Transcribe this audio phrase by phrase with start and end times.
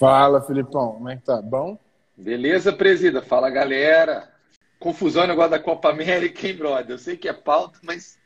[0.00, 1.42] Fala, Filipão, como é que tá?
[1.42, 1.78] Bom?
[2.16, 3.20] Beleza, presida?
[3.20, 4.32] Fala, galera.
[4.78, 6.92] Confusão negócio da Copa América, hein, brother?
[6.92, 8.18] Eu sei que é pauta, mas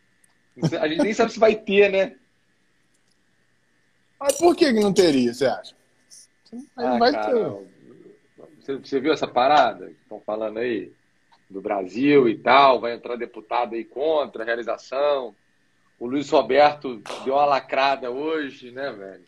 [0.80, 2.14] a gente nem sabe se vai ter, né?
[4.20, 5.74] Mas por que não teria, você acha?
[6.76, 7.58] Ah, vai cara,
[8.64, 8.78] ter.
[8.78, 10.92] Você viu essa parada que estão falando aí?
[11.50, 15.34] Do Brasil e tal, vai entrar deputado aí contra a realização.
[15.98, 19.24] O Luiz Roberto deu uma lacrada hoje, né, velho?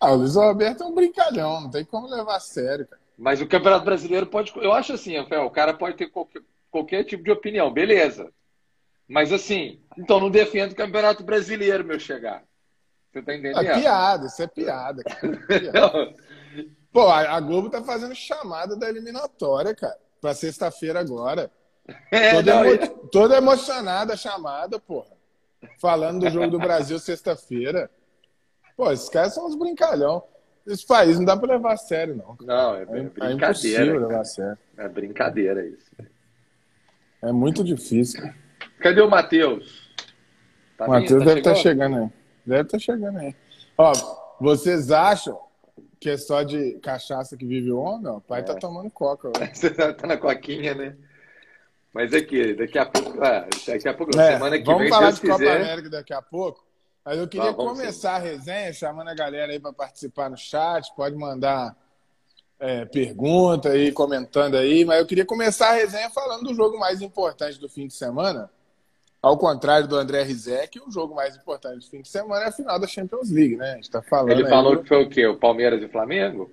[0.00, 3.02] Ah, o Luiz Roberto é um brincalhão, não tem como levar a sério, cara.
[3.16, 4.52] Mas o Campeonato Brasileiro pode.
[4.56, 8.32] Eu acho assim, Rafael, o cara pode ter qualquer, qualquer tipo de opinião, beleza.
[9.08, 12.44] Mas assim, então não defendo o Campeonato Brasileiro, meu chegar.
[13.10, 13.60] Você tá entendendo?
[13.60, 15.36] É piada, isso é piada, cara.
[15.46, 16.14] piada.
[16.92, 21.50] Pô, a Globo tá fazendo chamada da eliminatória, cara, pra sexta-feira agora.
[22.10, 22.82] É, toda, não, emo...
[22.82, 22.86] é...
[23.10, 25.16] toda emocionada a chamada, porra.
[25.80, 27.90] Falando do jogo do Brasil sexta-feira.
[28.78, 30.22] Pô, esses caras são uns brincalhão.
[30.64, 32.36] Esse país não dá pra levar a sério, não.
[32.40, 33.28] Não, é, é, é brincadeira.
[33.28, 34.58] É impossível levar a sério.
[34.76, 35.90] É brincadeira isso.
[37.20, 38.22] É muito difícil.
[38.78, 39.92] Cadê o Matheus?
[40.76, 42.08] Tá o Matheus tá deve estar tá chegando aí.
[42.46, 43.34] Deve estar tá chegando aí.
[43.76, 43.92] Ó,
[44.40, 45.40] vocês acham
[45.98, 48.06] que é só de cachaça que vive o homem?
[48.12, 48.54] O pai tá é.
[48.54, 49.32] tá tomando coca.
[49.52, 50.96] Você tá na coquinha, né?
[51.92, 53.20] Mas aqui, daqui a pouco.
[53.24, 54.90] Ah, daqui a pouco, é, semana que vamos vem.
[54.90, 55.62] Vamos falar de Copa quiser.
[55.62, 56.67] América daqui a pouco.
[57.08, 60.94] Mas eu queria ah, começar a resenha chamando a galera aí para participar no chat.
[60.94, 61.74] Pode mandar
[62.60, 64.84] é, pergunta aí, comentando aí.
[64.84, 68.50] Mas eu queria começar a resenha falando do jogo mais importante do fim de semana.
[69.22, 72.52] Ao contrário do André Rizek, o jogo mais importante do fim de semana é a
[72.52, 73.72] final da Champions League, né?
[73.72, 74.30] A gente tá falando.
[74.30, 74.82] Ele falou do...
[74.82, 75.26] que foi o quê?
[75.26, 76.50] O Palmeiras e o Flamengo?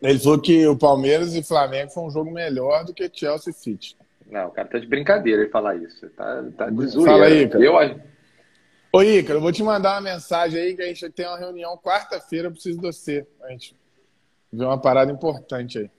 [0.00, 3.52] Ele falou que o Palmeiras e o Flamengo foi um jogo melhor do que Chelsea
[3.52, 3.94] City.
[4.26, 6.08] Não, o cara tá de brincadeira ele falar isso.
[6.16, 7.12] Tá, tá de zoeira.
[7.12, 7.62] Fala aí, cara.
[7.62, 7.74] Eu,
[8.98, 11.78] Ô, Ícaro, eu vou te mandar uma mensagem aí que a gente tem uma reunião
[11.78, 13.24] quarta-feira, eu preciso de você.
[13.44, 13.76] A gente
[14.52, 15.90] vê uma parada importante aí.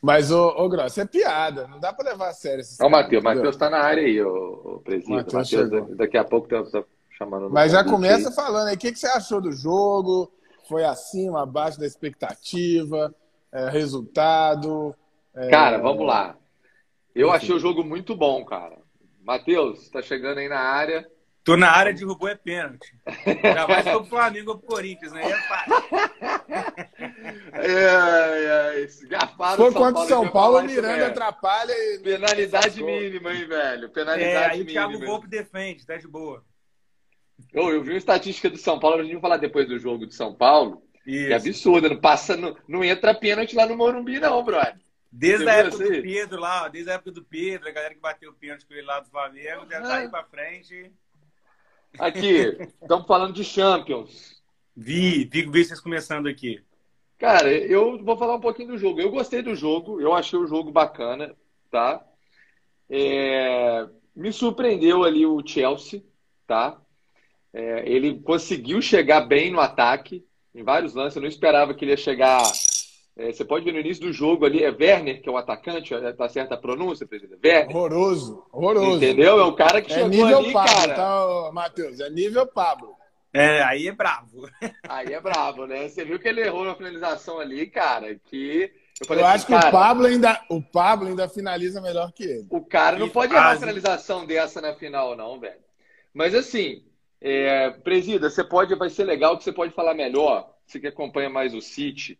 [0.00, 2.90] Mas, ô, ô Gross, é piada, não dá para levar a sério esse Ó, o
[2.90, 5.34] Matheus, Matheus tá na área aí, ô, ô presidente.
[5.34, 6.84] Matheus, daqui a pouco tá
[7.18, 7.50] chamando.
[7.50, 8.34] Mas já começa aí.
[8.36, 10.32] falando aí, o que, que você achou do jogo?
[10.68, 13.12] Foi acima, abaixo da expectativa?
[13.50, 14.94] É, resultado?
[15.34, 15.48] É...
[15.50, 16.36] Cara, vamos lá.
[17.12, 18.78] Eu achei o jogo muito bom, cara.
[19.24, 21.04] Matheus, tá chegando aí na área.
[21.42, 22.94] Tô na área, derrubou é pênalti.
[23.42, 25.22] Já vai pro Flamengo ou pro Corinthians, né?
[25.22, 25.74] É fácil.
[27.54, 31.98] é, é, Foi contra o São Paulo, o Miranda atrapalha e.
[32.00, 33.88] Penalidade mínima, hein, velho?
[33.88, 34.70] Penalidade é, aí mínima.
[34.70, 36.44] o Thiago Volpe defende, tá de boa.
[37.54, 40.06] Oh, eu vi uma estatística do São Paulo, a gente vai falar depois do jogo
[40.06, 40.82] de São Paulo.
[41.06, 41.26] Isso.
[41.26, 44.78] Que é absurda, não passa, não, não entra pênalti lá no Morumbi, não, brother.
[45.10, 48.00] Desde Você a época do Pedro lá, desde a época do Pedro, a galera que
[48.00, 50.92] bateu o pênalti com ele lá do Flamengo, já tá aí pra frente.
[51.98, 54.40] Aqui, estamos falando de Champions.
[54.76, 56.62] Vi, vi, vi vocês começando aqui.
[57.18, 59.00] Cara, eu vou falar um pouquinho do jogo.
[59.00, 61.36] Eu gostei do jogo, eu achei o jogo bacana,
[61.70, 62.02] tá?
[62.88, 63.86] É,
[64.16, 66.02] me surpreendeu ali o Chelsea,
[66.46, 66.80] tá?
[67.52, 70.24] É, ele conseguiu chegar bem no ataque,
[70.54, 71.16] em vários lances.
[71.16, 72.40] Eu não esperava que ele ia chegar
[73.16, 75.94] é, você pode ver no início do jogo ali, é Werner, que é o atacante,
[76.16, 77.40] tá certa a pronúncia, presidente?
[77.44, 77.76] Werner.
[77.76, 78.96] Horroroso, horroroso.
[78.96, 79.38] Entendeu?
[79.38, 80.94] É o cara que é chegou nível ali, Pablo, cara.
[80.94, 82.94] Tá, Matheus, é nível Pablo.
[83.32, 84.48] É, aí é bravo.
[84.88, 85.88] Aí é bravo, né?
[85.88, 88.72] Você viu que ele errou na finalização ali, cara, que...
[89.00, 92.24] Eu, falei, eu acho que cara, o Pablo, ainda, o Pablo ainda finaliza melhor que
[92.24, 92.46] ele.
[92.50, 95.60] O cara não pode errar uma finalização dessa na final, não, velho.
[96.12, 96.82] Mas assim,
[97.20, 101.30] é, Presida, você pode, vai ser legal que você pode falar melhor, você que acompanha
[101.30, 102.18] mais o City,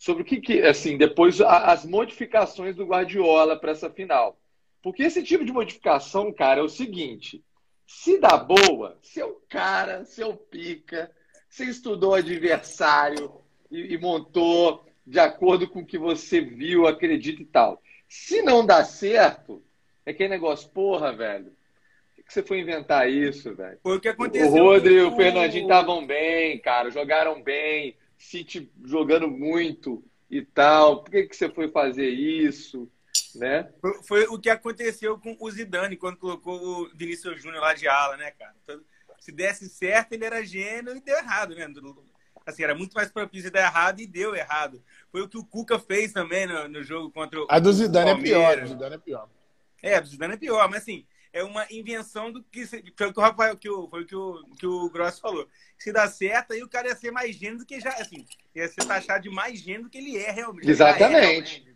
[0.00, 4.40] sobre o que, que assim, depois as modificações do Guardiola para essa final.
[4.82, 7.44] Porque esse tipo de modificação, cara, é o seguinte:
[7.86, 11.10] se dá boa, seu cara, seu pica,
[11.50, 13.30] você estudou o adversário
[13.70, 17.82] e, e montou de acordo com o que você viu, acredita e tal.
[18.08, 19.62] Se não dá certo,
[20.06, 21.52] é aquele negócio, porra, velho.
[22.16, 23.78] Por que você foi inventar isso, velho?
[23.82, 24.50] Foi o que aconteceu.
[24.50, 31.02] O Rodri e o Fernandinho estavam bem, cara, jogaram bem City jogando muito e tal.
[31.02, 32.88] Por que, que você foi fazer isso?
[33.34, 33.68] Né?
[33.80, 37.88] Foi, foi, o que aconteceu com o Zidane quando colocou o Vinícius Júnior lá de
[37.88, 38.54] ala, né, cara?
[38.62, 38.80] Então,
[39.18, 41.66] se desse certo, ele era gênio e deu errado, né?
[42.46, 44.82] Assim, era muito mais propício dar errado e deu errado.
[45.10, 47.46] Foi o que o Cuca fez também no, no jogo contra o.
[47.48, 48.58] A do Zidane é pior.
[48.58, 49.28] A do Zidane é pior.
[49.82, 53.12] É, a do Zidane é pior, mas assim, é uma invenção do que foi o
[53.12, 55.48] que o Rafael, que o, foi o que o, que o Gross falou.
[55.78, 58.68] Se dá certo, aí o cara ia ser mais gênio do que já, assim, ia
[58.68, 60.68] ser taxado de mais gênio do que ele é realmente.
[60.68, 61.64] Exatamente.
[61.66, 61.70] É,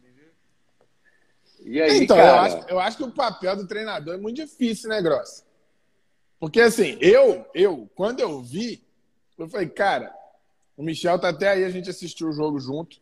[1.66, 2.28] e aí, então, cara...
[2.28, 5.44] eu, acho, eu acho que o papel do treinador é muito difícil, né, Gross?
[6.38, 8.84] Porque assim, eu, eu, quando eu vi,
[9.38, 10.12] eu falei, cara,
[10.76, 13.00] O Michel tá até aí, a gente assistiu o jogo junto.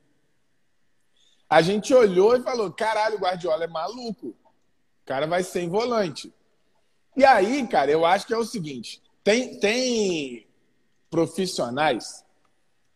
[1.48, 4.28] A gente olhou e falou: caralho, o Guardiola é maluco.
[4.28, 6.32] O cara vai sem volante.
[7.16, 10.46] E aí, cara, eu acho que é o seguinte: tem, tem
[11.10, 12.24] profissionais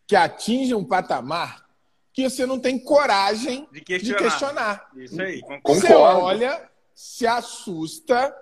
[0.05, 1.67] que atingem um patamar
[2.13, 4.17] que você não tem coragem de questionar.
[4.17, 4.91] De questionar.
[4.95, 5.81] Isso aí, concordo.
[5.81, 8.35] Você olha, se assusta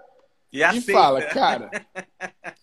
[0.49, 1.69] e, e fala, cara,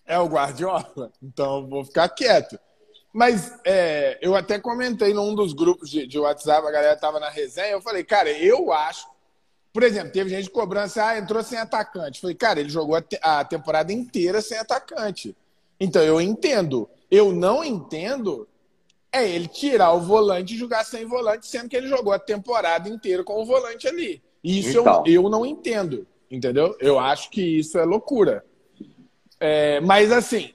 [0.07, 2.59] é o Guardiola, então vou ficar quieto.
[3.13, 7.29] Mas é, eu até comentei num dos grupos de, de WhatsApp, a galera tava na
[7.29, 9.07] resenha, eu falei, cara, eu acho.
[9.73, 12.21] Por exemplo, teve gente cobrando assim, ah, entrou sem atacante.
[12.21, 15.35] falei, cara, ele jogou a, te a temporada inteira sem atacante.
[15.79, 16.87] Então eu entendo.
[17.09, 18.47] Eu não entendo
[19.11, 22.89] é ele tirar o volante e jogar sem volante, sendo que ele jogou a temporada
[22.89, 24.21] inteira com o volante ali.
[24.43, 25.03] Isso então.
[25.05, 26.75] eu, eu não entendo, entendeu?
[26.79, 28.43] Eu acho que isso é loucura.
[29.39, 30.53] É, mas assim,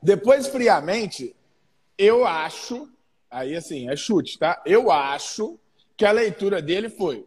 [0.00, 1.34] depois friamente,
[1.98, 2.88] eu acho,
[3.28, 4.62] aí assim, é chute, tá?
[4.64, 5.58] Eu acho
[5.96, 7.26] que a leitura dele foi: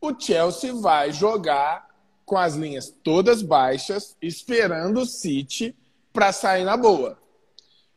[0.00, 1.86] o Chelsea vai jogar
[2.24, 5.74] com as linhas todas baixas, esperando o City
[6.12, 7.18] para sair na boa.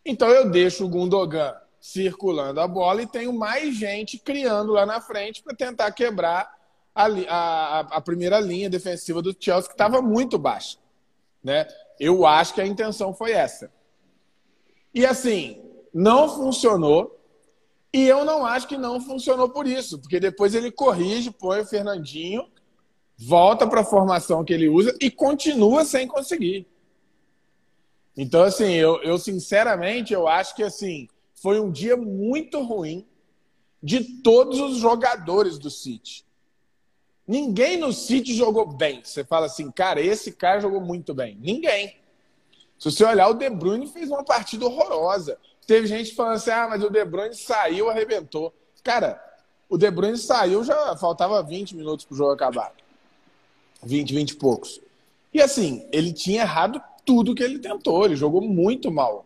[0.05, 4.99] Então eu deixo o Gundogan circulando a bola e tenho mais gente criando lá na
[5.01, 6.53] frente para tentar quebrar
[6.93, 10.77] a, a, a, primeira linha defensiva do Chelsea, que estava muito baixa.
[11.43, 11.65] Né?
[11.99, 13.71] Eu acho que a intenção foi essa.
[14.93, 15.61] E assim,
[15.93, 17.18] não funcionou.
[17.91, 21.65] E eu não acho que não funcionou por isso, porque depois ele corrige, põe o
[21.65, 22.47] Fernandinho,
[23.17, 26.67] volta para a formação que ele usa e continua sem conseguir.
[28.15, 31.07] Então, assim, eu, eu sinceramente eu acho que assim
[31.41, 33.07] foi um dia muito ruim
[33.81, 36.25] de todos os jogadores do City.
[37.25, 39.01] Ninguém no City jogou bem.
[39.03, 41.37] Você fala assim, cara, esse cara jogou muito bem.
[41.39, 41.97] Ninguém.
[42.77, 45.37] Se você olhar, o De Bruyne fez uma partida horrorosa.
[45.69, 48.51] Teve gente falando assim, ah, mas o De Bruyne saiu, arrebentou.
[48.83, 49.23] Cara,
[49.69, 52.73] o De Bruyne saiu, já faltava 20 minutos para o jogo acabar.
[53.83, 54.81] 20, 20 e poucos.
[55.31, 58.03] E assim, ele tinha errado tudo que ele tentou.
[58.03, 59.23] Ele jogou muito mal.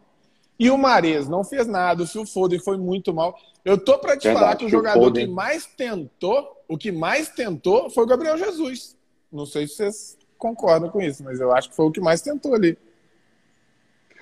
[0.59, 3.39] E o Mares não fez nada, o Phil Foden foi muito mal.
[3.63, 5.27] Eu tô para te Verdade, falar que o jogador Foden.
[5.27, 8.97] que mais tentou, o que mais tentou foi o Gabriel Jesus.
[9.31, 12.21] Não sei se vocês concordam com isso, mas eu acho que foi o que mais
[12.21, 12.77] tentou ali.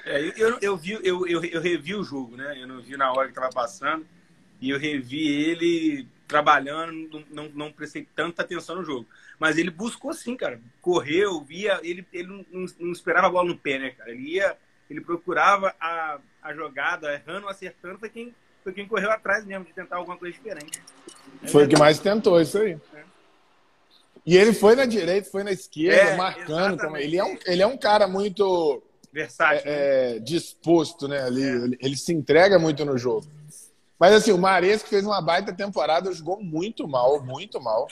[0.05, 2.61] É, eu, eu, vi, eu, eu, eu, revi o jogo, né?
[2.61, 4.05] Eu não vi na hora que estava passando.
[4.59, 9.05] E eu revi ele trabalhando, não, não prestei tanta atenção no jogo.
[9.39, 10.59] Mas ele buscou sim, cara.
[10.81, 14.11] Correu, via, ele, ele não, não esperava a bola no pé, né, cara?
[14.11, 14.55] Ele ia,
[14.89, 19.73] ele procurava a, a jogada, errando, acertando, foi quem, foi quem correu atrás mesmo, de
[19.73, 20.81] tentar alguma coisa diferente.
[21.47, 22.77] Foi o que mais tentou, isso aí.
[22.93, 23.03] É.
[24.25, 26.79] E ele foi na direita, foi na esquerda, é, marcando.
[26.79, 26.97] Como...
[26.97, 28.81] Ele, é um, ele é um cara muito
[29.11, 30.19] versátil, é, né?
[30.19, 31.21] disposto, né?
[31.23, 31.47] Ali, é.
[31.47, 33.27] ele, ele, se entrega muito no jogo.
[33.99, 37.87] Mas assim, o Mares que fez uma baita temporada, jogou muito mal, muito mal.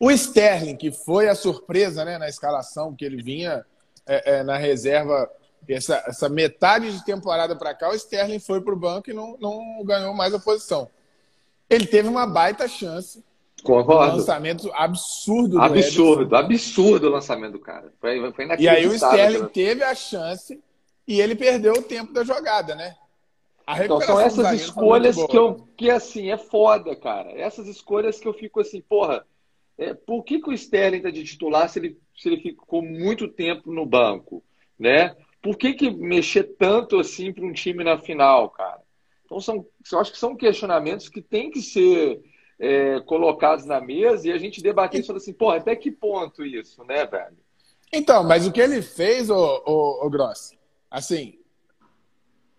[0.00, 3.66] O Sterling, que foi a surpresa né, na escalação, que ele vinha
[4.06, 5.30] é, é, na reserva
[5.68, 9.36] essa, essa metade de temporada para cá, o Sterling foi para o banco e não,
[9.38, 10.88] não ganhou mais a posição.
[11.68, 13.22] Ele teve uma baita chance.
[13.62, 14.14] Concordo.
[14.14, 15.60] Um lançamento absurdo.
[15.60, 17.92] absurdo, absurdo o lançamento do cara.
[18.00, 20.60] Foi, foi e aí o Sterling teve a chance
[21.06, 22.94] e ele perdeu o tempo da jogada, né?
[23.84, 27.30] então são essas escolhas que eu que assim é foda, cara.
[27.32, 29.26] Essas escolhas que eu fico assim, porra,
[29.76, 33.28] é, por que, que o Sterling tá de titular se ele, se ele ficou muito
[33.28, 34.42] tempo no banco,
[34.78, 35.14] né?
[35.42, 38.80] Por que, que mexer tanto assim para um time na final, cara?
[39.24, 42.20] Então, são, eu acho que são questionamentos que têm que ser
[42.58, 46.84] é, colocados na mesa e a gente debater isso assim, pô, até que ponto isso,
[46.84, 47.36] né, velho?
[47.92, 50.58] Então, mas o que ele fez, o, o, o Grossi,
[50.90, 51.38] assim,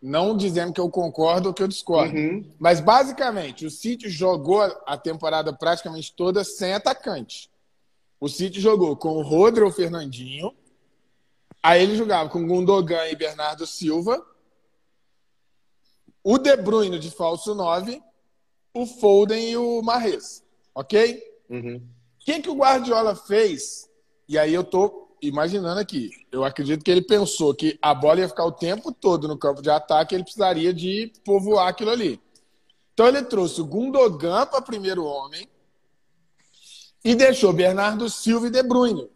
[0.01, 2.51] não dizendo que eu concordo ou que eu discordo, uhum.
[2.57, 7.49] mas basicamente o City jogou a temporada praticamente toda sem atacante.
[8.19, 10.53] O City jogou com o Rodrigo Fernandinho,
[11.61, 14.25] Aí ele jogava com Gundogan e Bernardo Silva,
[16.23, 18.01] o De Bruyne de falso 9,
[18.81, 20.43] o Foden e o Marrez.
[20.73, 21.23] Ok?
[21.49, 21.77] Uhum.
[21.77, 23.89] O que, que o Guardiola fez?
[24.27, 26.11] E aí eu tô imaginando aqui.
[26.31, 29.61] Eu acredito que ele pensou que a bola ia ficar o tempo todo no campo
[29.61, 32.21] de ataque, ele precisaria de povoar aquilo ali.
[32.93, 35.47] Então ele trouxe o Gundogan para primeiro homem
[37.03, 39.09] e deixou Bernardo Silva e De Bruyne.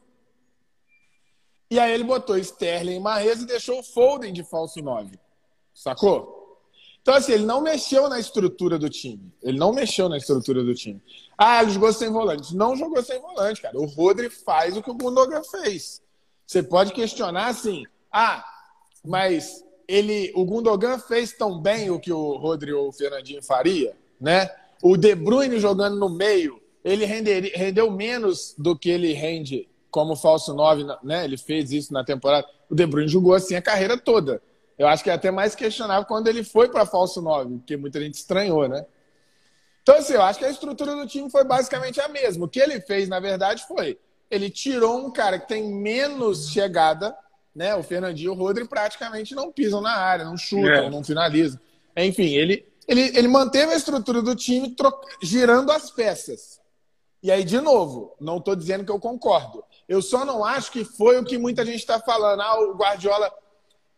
[1.70, 5.20] E aí ele botou Sterling e Marrez e deixou o Foden de falso 9.
[5.74, 6.43] Sacou?
[7.04, 9.30] Então, assim, ele não mexeu na estrutura do time.
[9.44, 11.02] Ele não mexeu na estrutura do time.
[11.38, 12.56] Ah, ele jogou sem volante.
[12.56, 13.78] Não jogou sem volante, cara.
[13.78, 16.02] O Rodri faz o que o Gundogan fez.
[16.48, 18.46] Você pode questionar assim, ah,
[19.04, 23.98] mas ele, o Gundogan fez tão bem o que o Rodrigo ou o Fernandinho faria,
[24.20, 24.50] né?
[24.82, 30.16] O De Bruyne jogando no meio, ele renderia, rendeu menos do que ele rende como
[30.16, 31.26] falso 9, né?
[31.26, 32.48] Ele fez isso na temporada.
[32.70, 34.42] O De Bruyne jogou assim a carreira toda.
[34.84, 38.00] Eu acho que é até mais questionável quando ele foi para falso 9, porque muita
[38.00, 38.86] gente estranhou, né?
[39.82, 42.46] Então, assim, eu acho que a estrutura do time foi basicamente a mesma.
[42.46, 43.98] O que ele fez, na verdade, foi
[44.34, 47.16] ele tirou um cara que tem menos chegada,
[47.56, 47.76] né?
[47.76, 50.90] O Fernandinho e o Rodri praticamente não pisam na área, não chutam, é.
[50.90, 51.60] não finalizam.
[51.96, 56.60] Enfim, ele, ele, ele manteve a estrutura do time troca, girando as peças.
[57.22, 59.64] E aí, de novo, não estou dizendo que eu concordo.
[59.88, 62.42] Eu só não acho que foi o que muita gente está falando.
[62.42, 63.32] Ah, o Guardiola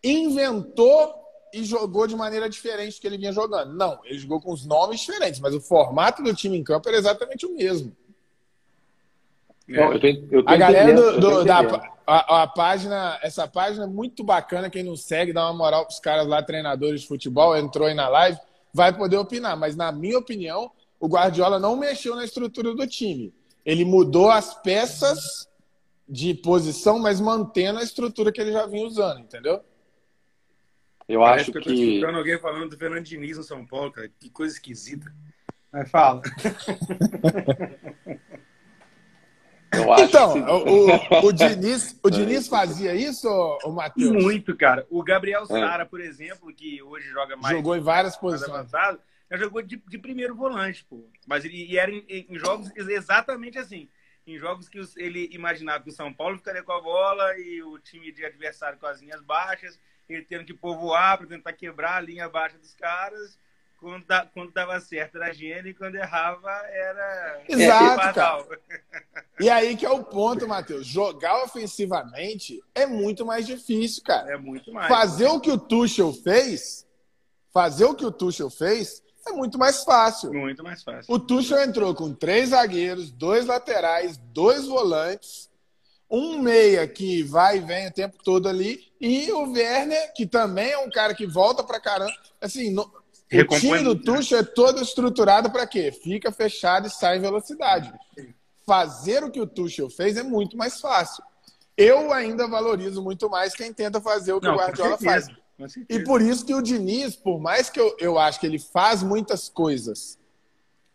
[0.09, 1.13] inventou
[1.53, 3.73] e jogou de maneira diferente do que ele vinha jogando.
[3.73, 6.97] Não, ele jogou com os nomes diferentes, mas o formato do time em campo era
[6.97, 7.95] exatamente o mesmo.
[9.67, 11.59] Não, eu tô, eu tô a galera do, do da
[12.05, 14.69] a, a, página, essa página é muito bacana.
[14.69, 17.95] Quem não segue, dá uma moral para os caras lá, treinadores de futebol, entrou aí
[17.95, 18.37] na live,
[18.71, 19.57] vai poder opinar.
[19.57, 23.33] Mas, na minha opinião, o Guardiola não mexeu na estrutura do time.
[23.65, 25.47] Ele mudou as peças
[26.07, 29.61] de posição, mas mantendo a estrutura que ele já vinha usando, entendeu?
[31.07, 31.57] Eu Parece acho que.
[31.57, 31.95] Eu tô que...
[31.95, 34.09] escutando alguém falando do Fernando Diniz no São Paulo, cara.
[34.19, 35.13] Que coisa esquisita.
[35.71, 36.21] Mas fala.
[39.99, 40.39] então, que...
[40.39, 43.27] o, o, Diniz, o Diniz fazia isso,
[43.63, 44.23] o Matheus?
[44.23, 44.85] Muito, cara.
[44.89, 45.45] O Gabriel é.
[45.45, 47.55] Sara, por exemplo, que hoje joga mais.
[47.55, 48.49] Jogou em várias posições.
[48.49, 51.09] Avançado, já jogou de, de, primeiro volante, pô.
[51.27, 53.89] Mas ele e era em, em, jogos exatamente assim.
[54.25, 57.61] Em jogos que os, ele imaginava que o São Paulo ficaria com a bola e
[57.61, 59.79] o time de adversário com as linhas baixas,
[60.13, 63.37] ele tendo que povoar para tentar quebrar a linha baixa dos caras
[63.85, 67.43] quando, da, quando dava certo era gênio e quando errava era.
[67.47, 68.45] Exato, cara.
[69.37, 70.87] E aí que é o ponto, Matheus.
[70.87, 74.31] Jogar ofensivamente é muito mais difícil, cara.
[74.31, 74.87] É muito mais.
[74.87, 76.87] Fazer o que o Tuchel fez,
[77.53, 80.31] fazer o que o Tuchel fez, é muito mais fácil.
[80.33, 81.13] Muito mais fácil.
[81.13, 85.49] O Tuchel entrou com três zagueiros, dois laterais, dois volantes,
[86.09, 90.71] um meia que vai e vem o tempo todo ali, e o Werner, que também
[90.71, 92.13] é um cara que volta pra caramba.
[92.41, 92.89] Assim, no
[93.41, 95.91] o time do Tuchel é todo estruturado para quê?
[95.91, 97.91] Fica fechado e sai em velocidade.
[98.65, 101.23] Fazer o que o Tuchel fez é muito mais fácil.
[101.75, 105.27] Eu ainda valorizo muito mais quem tenta fazer o que Não, o Guardiola faz.
[105.89, 109.01] E por isso que o Diniz, por mais que eu, eu acho que ele faz
[109.01, 110.17] muitas coisas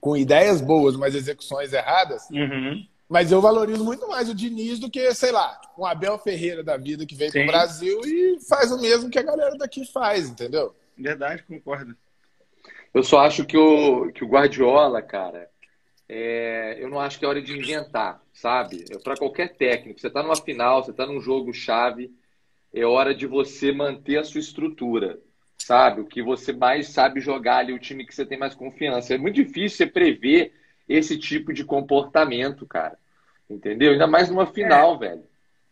[0.01, 2.87] com ideias boas, mas execuções erradas, uhum.
[3.11, 6.77] Mas eu valorizo muito mais o Diniz do que, sei lá, um Abel Ferreira da
[6.77, 10.31] vida que veio para o Brasil e faz o mesmo que a galera daqui faz,
[10.31, 10.77] entendeu?
[10.97, 11.97] Verdade, concordo.
[12.95, 15.51] Eu só acho que o, que o Guardiola, cara,
[16.09, 18.85] é, eu não acho que é hora de inventar, sabe?
[18.89, 20.01] É para qualquer técnico.
[20.01, 22.13] Você está numa final, você está num jogo chave,
[22.73, 25.19] é hora de você manter a sua estrutura,
[25.59, 26.01] sabe?
[26.01, 29.15] O que você mais sabe jogar ali, o time que você tem mais confiança.
[29.15, 30.60] É muito difícil você prever
[30.91, 32.99] esse tipo de comportamento, cara.
[33.49, 33.93] Entendeu?
[33.93, 34.99] Ainda mais numa final, é.
[34.99, 35.23] velho.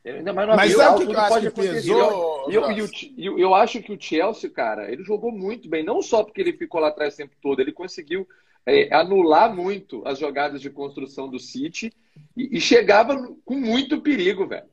[0.06, 2.50] Ainda mais numa Mas final, sabe o que eu acho que pesou?
[2.50, 5.84] Eu, eu, eu, eu, acho que o Chelsea, cara, ele jogou muito bem.
[5.84, 8.26] Não só porque ele ficou lá atrás o tempo todo, ele conseguiu
[8.64, 11.92] é, anular muito as jogadas de construção do City
[12.36, 14.68] e, e chegava com muito perigo, velho.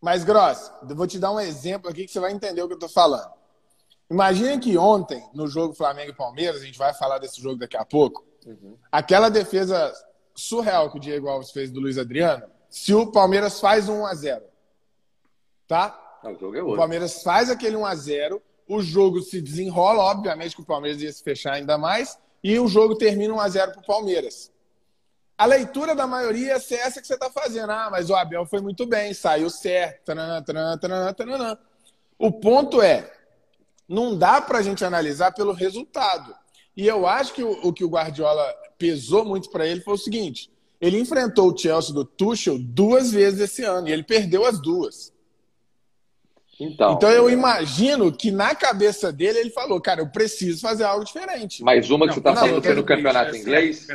[0.00, 2.74] Mas, Gross, eu vou te dar um exemplo aqui que você vai entender o que
[2.74, 3.30] eu tô falando.
[4.10, 7.76] Imagina que ontem, no jogo Flamengo e Palmeiras, a gente vai falar desse jogo daqui
[7.76, 8.76] a pouco, uhum.
[8.90, 9.92] aquela defesa
[10.34, 14.14] surreal que o Diego Alves fez do Luiz Adriano, se o Palmeiras faz 1 a
[14.14, 14.44] 0
[15.66, 16.18] tá?
[16.24, 16.62] o jogo é.
[16.62, 21.02] O Palmeiras faz aquele 1 a 0 o jogo se desenrola, obviamente que o Palmeiras
[21.02, 24.52] ia se fechar ainda mais, e o jogo termina 1 a 0 para o Palmeiras.
[25.36, 27.70] A leitura da maioria ia ser essa que você está fazendo.
[27.70, 30.04] Ah, mas o Abel foi muito bem, saiu certo.
[30.04, 31.58] Tanana, tanana, tanana.
[32.18, 33.10] O ponto é,
[33.88, 36.32] não dá para a gente analisar pelo resultado.
[36.80, 38.42] E eu acho que o, o que o Guardiola
[38.78, 43.38] pesou muito para ele foi o seguinte: ele enfrentou o Chelsea do Tuchel duas vezes
[43.38, 45.12] esse ano e ele perdeu as duas.
[46.58, 51.04] Então, então eu imagino que na cabeça dele ele falou, cara, eu preciso fazer algo
[51.04, 51.62] diferente.
[51.62, 53.86] Mas uma que não, você está falando foi no campeonato inglês?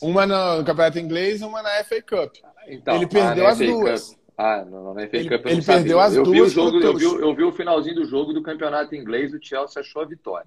[0.00, 2.36] Uma no campeonato inglês uma na FA Cup.
[2.68, 4.08] Então, ele perdeu as duas.
[4.10, 4.18] Cup.
[4.38, 6.36] Ah, não, na FA ele, Cup ele perdeu as eu duas.
[6.36, 9.38] Vi o jogo, eu, vi, eu vi o finalzinho do jogo do campeonato inglês, o
[9.42, 10.46] Chelsea achou a vitória.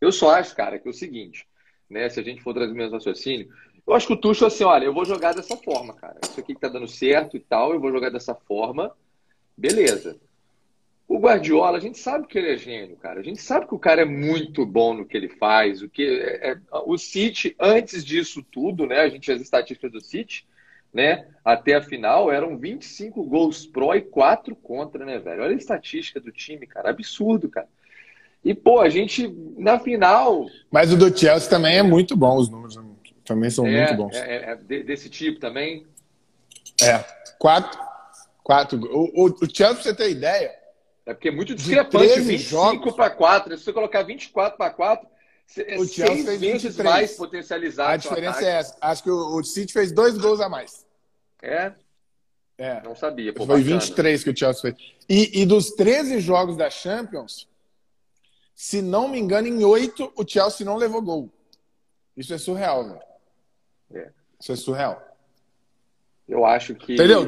[0.00, 1.46] Eu só acho, cara, que é o seguinte,
[1.88, 2.08] né?
[2.08, 3.48] Se a gente for trazer o mesmo raciocínio,
[3.86, 6.18] eu acho que o Tuchel assim, olha, eu vou jogar dessa forma, cara.
[6.22, 8.92] Isso aqui que tá dando certo e tal, eu vou jogar dessa forma.
[9.56, 10.18] Beleza.
[11.08, 13.20] O Guardiola, a gente sabe que ele é gênio, cara.
[13.20, 15.80] A gente sabe que o cara é muito bom no que ele faz.
[15.80, 18.98] O que é, é, o City, antes disso tudo, né?
[18.98, 20.44] A gente as estatísticas do City,
[20.92, 21.28] né?
[21.44, 25.42] Até a final eram 25 gols pró e 4 contra, né, velho?
[25.42, 26.90] Olha a estatística do time, cara.
[26.90, 27.68] Absurdo, cara.
[28.46, 29.26] E, pô, a gente,
[29.58, 30.46] na final.
[30.70, 32.78] Mas o do Chelsea também é muito bom, os números
[33.24, 34.14] também são é, muito bons.
[34.14, 35.84] É, é, desse tipo também?
[36.80, 37.04] É.
[37.40, 37.76] Quatro.
[38.44, 38.80] quatro.
[38.84, 40.54] O, o, o Chelsea, pra você ter ideia.
[41.04, 42.14] É porque é muito discrepante.
[42.14, 43.58] De 25 para 4.
[43.58, 45.08] Se você colocar 24 para 4,
[45.66, 46.84] é o Chelsea fez vezes 23.
[46.84, 47.90] mais potencializado.
[47.90, 48.76] A diferença é essa.
[48.80, 50.86] Acho que o, o City fez dois gols a mais.
[51.42, 51.72] É?
[52.56, 52.80] É.
[52.84, 53.32] Não sabia.
[53.32, 53.80] Pô, Foi bacana.
[53.80, 54.76] 23 que o Chelsea fez.
[55.08, 57.48] E, e dos 13 jogos da Champions,
[58.56, 61.30] se não me engano, em oito o Chelsea não levou gol.
[62.16, 63.00] Isso é surreal, velho.
[63.92, 64.10] É.
[64.40, 65.06] Isso é surreal.
[66.26, 66.94] Eu acho que.
[66.94, 67.26] Entendeu?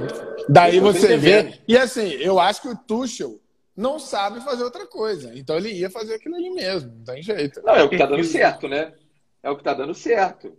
[0.49, 1.61] Daí você vê.
[1.69, 3.39] E assim, eu acho que o Tuchel
[3.77, 5.31] não sabe fazer outra coisa.
[5.37, 6.91] Então ele ia fazer aquilo ali mesmo.
[6.97, 7.61] Não tem jeito.
[7.63, 8.95] Não, é o que tá dando certo, né?
[9.43, 10.57] É o que tá dando certo.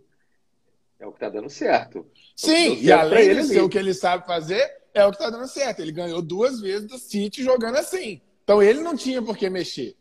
[1.00, 2.06] É o que tá dando certo.
[2.36, 5.48] Sim, e além de ser o que ele sabe fazer, é o que tá dando
[5.48, 5.80] certo.
[5.80, 8.22] Ele ganhou duas vezes do City jogando assim.
[8.44, 9.96] Então ele não tinha por que mexer.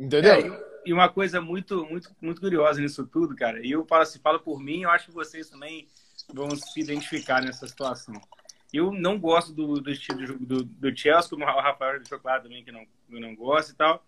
[0.00, 0.32] Entendeu?
[0.32, 4.18] É, e uma coisa muito, muito, muito curiosa nisso tudo, cara, e eu falo, se
[4.18, 5.86] falo por mim, eu acho que vocês também
[6.32, 8.18] vão se identificar nessa situação.
[8.72, 12.18] Eu não gosto do, do estilo de jogo do, do Chelsea, como o Rafael deixou
[12.18, 14.02] claro também que não, não gosto e tal.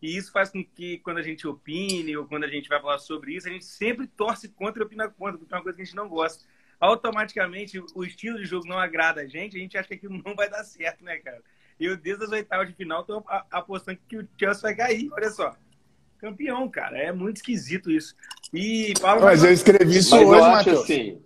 [0.00, 2.98] E isso faz com que quando a gente opine ou quando a gente vai falar
[2.98, 5.82] sobre isso, a gente sempre torce contra e opina contra, porque é uma coisa que
[5.82, 6.44] a gente não gosta.
[6.80, 10.34] Automaticamente, o estilo de jogo não agrada a gente, a gente acha que aquilo não
[10.34, 11.42] vai dar certo, né, cara?
[11.78, 15.54] Eu, desde as oitavas de final, tô apostando que o Chelsea vai cair, olha só
[16.24, 16.98] campeão, cara.
[16.98, 18.14] É muito esquisito isso.
[18.52, 20.84] E Paulo Mas eu escrevi isso hoje, Matheus.
[20.84, 21.22] Assim,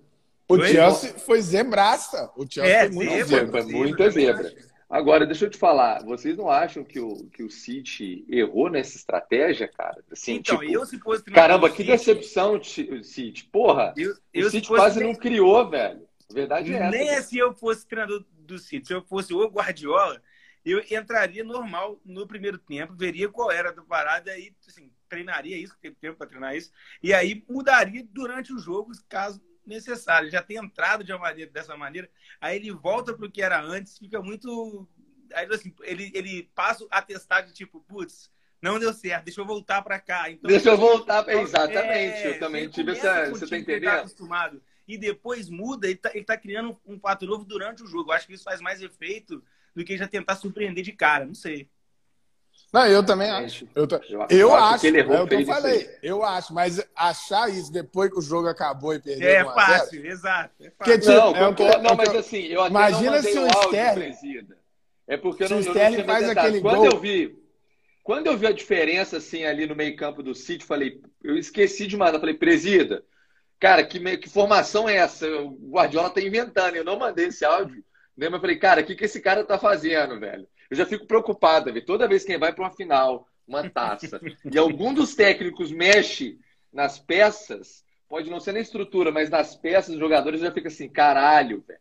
[0.49, 1.19] o foi Chelsea bom.
[1.21, 2.33] foi zebraça.
[2.37, 3.27] O Chelsea é, foi muito zebra.
[3.27, 3.63] zebra.
[3.63, 4.55] Foi muita zebra.
[4.91, 8.97] Agora, deixa eu te falar, vocês não acham que o, que o City errou nessa
[8.97, 10.03] estratégia, cara?
[10.11, 12.59] Assim, então, tipo, eu se fosse Caramba, que City, decepção,
[13.03, 13.45] City.
[13.53, 16.09] Porra, eu, eu o City quase não criou, velho.
[16.31, 16.91] A verdade é essa.
[16.91, 18.87] Nem é se eu fosse treinador do City.
[18.87, 20.23] Se eu fosse o Guardiola,
[20.71, 25.77] eu entraria normal no primeiro tempo, veria qual era a parada e assim, treinaria isso,
[25.81, 26.73] teve tempo para treinar isso,
[27.03, 30.31] e aí mudaria durante o jogo, caso necessário.
[30.31, 33.61] Já tem entrado de uma maneira, dessa maneira, aí ele volta para o que era
[33.61, 34.89] antes, fica muito.
[35.35, 39.47] Aí assim, ele, ele passa a testar de tipo, putz, não deu certo, deixa eu
[39.47, 40.31] voltar para cá.
[40.31, 41.41] Então, deixa eu voltar para.
[41.41, 43.31] Exatamente, é, eu também tive essa.
[43.31, 43.91] Você tá, tá entendendo?
[43.91, 48.11] Tá acostumado e depois muda, ele está tá criando um fato novo durante o jogo.
[48.11, 49.45] Eu acho que isso faz mais efeito
[49.79, 51.69] do que já tentar surpreender de cara, não sei.
[52.73, 53.67] Não, eu também acho.
[53.75, 55.99] Eu, eu, eu, eu acho, acho que ele errou é o que eu falei.
[56.03, 59.29] Eu acho, mas achar isso depois que o jogo acabou e perdeu.
[59.29, 60.53] É fácil, exato.
[60.65, 60.99] É fácil.
[60.99, 64.49] Porque, não, é não, mas assim, eu até imagina se o Sterling.
[65.07, 66.87] É porque eu não, se o Sterling faz aquele quando gol.
[66.87, 67.39] Eu vi,
[68.03, 71.97] quando eu vi a diferença assim ali no meio-campo do City, falei, eu esqueci de
[71.97, 73.05] mandar, falei, presida.
[73.61, 75.27] Cara, que, que formação é essa?
[75.41, 76.75] O Guardiola tá inventando.
[76.75, 77.83] Eu não mandei esse áudio.
[78.19, 80.47] Mas eu falei, cara, o que, que esse cara tá fazendo, velho?
[80.69, 81.87] Eu já fico preocupado, velho.
[81.87, 86.37] Toda vez que ele vai para uma final, uma taça, e algum dos técnicos mexe
[86.73, 90.89] nas peças, pode não ser na estrutura, mas nas peças dos jogadores, já fica assim,
[90.89, 91.81] caralho, velho.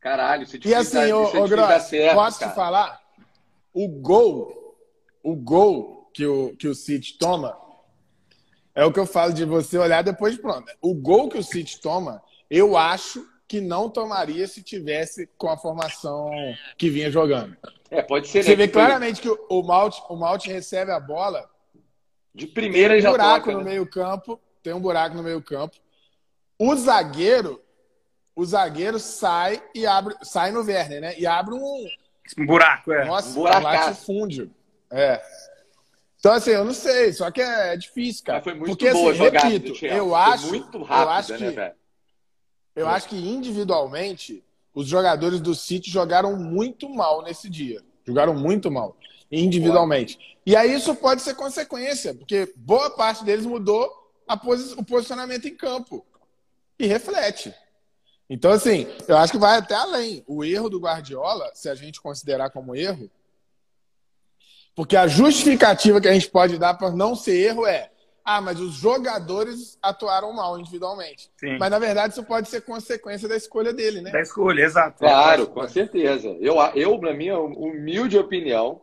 [0.00, 2.52] Caralho, se E assim, ô, ô Gross, certo, posso cara.
[2.52, 3.00] te falar?
[3.72, 4.76] O gol,
[5.22, 7.58] o gol que o, que o City toma,
[8.74, 10.70] é o que eu falo de você olhar depois de pronto.
[10.80, 15.56] O gol que o City toma, eu acho que não tomaria se tivesse com a
[15.56, 16.30] formação
[16.76, 17.56] que vinha jogando.
[17.90, 18.42] É, pode ser.
[18.42, 18.56] Você né?
[18.56, 21.48] vê claramente que o Malte, o Malte recebe a bola.
[22.34, 23.70] De primeira tem um já buraco toca, no né?
[23.70, 24.40] meio campo.
[24.62, 25.76] Tem um buraco no meio campo.
[26.58, 27.62] O zagueiro,
[28.34, 31.18] o zagueiro sai e abre, sai no Werner, né?
[31.18, 31.86] E abre um,
[32.38, 33.04] um buraco, é.
[33.04, 34.50] Nossa, um latifúndio.
[34.90, 35.20] É.
[36.18, 38.38] Então, assim, eu não sei, só que é difícil, cara.
[38.38, 41.50] Mas foi muito Porque, boa assim, repito, eu acho, muito rápido, eu acho né, que,
[41.50, 41.74] velho?
[42.74, 44.42] Eu acho que individualmente
[44.74, 47.82] os jogadores do City jogaram muito mal nesse dia.
[48.04, 48.96] Jogaram muito mal,
[49.30, 50.18] individualmente.
[50.44, 54.04] E aí isso pode ser consequência, porque boa parte deles mudou
[54.42, 56.04] posi o posicionamento em campo.
[56.78, 57.54] E reflete.
[58.28, 60.24] Então, assim, eu acho que vai até além.
[60.26, 63.10] O erro do Guardiola, se a gente considerar como erro,
[64.74, 67.90] porque a justificativa que a gente pode dar para não ser erro é
[68.24, 71.30] ah, mas os jogadores atuaram mal individualmente.
[71.36, 71.58] Sim.
[71.58, 74.10] Mas na verdade isso pode ser consequência da escolha dele, né?
[74.10, 74.98] Da escolha, exato.
[74.98, 76.28] Claro, com certeza.
[76.40, 78.80] Eu, eu na minha humilde opinião,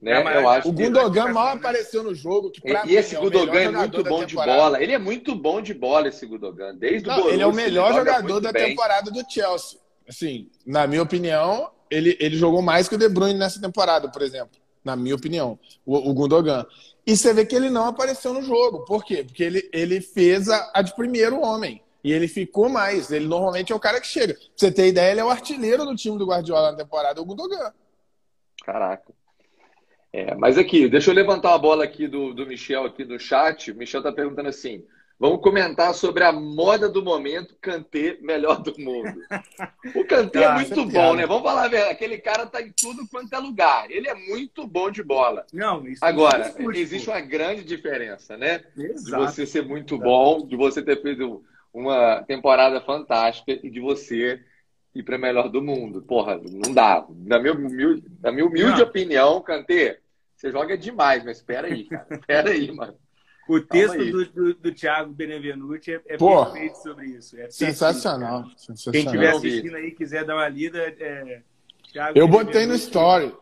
[0.00, 1.32] né, é, eu acho o Gundogan que...
[1.32, 2.50] mal apareceu no jogo.
[2.50, 4.82] Que e mim, esse é Gundogan é muito bom de bola.
[4.82, 6.74] Ele é muito bom de bola, esse Gundogan.
[6.74, 8.70] Desde Não, o Borussia, Ele é o melhor jogador da bem.
[8.70, 9.78] temporada do Chelsea.
[10.06, 14.20] Assim, na minha opinião, ele, ele jogou mais que o De Bruyne nessa temporada, por
[14.20, 14.60] exemplo.
[14.84, 16.66] Na minha opinião, o, o Gundogan.
[17.06, 18.84] E você vê que ele não apareceu no jogo.
[18.84, 19.24] Por quê?
[19.24, 21.82] Porque ele, ele fez a, a de primeiro homem.
[22.04, 23.10] E ele ficou mais.
[23.10, 24.34] Ele normalmente é o cara que chega.
[24.34, 27.24] Pra você ter ideia, ele é o artilheiro do time do Guardiola na temporada, o
[27.24, 27.72] Gundogan.
[28.64, 29.12] Caraca.
[30.12, 33.70] É, mas aqui, deixa eu levantar a bola aqui do, do Michel aqui do chat.
[33.70, 34.84] O Michel está perguntando assim:
[35.22, 39.20] vamos comentar sobre a moda do momento, Kanté, melhor do mundo.
[39.94, 41.24] O Kanté ah, é muito bom, né?
[41.24, 43.88] Vamos falar, velho, aquele cara tá em tudo quanto é lugar.
[43.88, 45.46] Ele é muito bom de bola.
[45.52, 48.64] Não, isso Agora, é existe uma grande diferença, né?
[48.76, 49.04] Exato.
[49.04, 50.10] De você ser muito Exato.
[50.10, 54.42] bom, de você ter feito uma temporada fantástica e de você
[54.92, 56.02] ir para melhor do mundo.
[56.02, 57.06] Porra, não dá.
[57.08, 60.00] Na minha humilde, na minha humilde opinião, Kanté,
[60.34, 62.06] você joga demais, mas espera aí, cara.
[62.10, 62.96] Espera aí, mano.
[63.52, 67.38] O texto do, do, do, Thiago Benevenuti é, é perfeito sobre isso.
[67.38, 68.92] É sensacional, sensacional.
[68.92, 71.42] Quem estiver assistindo aí quiser dar uma lida, é,
[71.92, 73.34] Thiago Eu botei no story.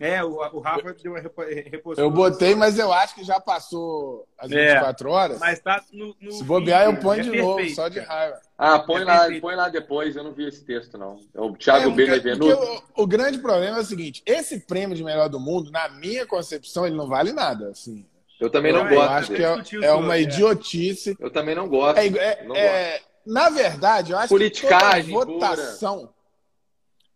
[0.00, 2.04] É, o, o Rafa deu uma reposição.
[2.06, 5.38] Eu botei, mas eu acho que já passou as 24 é, horas.
[5.38, 8.40] Mas tá no, no Se bobear, eu ponho é de perfeito, novo, só de raiva.
[8.56, 11.20] Ah, põe, é lá, põe lá depois, eu não vi esse texto, não.
[11.34, 12.82] É o Thiago é, Benevenuto.
[12.96, 16.26] O, o, grande problema é o seguinte: esse prêmio de melhor do mundo, na minha
[16.26, 17.68] concepção, ele não vale nada.
[17.68, 18.04] Assim.
[18.42, 19.10] Eu também não eu gosto.
[19.12, 21.16] acho que é, é uma idiotice.
[21.20, 21.98] Eu também não gosto.
[21.98, 23.12] É, é, não gosto.
[23.24, 26.12] Na verdade, eu acho Politicagem, que toda votação, pura.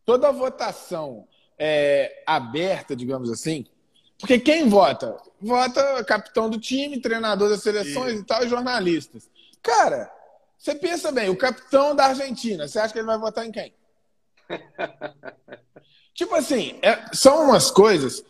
[0.05, 1.27] toda votação
[1.59, 3.67] é, aberta, digamos assim.
[4.21, 5.17] Porque quem vota?
[5.41, 9.29] Vota capitão do time, treinador das seleções e, e tal, e jornalistas.
[9.61, 10.09] Cara,
[10.57, 13.75] você pensa bem, o capitão da Argentina, você acha que ele vai votar em quem?
[16.15, 18.25] tipo assim, é, são umas coisas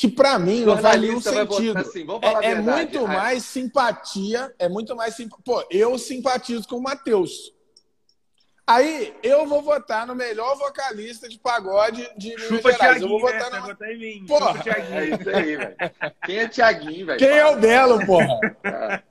[0.00, 1.78] que para mim não faz nenhum sentido.
[1.78, 2.06] Assim,
[2.42, 5.30] é, é muito mais simpatia, é muito mais simp...
[5.44, 7.52] Pô, eu simpatizo com o Matheus.
[8.66, 13.02] Aí eu vou votar no melhor vocalista de pagode de Minas Chupa Gerais.
[13.02, 13.60] eu vou votar né?
[13.60, 13.66] no...
[13.66, 14.24] votar em mim.
[14.26, 14.56] Porra.
[14.56, 15.76] Chupa É isso aí, velho.
[16.24, 17.18] Quem é Thiaguinho, velho?
[17.18, 18.40] Quem é o Belo, porra?
[18.64, 19.02] É.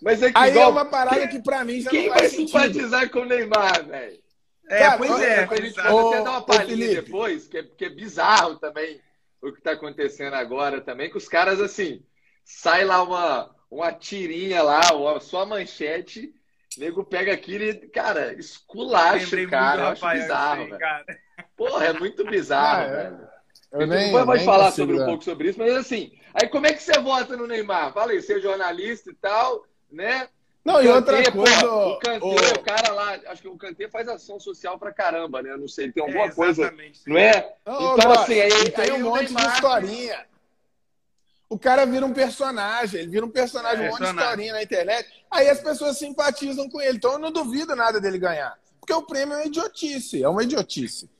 [0.00, 0.68] Mas é que Aí igual...
[0.68, 1.28] é uma parada quem...
[1.28, 4.22] que pra mim já Quem não faz vai simpatizar com o Neymar, velho?
[4.68, 5.42] É, Cara, pois é.
[5.42, 9.00] A gente pode até dar uma palhinha depois, que é, que é bizarro também
[9.48, 12.04] o que tá acontecendo agora também, que os caras, assim,
[12.44, 16.34] sai lá uma, uma tirinha lá, uma, só a manchete
[16.76, 19.82] o nego pega aquilo e, cara, esculacha o cara.
[19.82, 20.78] Eu acho bizarro, velho.
[21.56, 23.28] Porra, é muito bizarro, ah, velho.
[23.72, 26.82] Eu então, nem, falar sobre, um pouco sobre isso, mas assim, aí como é que
[26.82, 27.92] você vota no Neymar?
[27.92, 30.28] Fala aí, ser jornalista e tal, né?
[30.64, 31.60] Não, e outra coisa.
[31.60, 32.34] Porra, o Kanté, o...
[32.34, 35.54] o cara lá, acho que o Kanté faz ação social pra caramba, né?
[35.56, 36.72] Não sei, ele tem alguma é, coisa.
[37.06, 37.54] Não é?
[37.66, 39.46] Não, então, assim, aí, tem aí um monte Neymar...
[39.46, 40.26] de historinha.
[41.50, 44.62] O cara vira um personagem, ele vira um personagem, é, um monte de historinha na
[44.62, 45.08] internet.
[45.30, 46.96] Aí as pessoas simpatizam com ele.
[46.96, 48.58] Então eu não duvido nada dele ganhar.
[48.80, 51.10] Porque o prêmio é uma idiotice, é uma idiotice.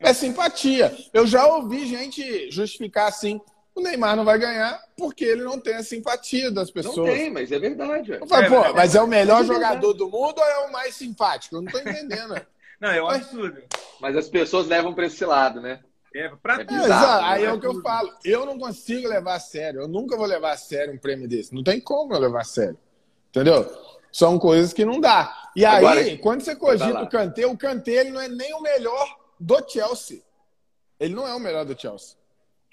[0.00, 0.96] É simpatia.
[1.12, 3.40] Eu já ouvi gente justificar assim:
[3.76, 6.96] o Neymar não vai ganhar porque ele não tem a simpatia das pessoas.
[6.96, 8.12] Não tem, mas é verdade.
[8.12, 10.72] Eu falo, é, Pô, mas é o melhor é jogador do mundo ou é o
[10.72, 11.56] mais simpático?
[11.56, 12.40] Eu não tô entendendo.
[12.80, 13.62] não, é um absurdo.
[14.00, 15.80] Mas as pessoas levam para esse lado, né?
[16.14, 18.10] É, pra é bizarro, Aí é, é o que eu falo.
[18.24, 19.82] Eu não consigo levar a sério.
[19.82, 21.54] Eu nunca vou levar a sério um prêmio desse.
[21.54, 22.78] Não tem como eu levar a sério.
[23.28, 23.70] Entendeu?
[24.10, 25.50] São coisas que não dá.
[25.54, 28.62] E Agora, aí, quando você cogita o Kanté, o Kanté ele não é nem o
[28.62, 30.22] melhor do Chelsea.
[30.98, 32.16] Ele não é o melhor do Chelsea.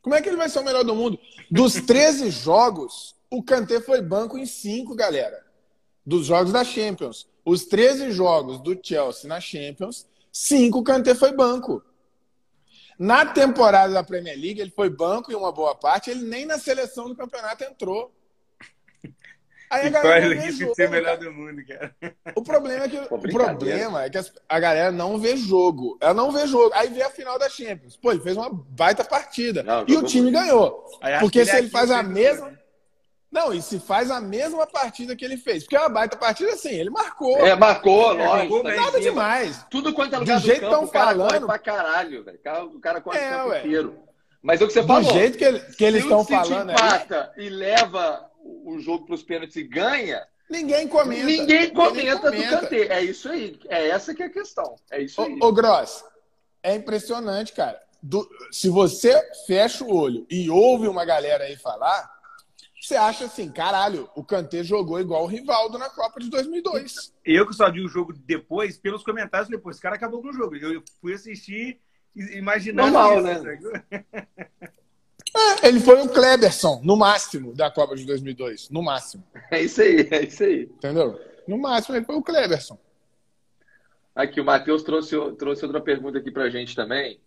[0.03, 1.17] Como é que ele vai ser o melhor do mundo?
[1.49, 5.43] Dos 13 jogos, o Kanté foi banco em 5, galera.
[6.05, 7.25] Dos jogos da Champions.
[7.45, 11.81] Os 13 jogos do Chelsea na Champions, 5 o Kanté foi banco.
[12.99, 16.59] Na temporada da Premier League, ele foi banco em uma boa parte, ele nem na
[16.59, 18.13] seleção do campeonato entrou.
[19.73, 21.95] Aí a galera não vê jogo, ser melhor do mundo, cara.
[22.35, 25.97] O problema é que, o problema é que a galera não vê jogo.
[25.99, 26.71] Ela não vê jogo.
[26.75, 27.97] Aí vê a final da Champions.
[27.97, 29.63] Pô, ele fez uma baita partida.
[29.63, 30.39] Não, e o time muito.
[30.39, 30.85] ganhou.
[31.19, 32.53] Porque se ele faz a mesma.
[33.31, 35.63] Não, e se faz a mesma partida que ele fez.
[35.63, 37.35] Porque é uma baita partida, assim, ele marcou.
[37.39, 38.63] É, marcou, é, lógico.
[38.63, 39.65] Marcou nada demais.
[39.71, 41.27] Tudo quanto é lugar do, do jeito campo, tão o cara falando...
[41.29, 42.39] corre pra caralho, velho.
[42.75, 43.59] O cara corre é, o campo ué.
[43.61, 43.99] inteiro.
[44.39, 45.01] Mas é o que você falou.
[45.01, 47.45] Do jeito que, ele, que eles estão falando empata aí...
[47.45, 50.25] e leva o jogo pros pênaltis e ganha...
[50.49, 51.25] Ninguém comenta.
[51.25, 52.55] Ninguém comenta, Ninguém comenta.
[52.55, 52.87] do Kanté.
[52.87, 53.59] É isso aí.
[53.69, 54.75] É essa que é a questão.
[54.91, 55.39] É isso aí.
[55.41, 56.03] Ô, ô Gross,
[56.61, 57.81] é impressionante, cara.
[58.01, 62.11] Do, se você fecha o olho e ouve uma galera aí falar,
[62.79, 67.13] você acha assim, caralho, o Kanté jogou igual o Rivaldo na Copa de 2002.
[67.23, 70.33] Eu que só vi o jogo depois, pelos comentários depois, o cara acabou com o
[70.33, 70.55] jogo.
[70.57, 71.79] Eu fui assistir
[72.13, 74.05] imaginando Normal, isso, né?
[75.35, 78.69] É, ele foi o Kleberson, no máximo, da Copa de 2002.
[78.69, 79.23] No máximo.
[79.49, 80.63] É isso aí, é isso aí.
[80.63, 81.19] Entendeu?
[81.47, 82.77] No máximo, ele foi o Kleberson.
[84.15, 87.19] Aqui, o Matheus trouxe, trouxe outra pergunta aqui pra gente também.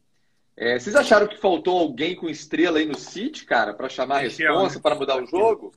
[0.56, 4.20] É, vocês acharam que faltou alguém com estrela aí no City, cara, para chamar a
[4.20, 5.72] resposta, para mudar o jogo?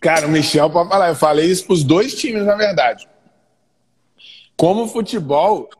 [0.00, 1.08] Cara, o Michel pode falar.
[1.08, 3.08] Eu falei isso para os dois times, na verdade.
[4.54, 5.70] Como o futebol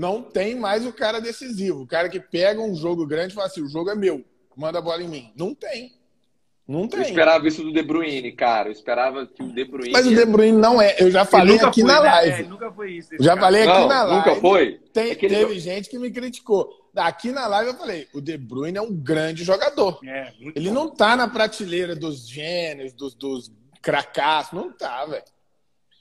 [0.00, 1.82] Não tem mais o cara decisivo.
[1.82, 4.24] O cara que pega um jogo grande e fala assim: o jogo é meu,
[4.56, 5.30] manda a bola em mim.
[5.36, 5.92] Não tem.
[6.66, 7.00] Não tem.
[7.00, 8.70] Eu esperava isso do De Bruyne, cara.
[8.70, 9.92] Eu esperava que o De Bruyne.
[9.92, 10.96] Mas o De Bruyne não é.
[10.98, 12.08] Eu já falei aqui foi, na né?
[12.08, 12.42] live.
[12.44, 13.10] É, nunca foi isso.
[13.20, 13.40] Já cara.
[13.42, 14.16] falei aqui não, na live.
[14.16, 14.80] Nunca foi?
[14.90, 16.70] Tem, é teve gente que me criticou.
[16.96, 20.00] Aqui na live eu falei: o De Bruyne é um grande jogador.
[20.02, 20.74] É, ele bom.
[20.74, 24.54] não tá na prateleira dos gênios, dos, dos cracassos.
[24.54, 25.24] Não tá, velho.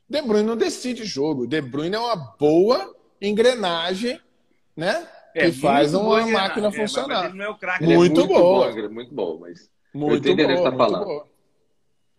[0.09, 1.45] De Bruyne não decide jogo.
[1.45, 4.19] De Bruyne é uma boa engrenagem,
[4.75, 5.07] né?
[5.33, 7.33] É, que faz uma máquina é, funcionar.
[7.33, 8.71] Mas, mas é muito, muito boa.
[8.71, 11.05] Bom, muito bom, mas muito boa, muito falando.
[11.05, 11.27] boa.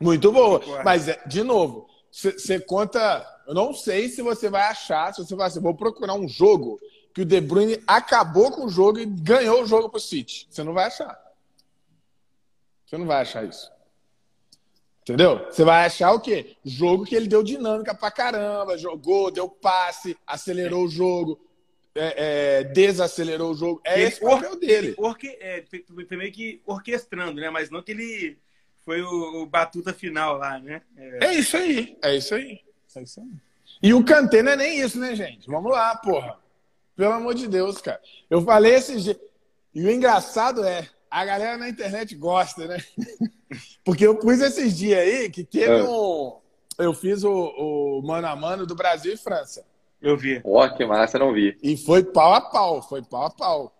[0.00, 0.82] Muito boa.
[0.82, 3.26] Mas, é, de novo, você conta.
[3.46, 6.80] Eu não sei se você vai achar, se você vai assim, vou procurar um jogo
[7.12, 10.46] que o De Bruyne acabou com o jogo e ganhou o jogo pro City.
[10.48, 11.20] Você não vai achar.
[12.86, 13.70] Você não vai achar isso.
[15.02, 15.46] Entendeu?
[15.50, 16.56] Você vai achar o quê?
[16.64, 21.40] Jogo que ele deu dinâmica pra caramba, jogou, deu passe, acelerou o jogo,
[21.94, 23.80] é, é, desacelerou o jogo.
[23.84, 24.94] É esse o papel dele.
[24.98, 25.64] Orque, é,
[26.10, 27.50] meio que orquestrando, né?
[27.50, 28.38] Mas não que ele
[28.84, 30.82] foi o, o batuta final lá, né?
[30.96, 31.26] É...
[31.26, 31.96] é, isso aí.
[32.02, 32.60] É isso aí.
[32.94, 33.30] É isso aí.
[33.82, 35.46] E o Kanté não é nem isso, né, gente?
[35.46, 36.38] Vamos lá, porra.
[36.94, 38.00] Pelo amor de Deus, cara.
[38.28, 39.18] Eu falei esses dias.
[39.74, 42.79] E o engraçado é, a galera na internet gosta, né?
[43.85, 45.83] Porque eu pus esses dias aí que teve é.
[45.83, 46.38] um.
[46.79, 49.64] Eu fiz o, o mano a mano do Brasil e França.
[50.01, 50.40] Eu vi.
[50.44, 51.59] Ó, que massa, não vi.
[51.62, 53.77] E foi pau a pau, foi pau a pau.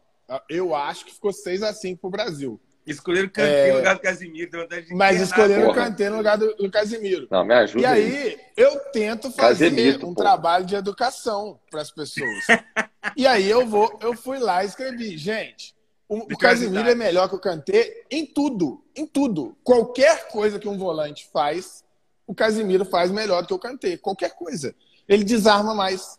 [0.49, 2.61] Eu acho que ficou 6 a 5 pro Brasil.
[2.87, 3.73] Escolheram o Kanté é...
[3.73, 4.51] no lugar do Casimiro.
[4.93, 7.29] Mas escolheram o Kanté no lugar do, do, Casimiro.
[7.31, 7.83] Não, me ajuda.
[7.83, 8.40] E aí, aí.
[8.57, 10.23] eu tento fazer Casemiro, um pô.
[10.23, 12.45] trabalho de educação para as pessoas.
[13.16, 15.75] e aí eu vou, eu fui lá e escrevi, gente,
[16.11, 19.57] o, o Casimiro é melhor que o Kanté em tudo, em tudo.
[19.62, 21.85] Qualquer coisa que um volante faz,
[22.27, 23.96] o Casimiro faz melhor do que o Kanté.
[23.96, 24.75] Qualquer coisa.
[25.09, 26.18] Ele desarma mais,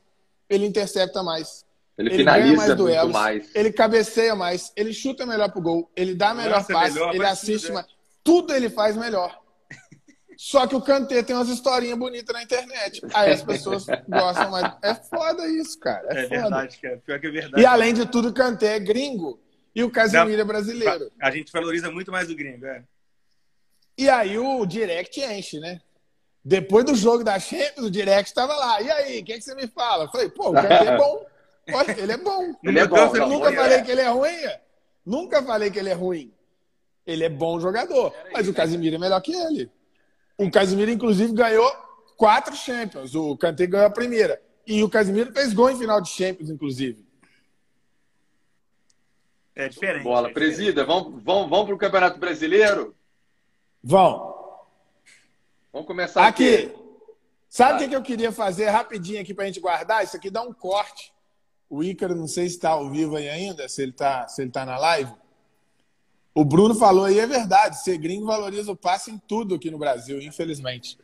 [0.50, 1.66] ele intercepta mais.
[1.98, 3.54] Ele, ele finaliza mais duelos, mais.
[3.54, 7.26] Ele cabeceia mais, ele chuta melhor pro gol, ele dá melhor Nossa, passe, melhor, ele
[7.26, 7.88] assiste tudo, mais.
[8.24, 9.42] Tudo ele faz melhor.
[10.38, 13.02] Só que o Kanté tem umas historinhas bonitas na internet.
[13.14, 14.74] Aí as pessoas gostam mais.
[14.82, 16.08] É foda isso, cara.
[16.12, 16.42] É, é foda.
[16.42, 16.98] verdade, cara.
[17.06, 17.62] Pior que é verdade.
[17.62, 19.38] E além de tudo, o Kanté é gringo
[19.76, 21.12] e o Casemiro é brasileiro.
[21.22, 22.84] A gente valoriza muito mais o gringo, é.
[23.98, 25.80] E aí o direct enche, né?
[26.44, 28.82] Depois do jogo da Champions, o direct estava lá.
[28.82, 30.06] E aí, o que, é que você me fala?
[30.06, 31.26] Eu falei, pô, o Kanté é bom.
[31.72, 32.56] Olha, ele é bom.
[32.64, 33.16] Ele é bom.
[33.16, 33.82] Eu nunca falei é.
[33.84, 34.50] que ele é ruim.
[35.06, 36.34] Nunca falei que ele é ruim.
[37.06, 38.14] Ele é bom jogador.
[38.34, 39.70] Mas o Casemiro é melhor que ele.
[40.38, 41.72] O Casemiro, inclusive, ganhou
[42.18, 43.14] quatro Champions.
[43.14, 44.42] O Kanté ganhou a primeira.
[44.66, 47.06] E o Casemiro fez gol em final de Champions, inclusive.
[49.56, 50.04] É diferente.
[50.04, 50.28] Bola.
[50.28, 50.56] É diferente.
[50.56, 52.96] Presida, vamos, vamos, vamos para o Campeonato Brasileiro?
[53.84, 54.32] Vão.
[55.72, 56.66] Vamos começar aqui.
[56.66, 56.76] aqui.
[57.50, 57.90] Sabe o tá.
[57.90, 60.04] que, eu queria fazer rapidinho aqui para a gente guardar?
[60.04, 61.14] Isso aqui dá um corte.
[61.70, 64.52] O Ícaro, não sei se está ao vivo aí ainda, se ele está se ele
[64.52, 65.12] tá na live.
[66.34, 67.82] O Bruno falou aí, é verdade.
[67.82, 70.98] Ser gringo valoriza o passe em tudo aqui no Brasil, infelizmente.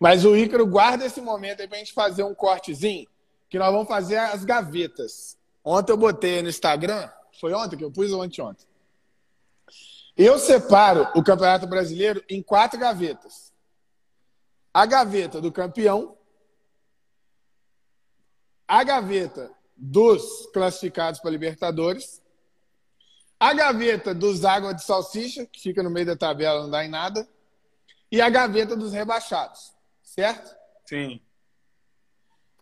[0.00, 3.06] Mas o Ícaro guarda esse momento aí para a gente fazer um cortezinho,
[3.48, 5.36] que nós vamos fazer as gavetas.
[5.62, 8.66] Ontem eu botei no Instagram foi ontem que eu pus ou anteontem?
[10.16, 13.52] Eu separo o Campeonato Brasileiro em quatro gavetas.
[14.72, 16.16] A gaveta do campeão,
[18.66, 22.22] a gaveta dos classificados para Libertadores,
[23.38, 26.88] a gaveta dos Água de Salsicha, que fica no meio da tabela, não dá em
[26.88, 27.28] nada,
[28.10, 30.56] e a gaveta dos rebaixados, certo?
[30.86, 31.20] Sim.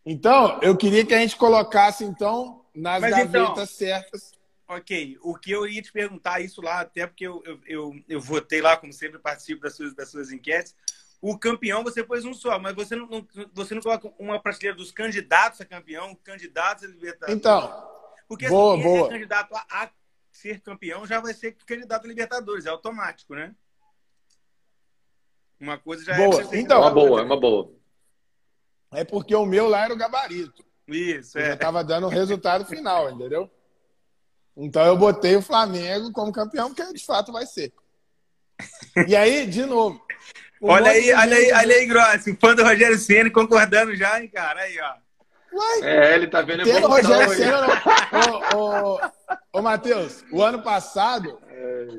[0.05, 4.32] Então, eu queria que a gente colocasse, então, nas Mas então, gavetas então, certas
[4.77, 8.21] Ok, o que eu ia te perguntar isso lá, até porque eu, eu, eu, eu
[8.21, 10.75] votei lá, como sempre, participo das suas, das suas enquetes.
[11.21, 14.77] O campeão você pôs um só, mas você não, não, você não coloca uma prateleira
[14.77, 17.39] dos candidatos a campeão, candidatos a Libertadores.
[17.39, 17.91] Então,
[18.27, 19.07] porque boa, assim, boa.
[19.07, 19.91] é candidato a, a,
[20.31, 23.55] ser campeão já vai ser candidato a Libertadores, é automático, né?
[25.61, 26.43] Uma coisa já boa.
[26.43, 26.59] é.
[26.59, 27.73] Então, uma boa, é uma boa.
[28.91, 30.65] É porque o meu lá era o gabarito.
[30.89, 31.49] Isso, é.
[31.49, 33.51] Já estava dando o resultado final, entendeu?
[34.57, 37.73] Então eu botei o Flamengo como campeão, porque de fato vai ser.
[39.09, 40.01] E aí, de novo.
[40.61, 44.29] Olha aí, olha aí, olha aí, Grossi, o fã do Rogério Senna concordando já, hein,
[44.29, 44.61] cara?
[44.61, 44.95] Aí, ó.
[45.55, 47.67] Uai, é, ele tá vendo a Rogério Senna,
[48.55, 49.01] ô, ô,
[49.53, 51.39] ô, Matheus, o ano passado,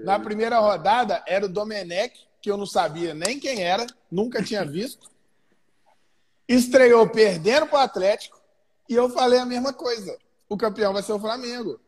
[0.04, 4.66] na primeira rodada, era o Domenech, que eu não sabia nem quem era, nunca tinha
[4.66, 5.12] visto.
[6.48, 8.42] Estreou perdendo pro Atlético,
[8.88, 10.18] e eu falei a mesma coisa.
[10.48, 11.80] O campeão vai ser o Flamengo.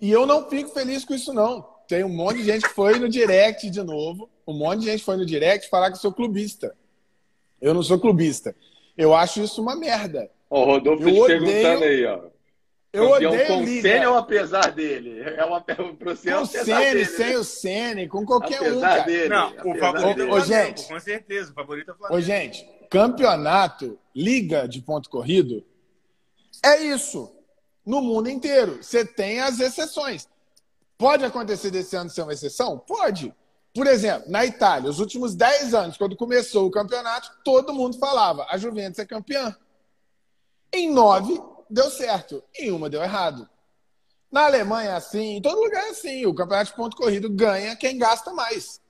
[0.00, 1.66] E eu não fico feliz com isso, não.
[1.88, 4.28] Tem um monte de gente que foi no direct de novo.
[4.46, 6.76] Um monte de gente foi no direct falar que eu sou clubista.
[7.60, 8.54] Eu não sou clubista.
[8.96, 10.30] Eu acho isso uma merda.
[10.50, 12.20] Ó, o Rodolfo te perguntando aí, ó.
[12.90, 13.82] Eu Campeão odeio com Liga.
[13.82, 15.20] Sene ou apesar dele?
[15.20, 19.02] É uma pro com o Sene, sem o Sene, com qualquer apesar um, cara.
[19.02, 22.18] Dele, não, o favorito é o gente, com certeza, o favorito é o Flamengo.
[22.18, 25.62] Ô, gente, campeonato, liga de ponto corrido,
[26.64, 27.30] é isso.
[27.88, 28.82] No mundo inteiro.
[28.82, 30.28] Você tem as exceções.
[30.98, 32.78] Pode acontecer desse ano ser uma exceção?
[32.78, 33.34] Pode.
[33.74, 38.46] Por exemplo, na Itália, os últimos 10 anos, quando começou o campeonato, todo mundo falava:
[38.50, 39.56] a Juventus é campeã.
[40.70, 42.44] Em nove, deu certo.
[42.54, 43.48] Em uma, deu errado.
[44.30, 46.26] Na Alemanha é assim, em todo lugar é assim.
[46.26, 48.82] O campeonato de ponto corrido ganha quem gasta mais.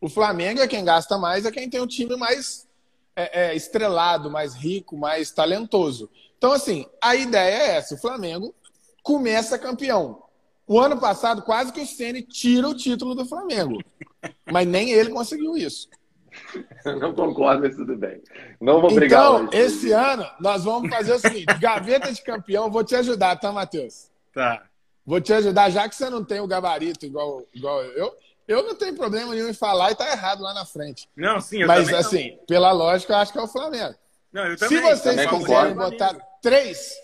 [0.00, 2.68] O Flamengo é quem gasta mais, é quem tem o time mais
[3.16, 6.08] é, é, estrelado, mais rico, mais talentoso.
[6.38, 8.54] Então, assim, a ideia é essa: o Flamengo
[9.02, 10.22] começa campeão.
[10.66, 13.80] O ano passado, quase que o Ceni tira o título do Flamengo.
[14.50, 15.88] Mas nem ele conseguiu isso.
[16.84, 18.20] Não concordo, mas tudo bem.
[18.60, 19.20] Não vou brigar.
[19.20, 19.56] Então, hoje.
[19.56, 24.10] esse ano, nós vamos fazer o seguinte: gaveta de campeão, vou te ajudar, tá, Matheus?
[24.34, 24.64] Tá.
[25.04, 28.12] Vou te ajudar, já que você não tem o gabarito igual, igual eu.
[28.48, 31.08] Eu não tenho problema nenhum em falar e tá errado lá na frente.
[31.16, 32.46] Não, sim, eu Mas, assim, não.
[32.46, 33.94] pela lógica, eu acho que é o Flamengo.
[34.32, 34.78] Não, eu também.
[34.78, 36.94] Se vocês também quiserem botar três,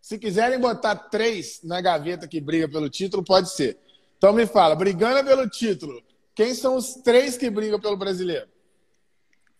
[0.00, 3.78] se quiserem botar três na gaveta que briga pelo título, pode ser.
[4.16, 6.02] Então me fala, brigando pelo título,
[6.34, 8.48] quem são os três que brigam pelo brasileiro?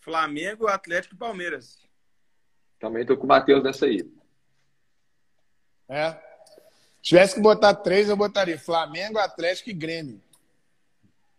[0.01, 1.79] Flamengo, Atlético e Palmeiras.
[2.79, 4.11] Também tô com o Matheus nessa aí.
[5.89, 6.13] É.
[6.13, 10.21] Se tivesse que botar três, eu botaria Flamengo, Atlético e Grêmio.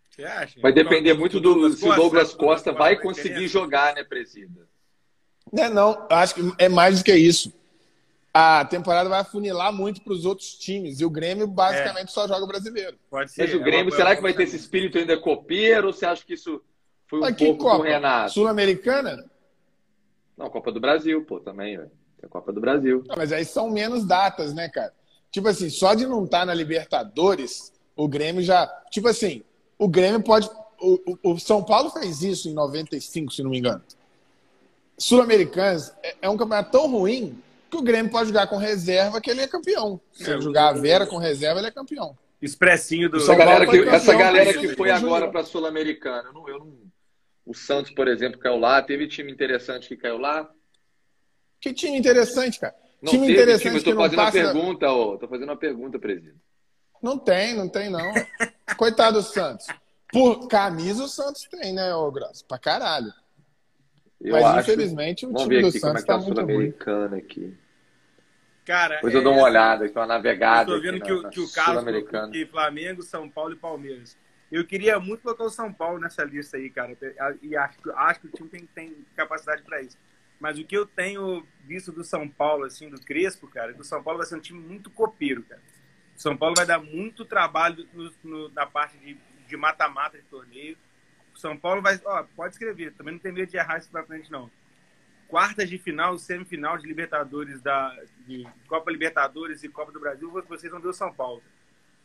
[0.09, 0.59] Você acha?
[0.59, 4.67] Vai depender muito do se o Douglas Costa vai conseguir jogar, né, presida?
[5.51, 7.51] Não, é, não, acho que é mais do que isso.
[8.33, 12.11] A temporada vai afunilar muito para os outros times e o Grêmio basicamente é.
[12.11, 12.97] só joga brasileiro.
[13.09, 13.41] Pode ser.
[13.41, 16.05] Mas o é Grêmio, é será que vai ter esse espírito ainda copeiro ou você
[16.05, 16.61] acha que isso
[17.07, 17.75] foi um Mas pouco Copa?
[17.75, 18.31] com o Renato?
[18.31, 19.29] Sul-Americana?
[20.37, 21.91] Não, Copa do Brasil, pô, também, velho.
[22.17, 23.03] Tem a Copa do Brasil.
[23.05, 24.93] Não, mas aí são menos datas, né, cara?
[25.29, 28.65] Tipo assim, só de não estar tá na Libertadores, o Grêmio já.
[28.89, 29.43] Tipo assim,
[29.77, 30.49] o Grêmio pode.
[30.79, 33.83] O, o, o São Paulo fez isso em 95, se não me engano.
[34.97, 37.37] Sul-Americanos é, é um campeonato tão ruim
[37.71, 39.99] que o Grêmio pode jogar com reserva que ele é campeão.
[40.11, 42.17] Se é, ele jogar a Vera com reserva, ele é campeão.
[42.41, 43.17] Expressinho do.
[43.17, 46.29] Essa galera que, essa galera que foi agora para a Sul-Americana.
[46.29, 46.73] Eu não, eu não...
[47.45, 48.81] O Santos, por exemplo, caiu lá.
[48.81, 50.51] Teve time interessante que caiu lá.
[51.59, 52.75] Que time interessante, cara?
[53.01, 53.83] Não time teve interessante.
[53.83, 53.91] Time.
[53.91, 55.17] Eu tô fazendo uma pergunta, ó.
[55.17, 56.37] Tô fazendo uma pergunta, presidente.
[57.01, 58.11] Não tem, não tem, não.
[58.77, 59.65] Coitado do Santos.
[60.11, 62.45] Por camisa o Santos tem, né, ô Grosso?
[62.45, 63.13] Pra caralho.
[64.19, 64.59] Eu Mas acho...
[64.59, 67.57] infelizmente o Vamos time do Santos está é tá muito americana aqui.
[68.71, 69.17] Cara, Depois é...
[69.17, 70.61] eu dou uma olhada, uma navegada.
[70.61, 71.83] Estou vendo que, na, que o Carlos
[72.31, 74.17] que Flamengo, São Paulo e Palmeiras.
[74.49, 76.97] Eu queria muito colocar o São Paulo nessa lista aí, cara.
[77.41, 79.97] E acho, acho que o time tem, tem capacidade para isso.
[80.39, 83.81] Mas o que eu tenho visto do São Paulo, assim, do Crespo, cara, é que
[83.81, 85.61] o São Paulo vai ser um time muito copeiro, cara.
[86.15, 88.97] O São Paulo vai dar muito trabalho no, no, na parte
[89.49, 90.77] de mata-mata de, de torneio.
[91.35, 91.99] O São Paulo vai.
[92.05, 94.49] Ó, pode escrever, também não tem medo de errar isso pra frente, não.
[95.31, 100.69] Quartas de final, semifinal de Libertadores, da, de Copa Libertadores e Copa do Brasil, vocês
[100.69, 101.41] vão ver o São Paulo.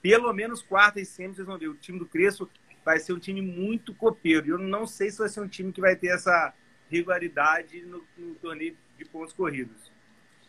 [0.00, 1.66] Pelo menos quartas e semi vocês vão ver.
[1.66, 2.48] O time do Crespo
[2.84, 4.50] vai ser um time muito copeiro.
[4.50, 6.54] Eu não sei se vai ser um time que vai ter essa
[6.88, 9.90] regularidade no, no torneio de pontos corridos.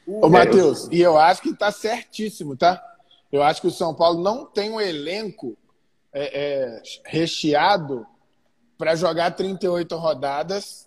[0.05, 2.79] O Ô, Matheus, e eu acho que está certíssimo, tá?
[3.31, 5.57] Eu acho que o São Paulo não tem um elenco
[6.13, 8.05] é, é, recheado
[8.77, 10.86] para jogar 38 rodadas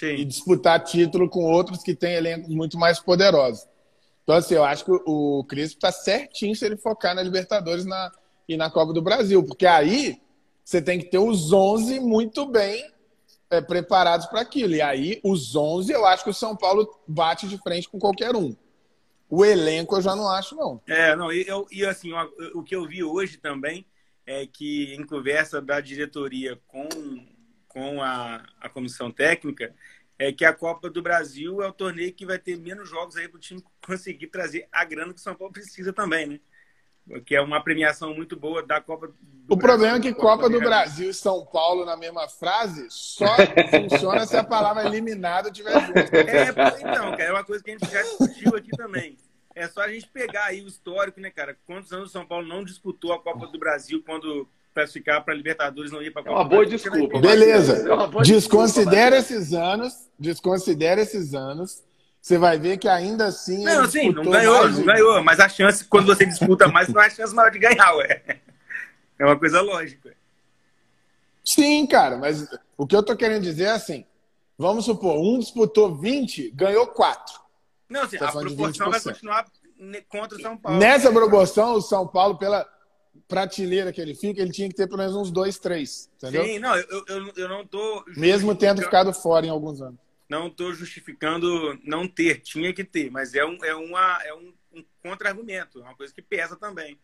[0.00, 0.14] Sim.
[0.14, 3.68] e disputar título com outros que têm elencos muito mais poderosos.
[4.22, 8.10] Então, assim, eu acho que o Crispo está certinho se ele focar na Libertadores na,
[8.48, 10.18] e na Copa do Brasil, porque aí
[10.64, 12.90] você tem que ter os 11 muito bem
[13.50, 14.74] é, preparados para aquilo.
[14.74, 18.34] E aí, os 11, eu acho que o São Paulo bate de frente com qualquer
[18.34, 18.56] um.
[19.28, 20.80] O elenco eu já não acho, não.
[20.86, 23.84] É, não, e, eu, e assim, o, o que eu vi hoje também
[24.26, 26.88] é que, em conversa da diretoria com,
[27.70, 29.74] com a, a comissão técnica,
[30.18, 33.26] é que a Copa do Brasil é o torneio que vai ter menos jogos aí
[33.26, 36.40] para o time conseguir trazer a grana que o São Paulo precisa também, né?
[37.24, 39.14] Que é uma premiação muito boa da Copa do
[39.48, 43.34] O Brasil, problema é que Copa, do, Brasil e São Paulo na mesma frase só
[43.70, 45.98] funciona se a palavra eliminado tiver junto.
[45.98, 49.16] É, então, cara, é uma coisa que a gente já discutiu aqui também.
[49.54, 51.56] É só a gente pegar aí o histórico, né, cara?
[51.66, 55.90] Quantos anos o São Paulo não disputou a Copa do Brasil quando classificar para Libertadores
[55.90, 57.18] não ir para a Copa É uma boa desculpa.
[57.18, 57.88] Beleza.
[57.88, 61.82] É boa desconsidera desculpa, esses anos, desconsidera esses anos.
[62.20, 63.64] Você vai ver que ainda assim.
[63.64, 65.22] Não, sim, não ganhou, não ganhou.
[65.24, 68.40] Mas a chance, quando você disputa mais, não é chance maior de ganhar, ué.
[69.18, 70.14] É uma coisa lógica.
[71.44, 72.46] Sim, cara, mas
[72.76, 74.04] o que eu tô querendo dizer é assim:
[74.56, 77.40] vamos supor, um disputou 20, ganhou 4.
[77.88, 79.46] Não, assim, tá a proporção vai continuar
[80.08, 80.78] contra o São Paulo.
[80.78, 82.68] Nessa proporção, o São Paulo, pela
[83.28, 86.10] prateleira que ele fica, ele tinha que ter pelo menos uns dois, três.
[86.16, 86.44] Entendeu?
[86.44, 88.04] Sim, não, eu, eu, eu não tô.
[88.16, 89.98] Mesmo tendo ficado fora em alguns anos.
[90.28, 94.52] Não estou justificando não ter, tinha que ter, mas é um, é uma, é um,
[94.72, 96.98] um contra-argumento, é uma coisa que pesa também.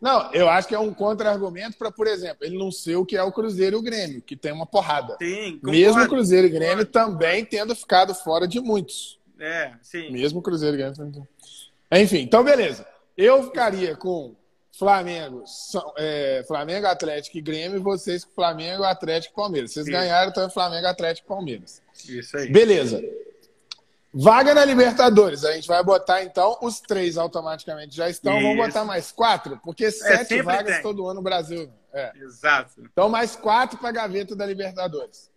[0.00, 3.16] Não, eu acho que é um contra-argumento para, por exemplo, ele não ser o que
[3.16, 5.16] é o Cruzeiro e o Grêmio, que tem uma porrada.
[5.20, 7.12] Sim, concordo, Mesmo o Cruzeiro e o Grêmio concordo.
[7.12, 9.20] também tendo ficado fora de muitos.
[9.38, 10.10] É, sim.
[10.10, 11.28] Mesmo o Cruzeiro e o Grêmio.
[11.92, 12.86] Enfim, então beleza.
[13.16, 14.34] Eu ficaria com
[14.72, 15.44] Flamengo,
[15.98, 19.72] é, Flamengo, Atlético e Grêmio, e vocês com Flamengo, Atlético e Palmeiras.
[19.72, 19.96] Vocês Isso.
[19.96, 21.82] ganharam, então é Flamengo, Atlético e Palmeiras.
[22.08, 22.50] Isso aí.
[22.50, 23.02] Beleza.
[24.12, 25.44] Vaga na Libertadores.
[25.44, 28.36] A gente vai botar, então, os três automaticamente já estão.
[28.36, 28.42] Isso.
[28.42, 30.82] Vamos botar mais quatro, porque é, sete vagas tem.
[30.82, 31.70] todo ano no Brasil.
[31.92, 32.12] É.
[32.16, 32.80] Exato.
[32.80, 35.30] Então, mais quatro para a gaveta da Libertadores.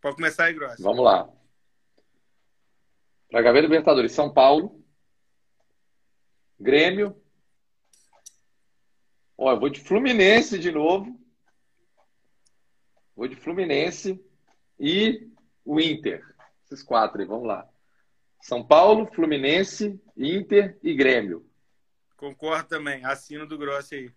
[0.00, 0.80] Pode começar aí, Gross.
[0.80, 1.28] Vamos lá.
[3.30, 4.82] Para a gaveta da Libertadores, São Paulo,
[6.60, 7.16] Grêmio.
[9.36, 11.18] Ó, eu vou de Fluminense de novo.
[13.16, 14.20] Vou de Fluminense
[14.78, 15.28] e
[15.64, 16.24] o Inter.
[16.64, 17.68] Esses quatro aí, vamos lá.
[18.40, 21.46] São Paulo, Fluminense, Inter e Grêmio.
[22.16, 23.04] Concordo também.
[23.04, 24.10] Assino do Grossi aí.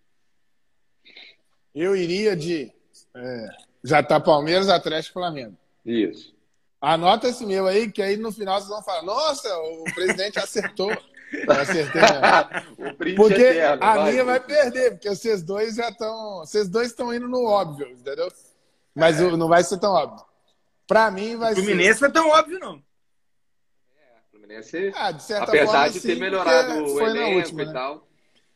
[1.74, 2.72] Eu iria de.
[3.16, 3.48] É,
[3.84, 5.58] já tá Palmeiras, Atlético e Flamengo.
[5.86, 6.36] Isso.
[6.82, 10.90] Anota esse meu aí, que aí no final vocês vão falar: nossa, o presidente acertou.
[11.32, 13.16] Eu acertei mesmo.
[13.16, 16.40] porque eterno, a vai, minha vai perder, porque vocês dois já estão.
[16.40, 18.32] Vocês dois estão indo no óbvio, entendeu?
[18.96, 19.32] Mas é.
[19.32, 20.26] não vai ser tão óbvio.
[20.88, 22.02] Para mim vai o Fluminense ser.
[22.02, 22.82] não é tão óbvio, não.
[24.32, 27.74] Fluminense, ah, de apesar forma, de ter sim, melhorado o elenco última, e né?
[27.74, 28.08] tal.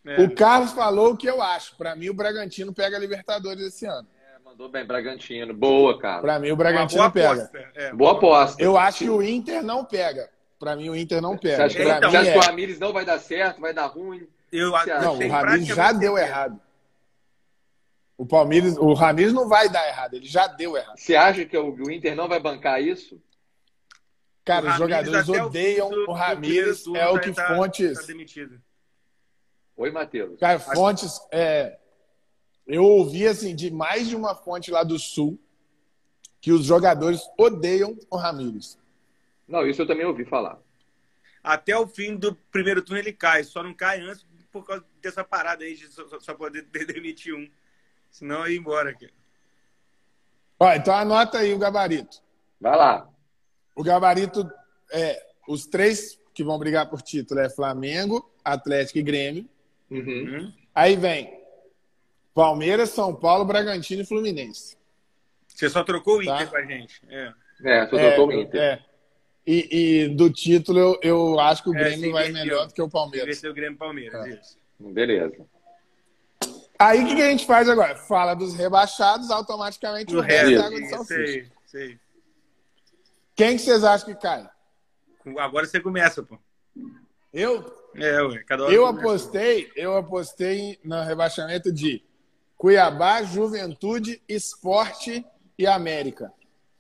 [0.05, 0.21] É.
[0.21, 1.75] O Carlos falou o que eu acho.
[1.75, 4.07] Para mim, o Bragantino pega a Libertadores esse ano.
[4.33, 5.53] É, mandou bem, Bragantino.
[5.53, 6.21] Boa, cara.
[6.21, 7.43] Para mim, o Bragantino boa pega.
[7.43, 7.71] Aposta.
[7.75, 8.63] É, boa aposta.
[8.63, 10.29] Eu acho que o Inter não pega.
[10.61, 11.55] Para mim, o Inter não pega.
[11.55, 13.87] Você acha, que, então, você acha que o Ramires não vai dar certo, vai dar
[13.87, 14.27] ruim?
[14.51, 16.61] Eu, não, o Ramires já deu errado.
[18.15, 20.99] O Palmeiras, o Ramires não vai dar errado, ele já deu errado.
[20.99, 23.19] Você acha que o Inter não vai bancar isso?
[24.45, 27.99] Cara, os jogadores odeiam o, o Ramires, é o que tá, Fontes.
[27.99, 28.61] Tá demitido.
[29.75, 30.39] Oi, Matheus.
[30.39, 31.79] Cara, Fontes, é,
[32.67, 35.39] eu ouvi assim de mais de uma fonte lá do Sul
[36.39, 38.79] que os jogadores odeiam o Ramires.
[39.51, 40.57] Não, isso eu também ouvi falar.
[41.43, 45.23] Até o fim do primeiro turno ele cai, só não cai antes por causa dessa
[45.23, 47.49] parada aí de só, só poder demitir um.
[48.09, 49.09] Senão ia embora aqui.
[50.59, 52.21] Ó, então anota aí o gabarito.
[52.59, 53.09] Vai lá.
[53.75, 54.49] O gabarito
[54.91, 59.49] é os três que vão brigar por título é Flamengo, Atlético e Grêmio.
[59.89, 60.53] Uhum.
[60.73, 61.41] Aí vem
[62.33, 64.77] Palmeiras, São Paulo, Bragantino e Fluminense.
[65.47, 66.35] Você só trocou o tá?
[66.35, 67.01] Inter com a gente.
[67.09, 67.33] É,
[67.63, 68.61] é só trocou é, o Inter.
[68.61, 68.90] É.
[69.45, 72.73] E, e, do título, eu, eu acho que o é, Grêmio é, vai melhor do
[72.73, 73.41] que o Palmeiras.
[73.41, 74.29] Vai o Grêmio Palmeiras, é.
[74.29, 74.57] isso.
[74.79, 75.45] Beleza.
[76.77, 77.95] Aí o que, que, a gente faz agora?
[77.95, 81.15] Fala dos rebaixados, automaticamente o, resto é água de salsicha.
[81.15, 81.99] Sei, sei.
[83.35, 84.49] Quem que vocês acham que cai?
[85.37, 86.39] Agora você começa, pô.
[87.31, 87.71] Eu?
[87.95, 92.03] É, ué, cada hora Eu apostei, eu apostei no rebaixamento de
[92.57, 95.25] Cuiabá, Juventude, Esporte
[95.57, 96.31] e América.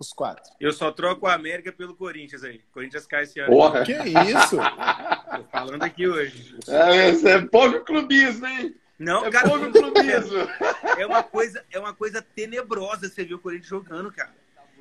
[0.01, 0.51] Os quatro.
[0.59, 2.59] Eu só troco a América pelo Corinthians aí.
[2.73, 3.51] Corinthians cai esse ano.
[3.51, 3.83] Porra.
[3.83, 4.57] Que isso?
[5.37, 6.57] Tô falando aqui hoje.
[6.67, 8.75] É, é pouco clubismo, hein?
[8.97, 10.39] Não, é cara, pouco clubismo.
[10.97, 14.33] É uma coisa, é uma coisa tenebrosa você ver o Corinthians jogando, cara.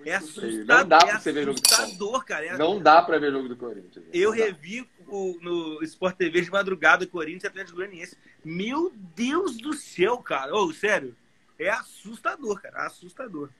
[0.06, 1.60] É assustador, não dá pra é você ver jogo
[1.98, 2.46] do cara.
[2.46, 2.56] É...
[2.56, 4.06] Não dá pra ver jogo do Corinthians.
[4.14, 8.16] Eu revi o, no Sport TV de madrugada Corinthians e Atlético Goianiense.
[8.42, 10.54] Meu Deus do céu, cara.
[10.54, 11.14] Ô, oh, sério.
[11.58, 12.86] É assustador, cara.
[12.86, 13.50] Assustador.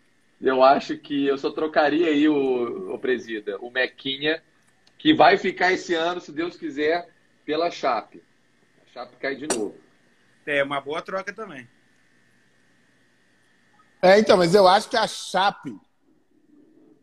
[0.41, 4.43] Eu acho que eu só trocaria aí o, o presida, o Mequinha,
[4.97, 7.09] que vai ficar esse ano, se Deus quiser,
[7.45, 8.22] pela Chape.
[8.82, 9.76] A Chape cai de novo.
[10.47, 11.68] É, uma boa troca também.
[14.01, 15.78] É, então, mas eu acho que a Chape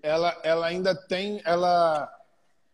[0.01, 1.41] ela, ela ainda tem.
[1.43, 2.11] Ela,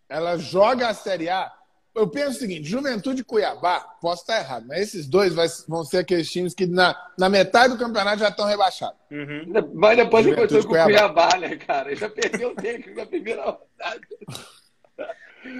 [0.07, 1.51] ela joga a Série A.
[1.95, 5.83] Eu penso o seguinte: Juventude e Cuiabá, posso estar errado, mas esses dois vai, vão
[5.83, 8.97] ser aqueles times que na, na metade do campeonato já estão rebaixados.
[9.11, 9.71] Uhum.
[9.75, 11.95] Mas depois aconteceu com o Cuiabá, né, cara?
[11.95, 14.01] Já perdeu o tempo na primeira rodada.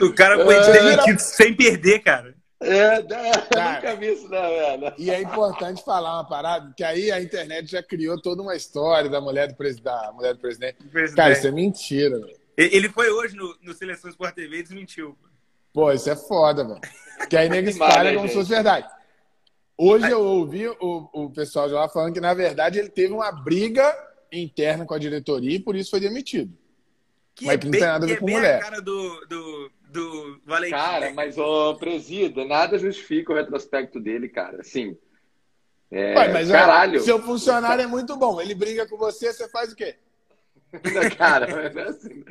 [0.02, 2.34] O cara foi demitido sem perder, cara.
[2.62, 3.02] É,
[3.54, 4.94] cara, nunca vi isso, não, velho.
[4.98, 9.10] E é importante falar uma parada, que aí a internet já criou toda uma história
[9.10, 10.78] da mulher do, da mulher do presidente.
[10.86, 11.16] presidente.
[11.16, 12.40] Cara, isso é mentira, velho.
[12.56, 15.18] Ele foi hoje no, no Seleção Sport TV e desmentiu.
[15.22, 15.28] Pô,
[15.94, 16.82] isso é foda, velho.
[17.30, 18.88] Que aí nego espalha como se fosse verdade.
[19.78, 23.32] Hoje eu ouvi o, o pessoal de lá falando que, na verdade, ele teve uma
[23.32, 23.92] briga
[24.32, 26.56] interna com a diretoria e por isso foi demitido.
[27.36, 28.58] Que Mas é que não bem, tem nada a ver com mulher.
[28.58, 30.76] a cara do, do do Valentim.
[30.76, 31.14] Cara, né?
[31.16, 34.60] mas, ô, presida, nada justifica o retrospecto dele, cara.
[34.60, 34.98] Assim.
[35.92, 37.00] É, Ué, mas, caralho.
[37.00, 38.42] Ó, seu funcionário é muito bom.
[38.42, 39.96] Ele briga com você, você faz o quê?
[41.18, 42.24] cara, mas é assim.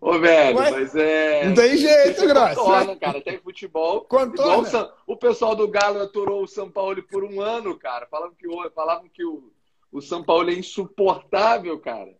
[0.00, 0.70] Ô, velho, Ué?
[0.70, 1.46] mas é.
[1.46, 2.54] Não tem jeito, Grosso.
[2.56, 3.20] Contorna, cara.
[3.20, 4.02] Tem futebol.
[4.02, 4.90] Contorna.
[5.06, 8.06] O, o, pessoal do Galo aturou o São Paulo por um ano, cara.
[8.06, 9.50] Falavam que, o, falavam que o,
[9.90, 12.12] o São Paulo é insuportável, cara.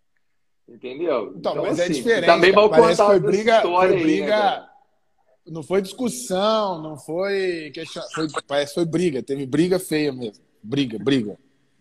[0.69, 1.35] Entendeu?
[1.37, 2.27] Então, então mas é assim, é diferente.
[2.27, 4.51] Também mal Parece foi briga, foi briga.
[4.51, 4.69] Aí, né,
[5.47, 8.03] não foi discussão, não foi questão.
[8.15, 9.23] Foi, parece foi briga.
[9.23, 10.43] Teve briga feia mesmo.
[10.63, 11.39] Briga, briga.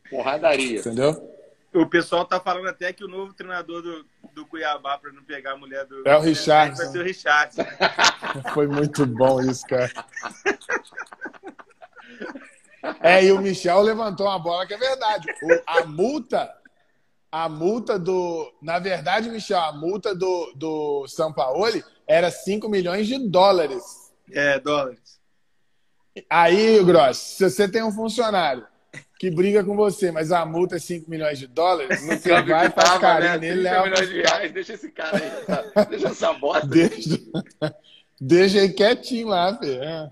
[0.10, 0.80] Porradaria.
[0.82, 1.35] Entendeu?
[1.76, 5.52] O pessoal tá falando até que o novo treinador do, do Cuiabá, para não pegar
[5.52, 6.08] a mulher do.
[6.08, 6.78] É o Richard.
[6.78, 7.54] Vai ser o Richard.
[8.54, 9.92] Foi muito bom isso, cara.
[13.02, 15.28] É, e o Michel levantou uma bola que é verdade.
[15.44, 16.56] O, a multa,
[17.30, 18.54] a multa do.
[18.62, 21.66] Na verdade, Michel, a multa do, do São Paulo
[22.08, 24.14] era 5 milhões de dólares.
[24.32, 25.20] É, dólares.
[26.30, 28.66] Aí, Gross, se você tem um funcionário
[29.18, 32.90] que briga com você, mas a multa é 5 milhões de dólares, você vai, faz
[32.90, 33.38] tava, carinho né?
[33.38, 33.84] nele, leva.
[33.84, 35.84] milhões de reais, deixa esse cara aí, tá?
[35.86, 36.68] deixa essa bosta.
[36.68, 37.18] Deixa,
[38.20, 39.82] deixa ele quietinho lá, filho.
[39.82, 40.12] É.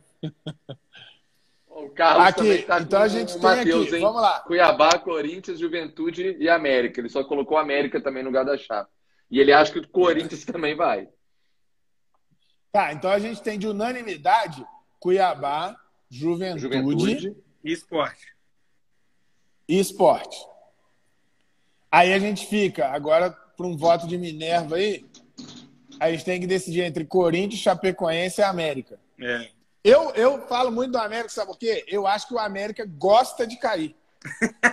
[1.68, 4.01] O Carlos aqui, tá então a gente tem Mateus, aqui, hein?
[4.01, 4.39] vamos lá.
[4.41, 7.01] Cuiabá, Corinthians, Juventude e América.
[7.01, 8.89] Ele só colocou América também no lugar da chapa.
[9.30, 11.10] E ele acha que o Corinthians também vai.
[12.72, 14.66] Tá, então a gente tem de unanimidade
[14.99, 15.76] Cuiabá,
[16.10, 17.36] Juventude, Juventude.
[17.64, 18.32] e Esporte
[19.68, 20.38] e esporte.
[21.91, 25.05] Aí a gente fica, agora para um voto de Minerva aí,
[25.99, 28.99] a gente tem que decidir entre Corinthians, Chapecoense e América.
[29.22, 29.47] É.
[29.84, 31.84] Eu, eu falo muito do América, sabe por quê?
[31.88, 33.95] Eu acho que o América gosta de cair.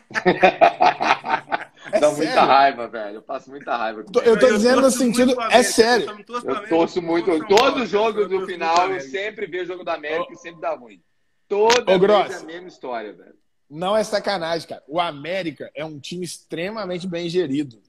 [1.92, 2.16] é Dá sério.
[2.16, 3.16] muita raiva, velho.
[3.16, 4.04] Eu passo muita raiva.
[4.24, 5.36] Eu tô dizendo no sentido.
[5.50, 6.24] É sério.
[6.44, 7.44] Eu torço muito.
[7.46, 11.02] Todo jogo do final, eu sempre vejo o jogo da América e sempre dá ruim.
[11.48, 13.39] Toda Ô, vez é a mesma história, velho.
[13.70, 14.82] Não é sacanagem, cara.
[14.88, 17.80] O América é um time extremamente bem gerido.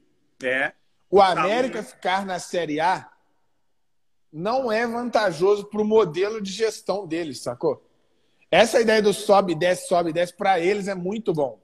[0.42, 0.72] É.
[1.10, 3.10] O América ficar na Série A
[4.32, 7.86] não é vantajoso para o modelo de gestão deles, sacou?
[8.50, 11.58] Essa ideia do sobe, desce, sobe, desce, para eles é muito bom.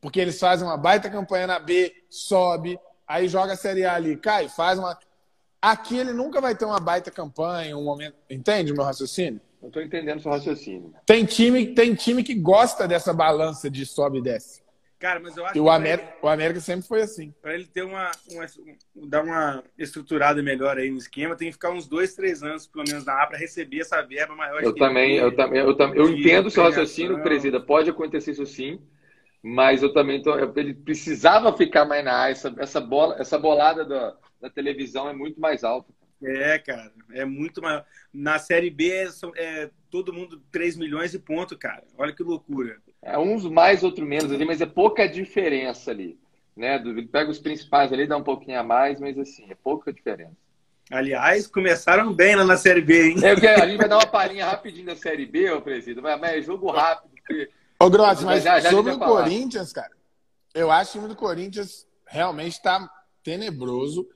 [0.00, 4.16] Porque eles fazem uma baita campanha na B, sobe, aí joga a Série A ali,
[4.16, 4.98] cai, faz uma.
[5.60, 8.16] Aqui ele nunca vai ter uma baita campanha, um momento.
[8.30, 9.40] Entende o meu raciocínio?
[9.64, 10.92] Não estou entendendo seu raciocínio.
[11.06, 14.62] Tem time, tem time que gosta dessa balança de sobe e desce.
[14.98, 17.32] Cara, mas eu acho e o América, ele, o América sempre foi assim.
[17.40, 18.46] Para ele ter uma, uma,
[19.08, 22.84] dar uma estruturada melhor aí no esquema, tem que ficar uns dois, três anos, pelo
[22.86, 24.62] menos, na A para receber essa verba maior.
[24.62, 27.58] Eu também, eu também, eu também, eu entendo o seu raciocínio, presida.
[27.58, 28.78] Pode acontecer isso sim,
[29.42, 32.30] mas eu também tô, ele precisava ficar mais na A.
[32.30, 35.90] Essa, essa bola, essa bolada da, da televisão é muito mais alta.
[36.22, 37.84] É, cara, é muito maior.
[38.12, 41.84] Na Série B é, é, todo mundo 3 milhões e ponto, cara.
[41.98, 42.78] Olha que loucura.
[43.02, 46.18] É uns mais, outro menos ali, mas é pouca diferença ali.
[46.56, 46.82] Né?
[47.10, 50.36] Pega os principais ali, dá um pouquinho a mais, mas assim, é pouca diferença.
[50.90, 53.16] Aliás, começaram bem lá na Série B, hein?
[53.22, 56.42] É, a gente vai dar uma palhinha rapidinho da Série B, ô Presido, mas é
[56.42, 57.10] jogo rápido.
[57.14, 57.50] Porque...
[57.78, 59.90] Ô, Grossi, mas já, já sobre o Corinthians, cara,
[60.54, 62.88] eu acho que o time do Corinthians realmente está
[63.22, 64.06] tenebroso.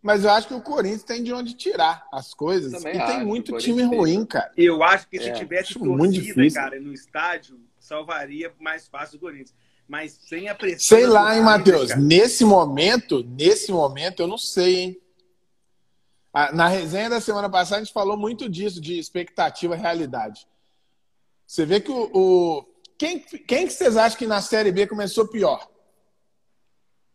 [0.00, 2.72] Mas eu acho que o Corinthians tem de onde tirar as coisas.
[2.72, 4.52] Também e tem muito time ruim, cara.
[4.56, 6.60] Eu acho que se é, tivesse torcida, muito difícil.
[6.60, 9.54] cara, no estádio, salvaria mais fácil o Corinthians.
[9.88, 10.98] Mas sem a pressão.
[10.98, 11.96] Sei lá, hein, Matheus.
[11.96, 15.00] Nesse momento, nesse momento, eu não sei, hein?
[16.52, 20.46] Na resenha da semana passada, a gente falou muito disso, de expectativa e realidade.
[21.46, 22.10] Você vê que o.
[22.12, 22.64] o...
[22.98, 25.68] Quem, quem que vocês acham que na Série B começou pior?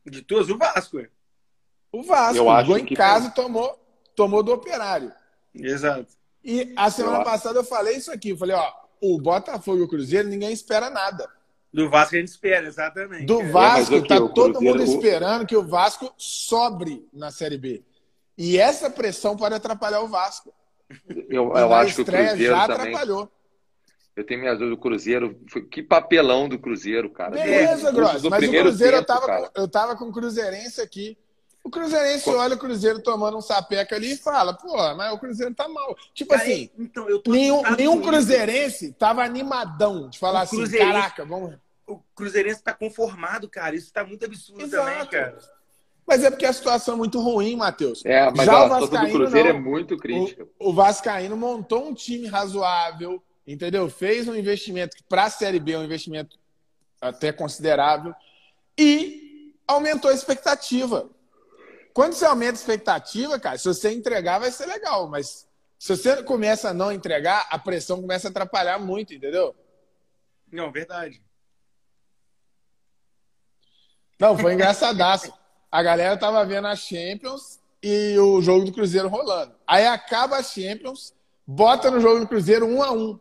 [0.05, 0.99] De todos, o Vasco.
[0.99, 1.09] É.
[1.93, 3.79] O Vasco eu jogou em casa e tomou,
[4.15, 5.11] tomou do Operário.
[5.53, 6.07] Exato.
[6.43, 8.29] E a semana eu passada eu falei isso aqui.
[8.29, 11.29] Eu falei, ó, o Botafogo e o Cruzeiro, ninguém espera nada.
[11.71, 13.25] Do Vasco a gente espera, exatamente.
[13.25, 14.79] Do Vasco, é, tá todo Cruzeiro...
[14.79, 17.83] mundo esperando que o Vasco sobre na Série B.
[18.35, 20.51] E essa pressão pode atrapalhar o Vasco.
[21.29, 22.87] Eu, eu acho que o Cruzeiro já também...
[22.87, 23.31] atrapalhou.
[24.15, 25.39] Eu tenho minhas dúvidas do Cruzeiro.
[25.71, 27.31] Que papelão do Cruzeiro, cara.
[27.31, 28.23] Beleza, Gross.
[28.23, 31.17] Mas o Cruzeiro, tempo, eu, tava com, eu tava com o Cruzeirense aqui.
[31.64, 35.55] O Cruzeirense olha o Cruzeiro tomando um sapeca ali e fala, pô, mas o Cruzeiro
[35.55, 35.95] tá mal.
[36.14, 41.55] Tipo assim, então, nenhum, nenhum Cruzeirense tava animadão de falar assim, caraca, vamos...
[41.88, 43.76] O Cruzeirense tá conformado, cara.
[43.76, 44.86] Isso tá muito absurdo Exato.
[44.86, 45.38] também, cara.
[46.05, 48.03] Mas é porque a situação é muito ruim, Matheus.
[48.05, 49.55] É, mas Já ó, o Vascaíno, do Cruzeiro não.
[49.55, 50.47] é muito crítica.
[50.59, 53.89] O, o Vascaíno montou um time razoável, entendeu?
[53.89, 56.38] Fez um investimento que para a Série B é um investimento
[57.01, 58.14] até considerável
[58.78, 61.09] e aumentou a expectativa.
[61.93, 65.47] Quando você aumenta a expectativa, cara, se você entregar vai ser legal, mas
[65.83, 69.53] Se você começa a não entregar, a pressão começa a atrapalhar muito, entendeu?
[70.49, 71.21] Não, verdade.
[74.17, 75.33] Não, foi engraçadaço.
[75.69, 79.55] A galera tava vendo a Champions e o jogo do Cruzeiro rolando.
[79.67, 81.13] Aí acaba a Champions,
[81.45, 83.19] bota no jogo do Cruzeiro um a um.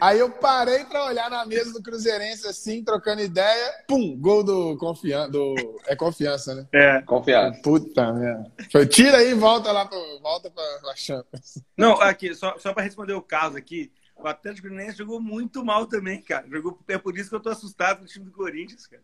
[0.00, 3.84] Aí eu parei para olhar na mesa do Cruzeirense assim, trocando ideia.
[3.86, 5.30] Pum, gol do confiança.
[5.30, 5.54] Do...
[5.86, 6.66] É confiança, né?
[6.72, 7.02] É.
[7.02, 7.60] Confiança.
[7.62, 8.50] Puta merda.
[8.72, 11.62] Foi, tira aí e volta lá pra, volta pra, Champions.
[11.76, 13.92] Não, aqui, só, só para responder o caso aqui.
[14.16, 16.46] O Atlético Goianiense jogou muito mal também, cara.
[16.50, 19.02] Jogou, é por isso que eu tô assustado com o time do Corinthians, cara.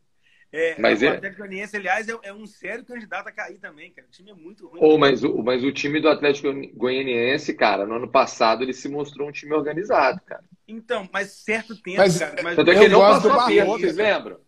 [0.57, 1.09] É, mas o é...
[1.09, 4.09] Atlético Goianiense, aliás, é, é, um sério candidato a cair também, cara.
[4.09, 4.81] O time é muito ruim.
[4.83, 8.89] Oh, mas, o, mas o time do Atlético Goianiense, cara, no ano passado ele se
[8.89, 10.43] mostrou um time organizado, cara.
[10.67, 12.43] Então, mas certo tempo, mas, cara.
[12.43, 14.41] Mas tanto é que ele não passou a perna, vocês lembram?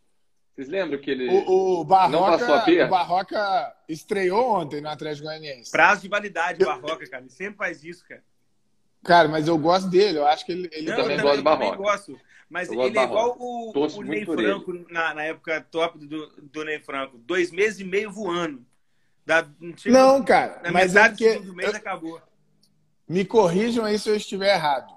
[0.55, 2.87] Vocês lembram que ele o, o Barroca, não passou a perna?
[2.87, 5.71] O Barroca estreou ontem no Atlético Goianiense.
[5.71, 7.23] Prazo de validade, o Barroca, cara.
[7.23, 8.25] Ele sempre faz isso, cara.
[9.05, 10.19] Cara, mas eu gosto dele.
[10.19, 10.71] Eu acho que ele.
[10.73, 11.77] ele também, eu gosto do Barroca.
[11.77, 12.19] gosto.
[12.49, 16.81] Mas ele é igual o, o Ney Franco na, na, época top do, do Ney
[16.81, 17.19] Franco.
[17.19, 18.65] Dois meses e meio voando.
[19.27, 19.47] Da,
[19.85, 20.63] não, cara.
[20.63, 22.23] Na mas metade é do mês eu, acabou.
[23.07, 24.97] Me corrijam aí se eu estiver errado.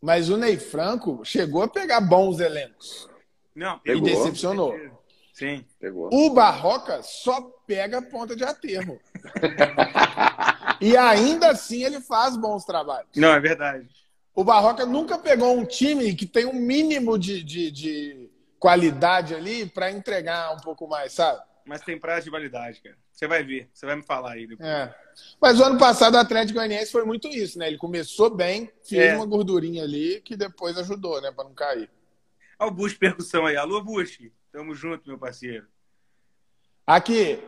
[0.00, 3.08] Mas o Ney Franco chegou a pegar bons elencos.
[3.54, 4.08] Não, pegou.
[4.08, 4.74] E decepcionou.
[5.32, 5.64] Sim.
[5.80, 6.10] Pegou.
[6.12, 9.00] O Barroca só pega ponta de aterro.
[10.80, 13.10] e ainda assim ele faz bons trabalhos.
[13.16, 13.88] Não, é verdade.
[14.34, 19.66] O Barroca nunca pegou um time que tem um mínimo de, de, de qualidade ali
[19.66, 21.42] para entregar um pouco mais, sabe?
[21.66, 22.96] Mas tem prazo de validade, cara.
[23.12, 24.68] Você vai ver, você vai me falar aí depois.
[24.68, 24.94] É.
[25.40, 27.68] Mas o ano passado o Atlético Goianiense foi muito isso, né?
[27.68, 29.16] Ele começou bem, fez é.
[29.16, 31.90] uma gordurinha ali que depois ajudou, né, para não cair.
[32.58, 33.56] Olha o Bush percussão aí.
[33.56, 34.18] Alô, Bush.
[34.50, 35.66] Tamo junto, meu parceiro.
[36.86, 37.38] Aqui.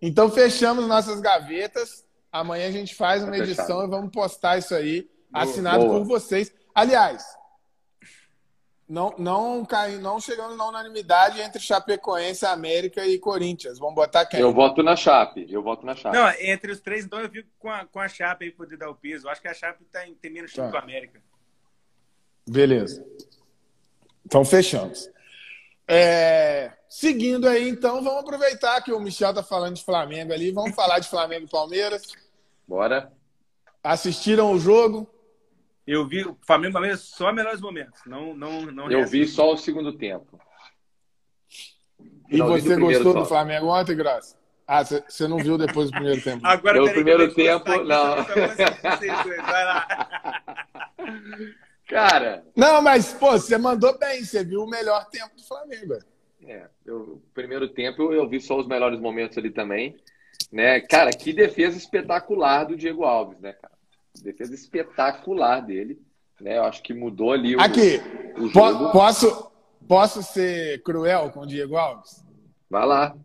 [0.00, 2.06] Então fechamos nossas gavetas.
[2.32, 5.98] Amanhã a gente faz uma tá edição e vamos postar isso aí, assinado boa.
[5.98, 6.52] por vocês.
[6.74, 7.24] Aliás,
[8.90, 13.78] não, não, cai, não chegando na unanimidade entre Chapecoense, América e Corinthians.
[13.78, 14.40] Vamos botar quem?
[14.40, 15.46] Eu voto na Chape.
[15.48, 16.16] Eu voto na Chape.
[16.16, 18.90] Não, entre os três, então eu fico com a, com a Chape aí poder dar
[18.90, 19.26] o peso.
[19.26, 20.72] Eu acho que a Chape tá, tem menos time tá.
[20.72, 21.22] que o América.
[22.48, 23.06] Beleza.
[24.26, 25.08] Então fechamos.
[25.86, 30.50] É, seguindo aí, então, vamos aproveitar que o Michel tá falando de Flamengo ali.
[30.50, 32.02] Vamos falar de Flamengo e Palmeiras.
[32.66, 33.12] Bora.
[33.84, 35.08] Assistiram o jogo?
[35.90, 38.00] Eu vi o Flamengo Palmeiras só melhores momentos.
[38.06, 40.40] Não, não, não Eu vi só o segundo tempo.
[42.30, 44.38] E você gostou do Flamengo ontem, Graça?
[44.68, 46.46] Ah, você não viu depois do primeiro tempo?
[46.46, 47.82] Agora, o primeiro tempo, não.
[47.82, 50.06] Vai lá.
[51.88, 52.44] Cara.
[52.54, 54.24] Não, mas, pô, você mandou bem.
[54.24, 55.98] Você viu o melhor tempo do Flamengo.
[56.46, 59.96] É, eu, primeiro tempo eu vi só os melhores momentos ali também.
[60.52, 60.80] Né?
[60.82, 63.79] Cara, que defesa espetacular do Diego Alves, né, cara?
[64.22, 66.00] Defesa espetacular dele.
[66.40, 66.58] Né?
[66.58, 67.60] Eu acho que mudou ali o.
[67.60, 68.00] Aqui,
[68.36, 68.90] o jogo.
[68.92, 69.52] posso,
[69.86, 72.24] posso ser cruel com o Diego Alves?
[72.68, 73.16] Vai lá.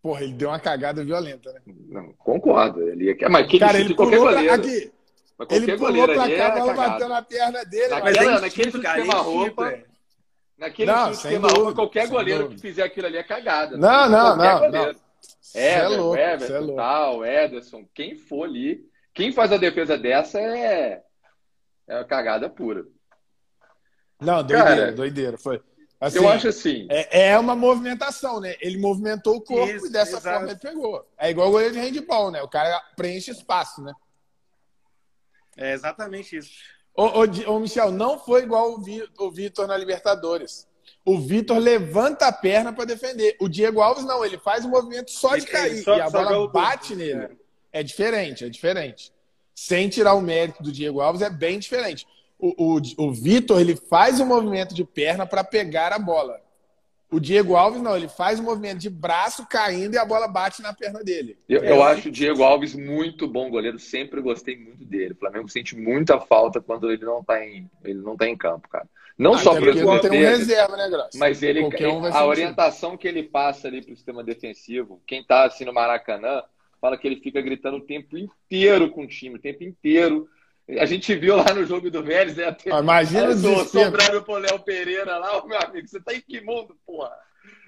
[0.00, 1.60] Porra, ele deu uma cagada violenta, né?
[1.66, 2.82] Não, concordo.
[2.88, 4.54] Ele, mas que Cara, ele qualquer goleiro.
[4.54, 4.92] Aqui,
[5.50, 7.88] ele pulou pra cá, é a bola bateu na perna dele.
[7.88, 9.84] Naquela, naquele tipo, queima-roupa, é
[10.58, 12.60] naquele não, queima-roupa, qualquer goleiro dúvida.
[12.60, 13.76] que fizer aquilo ali é cagada.
[13.76, 14.70] Não, não, não.
[14.70, 14.94] não.
[15.54, 18.84] É, louco, Everton, é tal, Ederson, quem for ali,
[19.18, 21.02] quem faz a defesa dessa é,
[21.88, 22.86] é cagada pura.
[24.20, 25.36] Não, doideira, Cara, doideira.
[25.36, 25.60] Foi.
[26.00, 26.86] Assim, eu acho assim.
[26.88, 28.54] É, é, uma movimentação, né?
[28.60, 30.36] Ele movimentou o corpo isso, e dessa exato.
[30.36, 31.04] forma ele pegou.
[31.18, 32.40] É igual o goleiro de handball, né?
[32.42, 33.92] O cara preenche espaço, né?
[35.56, 36.52] É exatamente isso.
[36.94, 38.80] Ô, ô, ô Michel, não foi igual
[39.18, 40.68] o Vitor na Libertadores.
[41.04, 43.36] O Vitor levanta a perna para defender.
[43.40, 46.08] O Diego Alves não, ele faz o um movimento só de cair só, e a
[46.08, 47.36] bola bate nele.
[47.72, 47.80] É.
[47.80, 47.82] é.
[47.82, 49.12] diferente, é diferente.
[49.54, 52.06] Sem tirar o mérito do Diego Alves, é bem diferente.
[52.38, 56.40] O, o, o Vitor ele faz o um movimento de perna para pegar a bola.
[57.10, 60.60] O Diego Alves não, ele faz um movimento de braço caindo e a bola bate
[60.60, 61.38] na perna dele.
[61.48, 61.72] Eu, é.
[61.72, 65.14] eu acho o Diego Alves muito bom goleiro, sempre gostei muito dele.
[65.14, 68.68] O Flamengo sente muita falta quando ele não tá em, ele não tá em campo,
[68.68, 68.86] cara.
[69.16, 71.18] Não ah, só porque ele não tem um reserva, né, Graça?
[71.18, 75.64] Mas ele, um a orientação que ele passa ali pro sistema defensivo, quem tá assim
[75.64, 76.42] no Maracanã,
[76.80, 80.28] fala que ele fica gritando o tempo inteiro com o time, o tempo inteiro.
[80.78, 82.44] A gente viu lá no jogo do Vélez, né?
[82.44, 83.84] Até, ah, Imagina o desespero.
[83.84, 87.10] Sobrando pro Léo Pereira lá, meu amigo, você tá em que mundo, porra?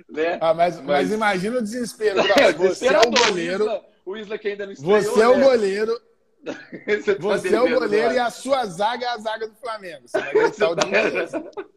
[0.09, 0.39] Né?
[0.41, 0.87] Ah, mas, mas...
[0.87, 2.21] mas imagina o desespero.
[2.39, 3.65] É, você é o goleiro.
[3.65, 5.45] O Isla, o Isla que ainda não estreou, Você é o né?
[5.45, 6.01] goleiro.
[6.87, 10.07] você, tá você é o goleiro e a sua zaga é a zaga do Flamengo.
[10.07, 11.29] Você vai gritar o dia inteiro.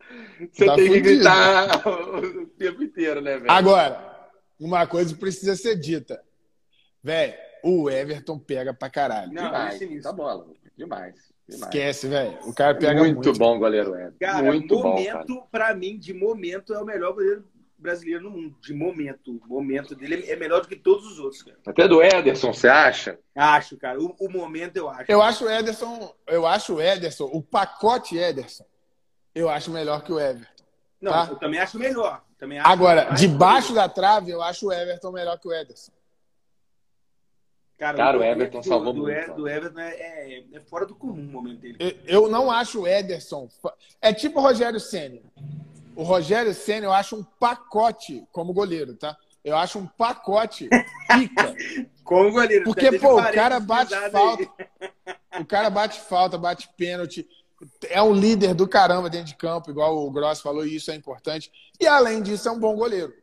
[0.51, 0.93] Você tá tem fudido.
[0.93, 3.51] que gritar o tempo inteiro, né, velho?
[3.51, 4.29] Agora,
[4.59, 6.21] uma coisa precisa ser dita.
[7.03, 7.33] Velho,
[7.63, 9.33] o Everton pega pra caralho.
[9.33, 10.03] Não, demais, isso.
[10.03, 10.45] tá bola.
[10.77, 11.33] Demais.
[11.47, 11.63] Demais.
[11.63, 12.39] Esquece, velho.
[12.47, 13.15] O cara pega muito.
[13.15, 14.17] Muito bom goleiro Everton.
[14.19, 15.47] Cara, muito momento, bom, cara.
[15.51, 17.43] pra mim, de momento, é o melhor goleiro
[17.77, 18.55] brasileiro no mundo.
[18.61, 19.41] De momento.
[19.45, 21.57] O momento dele é melhor do que todos os outros, cara.
[21.67, 23.19] Até do Ederson, você acha?
[23.35, 23.99] Acho, cara.
[23.99, 25.11] O, o momento eu acho.
[25.11, 28.65] Eu acho o Ederson, eu acho o Ederson, o pacote Ederson,
[29.35, 30.63] eu acho melhor que o Everton.
[31.01, 31.27] Não, tá?
[31.29, 32.23] eu também acho melhor.
[32.37, 35.91] Também acho Agora, debaixo da trave, eu acho o Everton melhor que o Ederson.
[37.83, 39.33] Cara, Cara, o Everton do- salvou do, muito, cara.
[39.33, 41.75] do Everton é, é- é fora do comum o momento dele.
[41.79, 43.49] Eu- Eu não acho o Ederson.
[44.01, 45.19] É tipo o Rogério Senna.
[45.93, 49.17] O Rogério Senna eu acho um pacote como goleiro, tá?
[49.43, 50.69] Eu acho um pacote
[51.11, 51.53] pica.
[52.05, 52.63] Como goleiro.
[52.63, 54.09] Porque, pô, o cara bate aí.
[54.11, 54.49] falta.
[55.41, 57.27] O cara bate falta, bate pênalti.
[57.89, 60.95] É um líder do caramba dentro de campo, igual o Gross falou, e isso é
[60.95, 61.51] importante.
[61.81, 63.13] E além disso, é um bom goleiro.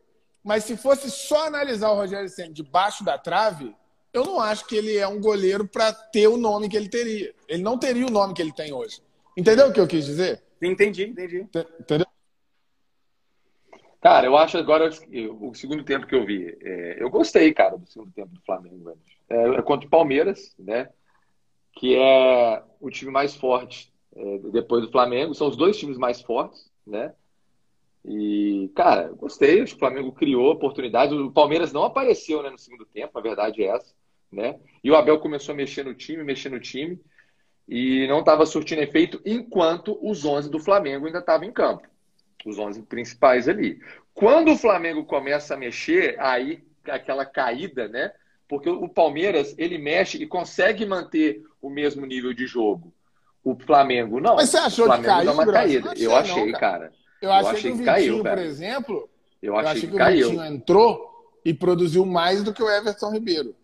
[0.43, 3.75] Mas se fosse só analisar o Rogério Senna debaixo da trave,
[4.13, 7.33] eu não acho que ele é um goleiro para ter o nome que ele teria.
[7.47, 9.01] Ele não teria o nome que ele tem hoje.
[9.37, 10.43] Entendeu o que eu quis dizer?
[10.61, 11.37] Entendi, entendi.
[11.37, 12.05] Ent- Entendeu?
[14.01, 14.89] Cara, eu acho agora
[15.39, 16.57] o segundo tempo que eu vi.
[16.61, 18.97] é, eu gostei, cara, do segundo tempo do Flamengo.
[19.29, 20.89] É, é contra o Palmeiras, né?
[21.73, 25.33] Que é o time mais forte é, depois do Flamengo.
[25.35, 27.13] São os dois times mais fortes, né?
[28.03, 29.61] E, cara, eu gostei.
[29.61, 31.15] Acho que o Flamengo criou oportunidades.
[31.15, 33.93] O Palmeiras não apareceu, né, no segundo tempo, a verdade é essa,
[34.31, 34.55] né?
[34.83, 36.99] E o Abel começou a mexer no time, mexer no time.
[37.67, 41.87] E não estava surtindo efeito enquanto os 11 do Flamengo ainda estavam em campo.
[42.45, 43.79] Os 11 principais ali.
[44.13, 48.11] Quando o Flamengo começa a mexer, aí aquela caída, né?
[48.47, 52.93] Porque o Palmeiras, ele mexe e consegue manter o mesmo nível de jogo.
[53.43, 54.35] O Flamengo não.
[54.35, 55.85] Mas você achou o que Flamengo caiu, dá uma caída.
[55.85, 56.91] Não achei, Eu achei, não, cara.
[57.21, 58.43] Eu achei, achei que o que Vitinho, caiu, por cara.
[58.43, 59.09] exemplo,
[59.41, 60.29] Eu eu achei, achei que que o caiu.
[60.29, 61.11] Vitinho entrou
[61.45, 63.55] e produziu mais do que o Everton Ribeiro.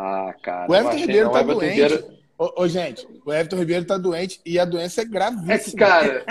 [0.00, 0.70] Ah, cara.
[0.70, 1.72] O Everton Ribeiro tá O Everton doente.
[1.82, 5.52] Ribeiro- Ô, ô, gente, o Everton Ribeiro tá doente e a doença é gravíssima.
[5.54, 6.24] É que, cara.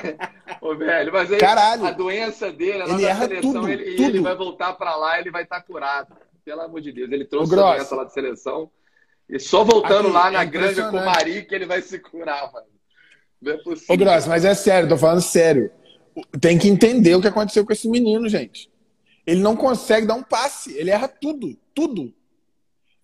[0.62, 1.84] Ô, velho, mas aí Caralho.
[1.84, 4.08] a doença dele, lá Ele na erra seleção, tudo, ele, e tudo.
[4.08, 6.16] ele vai voltar pra lá, ele vai estar curado.
[6.42, 7.12] Pelo amor de Deus.
[7.12, 8.70] Ele trouxe a doença lá de seleção.
[9.28, 11.04] E só voltando Aqui, lá é na Granja impressionante.
[11.04, 12.66] Comari que ele vai se curar, mano.
[13.42, 13.94] Não é possível.
[13.94, 15.70] Ô, Gross, mas é sério, tô falando sério.
[16.40, 18.70] Tem que entender o que aconteceu com esse menino, gente.
[19.26, 22.12] Ele não consegue dar um passe, ele erra tudo, tudo.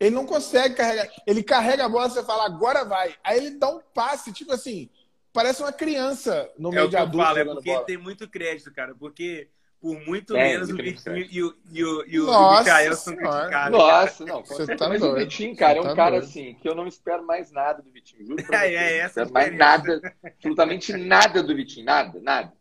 [0.00, 1.08] Ele não consegue carregar.
[1.26, 3.16] Ele carrega a bola, você fala, agora vai.
[3.22, 4.88] Aí ele dá um passe, tipo assim,
[5.32, 7.80] parece uma criança no É meio o de que eu adulto falo, é porque bola.
[7.80, 8.94] ele tem muito crédito, cara.
[8.94, 9.48] Porque
[9.80, 13.78] por muito É, menos o Vitinho e o, e o, e Nossa são criticados.
[13.78, 14.44] Nossa, não.
[14.44, 14.76] Você certeza.
[14.76, 15.04] tá mas doido.
[15.04, 16.18] o Vitinho, cara, é um tá cara doido.
[16.20, 18.24] assim, que eu não espero mais nada do Vitinho.
[18.26, 18.74] Juro pra É, você.
[18.74, 20.00] é, Não essa espero mais nada,
[20.38, 21.86] absolutamente nada do Vitinho.
[21.86, 22.52] Nada, nada,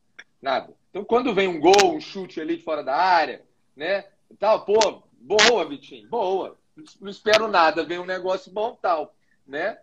[0.41, 0.73] nada.
[0.89, 3.43] Então, quando vem um gol, um chute ali de fora da área,
[3.75, 4.05] né?
[4.31, 6.57] e Tal, pô, boa, Vitinho, boa.
[6.99, 9.15] Não espero nada, vem um negócio bom, tal,
[9.45, 9.77] né?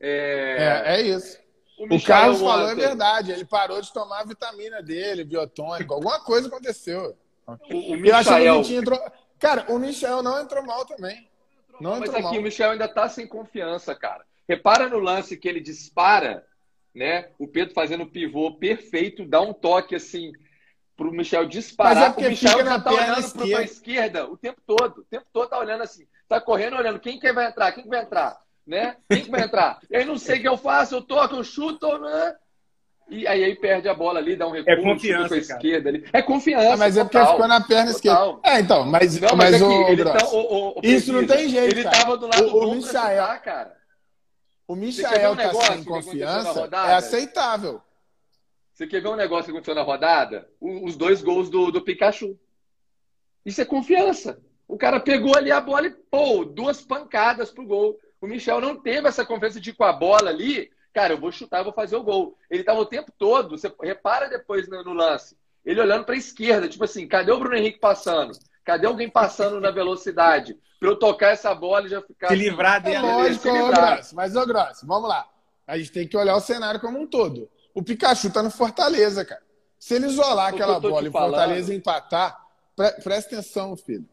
[0.00, 1.38] É, É, é isso.
[1.78, 3.30] O Michael Carlos falou é verdade.
[3.32, 5.94] Ele parou de tomar a vitamina dele, biotônico.
[5.94, 7.16] Alguma coisa aconteceu.
[7.46, 9.00] O, o o Michael, entrou.
[9.38, 11.28] Cara, o Michel não entrou mal também.
[11.80, 12.38] Não Mas entrou aqui mal.
[12.40, 14.24] o Michel ainda tá sem confiança, cara.
[14.48, 16.44] Repara no lance que ele dispara,
[16.92, 17.28] né?
[17.38, 20.32] O Pedro fazendo o pivô perfeito, dá um toque assim
[20.96, 22.14] pro Michel disparar.
[22.16, 25.02] Mas é o Michel já tá olhando pro, pra esquerda o tempo todo.
[25.02, 26.06] O tempo todo tá olhando assim.
[26.28, 27.00] Tá correndo, olhando.
[27.00, 27.72] Quem que vai entrar?
[27.72, 28.38] Quem que vai entrar?
[28.66, 28.96] Né?
[29.08, 29.78] Quem que vai entrar?
[29.90, 32.34] Eu não sei o que eu faço, eu toco, eu chuto, né?
[33.08, 35.56] E aí, aí perde a bola ali, dá um recuo, confiança, chuta pra cara.
[35.56, 36.04] esquerda ali.
[36.12, 36.74] É confiança.
[36.74, 38.32] Ah, mas é porque ficou na perna Total.
[38.34, 38.40] esquerda.
[38.44, 41.26] É, então, mas, Não, mas, mas, o, aqui, ele tá, o, o, o Isso não
[41.26, 41.96] tem jeito, Ele cara.
[41.96, 43.76] tava do lado O- o bom pra Michael- chutar, cara.
[44.66, 47.80] o Michael um tá negócio sem confiança, é aceitável.
[48.74, 50.46] Você quer ver um negócio que aconteceu na rodada?
[50.60, 52.38] O- Os dois gols do, do Pikachu.
[53.46, 54.38] Isso é confiança.
[54.68, 57.98] O cara pegou ali a bola e, pô, duas pancadas pro gol.
[58.20, 61.32] O Michel não teve essa confiança de ir com a bola ali, cara, eu vou
[61.32, 62.36] chutar, eu vou fazer o gol.
[62.50, 66.68] Ele tava o tempo todo, você repara depois no, no lance, ele olhando pra esquerda,
[66.68, 68.32] tipo assim, cadê o Bruno Henrique passando?
[68.64, 70.56] Cadê alguém passando na velocidade?
[70.78, 72.28] Pra eu tocar essa bola e já ficar.
[72.28, 73.16] Se livrar É dela.
[73.16, 73.94] lógico, se ô livrar.
[73.94, 74.12] Gross.
[74.12, 75.26] Mas, ô Gross, vamos lá.
[75.66, 77.48] A gente tem que olhar o cenário como um todo.
[77.74, 79.42] O Pikachu tá no Fortaleza, cara.
[79.78, 82.38] Se ele isolar aquela bola e o Fortaleza empatar,
[82.76, 84.06] pre- presta atenção, filho.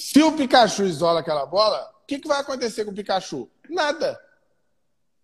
[0.00, 3.50] Se o Pikachu isola aquela bola, o que, que vai acontecer com o Pikachu?
[3.68, 4.16] Nada.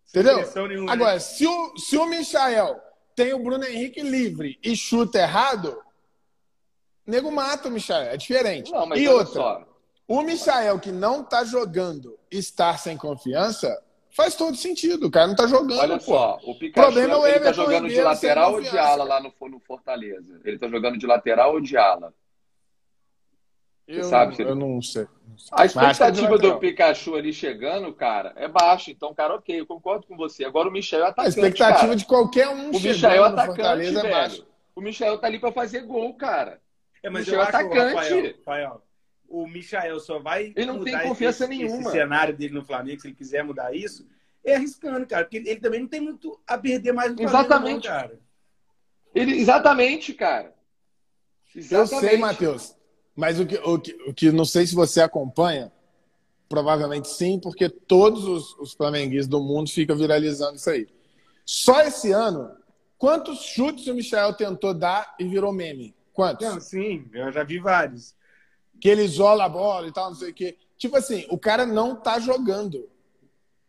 [0.08, 0.38] Entendeu?
[0.66, 0.92] nenhuma, né?
[0.92, 2.82] Agora, se o, se o Michael
[3.14, 5.80] tem o Bruno Henrique livre e chuta errado,
[7.06, 8.10] nego mata o Michael.
[8.10, 8.72] É diferente.
[8.72, 9.64] Não, mas e outra, só.
[10.08, 15.06] o Michael que não tá jogando estar sem confiança, faz todo sentido.
[15.06, 16.04] O cara não tá jogando, Olha pô.
[16.04, 18.76] só, o Pikachu problema é o ele tá jogando de Ribeiro lateral sem ou de
[18.76, 20.40] ala lá no, no Fortaleza?
[20.44, 22.12] Ele tá jogando de lateral ou de ala?
[23.86, 25.06] Eu, sabe eu não sei.
[25.52, 28.90] A expectativa do Pikachu ali chegando, cara, é baixa.
[28.90, 30.44] Então, cara, ok, eu concordo com você.
[30.44, 31.26] Agora o Michel é atacante.
[31.26, 31.96] A expectativa cara.
[31.96, 34.46] de qualquer um O Michel é atacante, é velho.
[34.74, 36.60] O Michel tá ali pra fazer gol, cara.
[37.02, 37.94] É, mas o Michel é atacante.
[37.94, 38.82] Rafael, Rafael,
[39.28, 40.52] o Michel só vai.
[40.56, 41.82] Ele não tem confiança esse, nenhuma.
[41.82, 44.06] Esse cenário dele no Flamengo, se ele quiser mudar isso,
[44.44, 45.24] é arriscando, cara.
[45.24, 47.88] Porque ele também não tem muito a perder mais no Flamengo, Exatamente.
[47.88, 48.20] Não, cara.
[49.14, 50.54] Ele, exatamente, cara.
[51.54, 51.92] Exatamente.
[51.92, 52.76] Eu sei, Matheus.
[53.14, 55.72] Mas o que, o, que, o que não sei se você acompanha,
[56.48, 60.88] provavelmente sim, porque todos os, os flamenguistas do mundo ficam viralizando isso aí.
[61.44, 62.50] Só esse ano,
[62.98, 65.94] quantos chutes o Michel tentou dar e virou meme?
[66.12, 66.46] Quantos?
[66.46, 68.14] Não, sim, eu já vi vários.
[68.80, 70.56] Que ele isola a bola e tal, não sei o quê.
[70.76, 72.88] Tipo assim, o cara não tá jogando.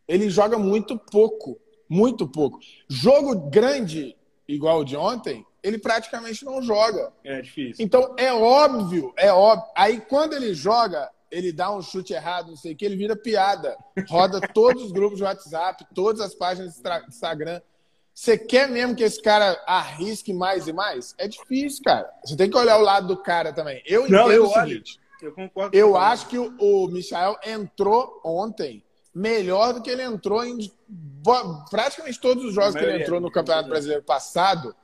[0.08, 1.60] Ele joga muito pouco.
[1.88, 2.60] Muito pouco.
[2.88, 4.16] Jogo grande,
[4.48, 7.12] igual o de ontem, ele praticamente não joga.
[7.24, 7.84] É difícil.
[7.84, 9.68] Então é óbvio, é óbvio.
[9.76, 13.16] Aí quando ele joga, ele dá um chute errado, não sei o que, ele vira
[13.16, 13.76] piada.
[14.08, 17.60] Roda todos os grupos de WhatsApp, todas as páginas de Instagram.
[18.14, 21.16] Você quer mesmo que esse cara arrisque mais e mais?
[21.18, 22.10] É difícil, cara.
[22.24, 23.82] Você tem que olhar o lado do cara também.
[23.88, 25.00] Eu não, eu o seguinte.
[25.00, 25.30] Olho.
[25.30, 25.76] Eu concordo.
[25.76, 30.72] Eu acho que o, o Michael entrou ontem melhor do que ele entrou em
[31.72, 34.76] praticamente todos os jogos que ele entrou no Campeonato Brasileiro passado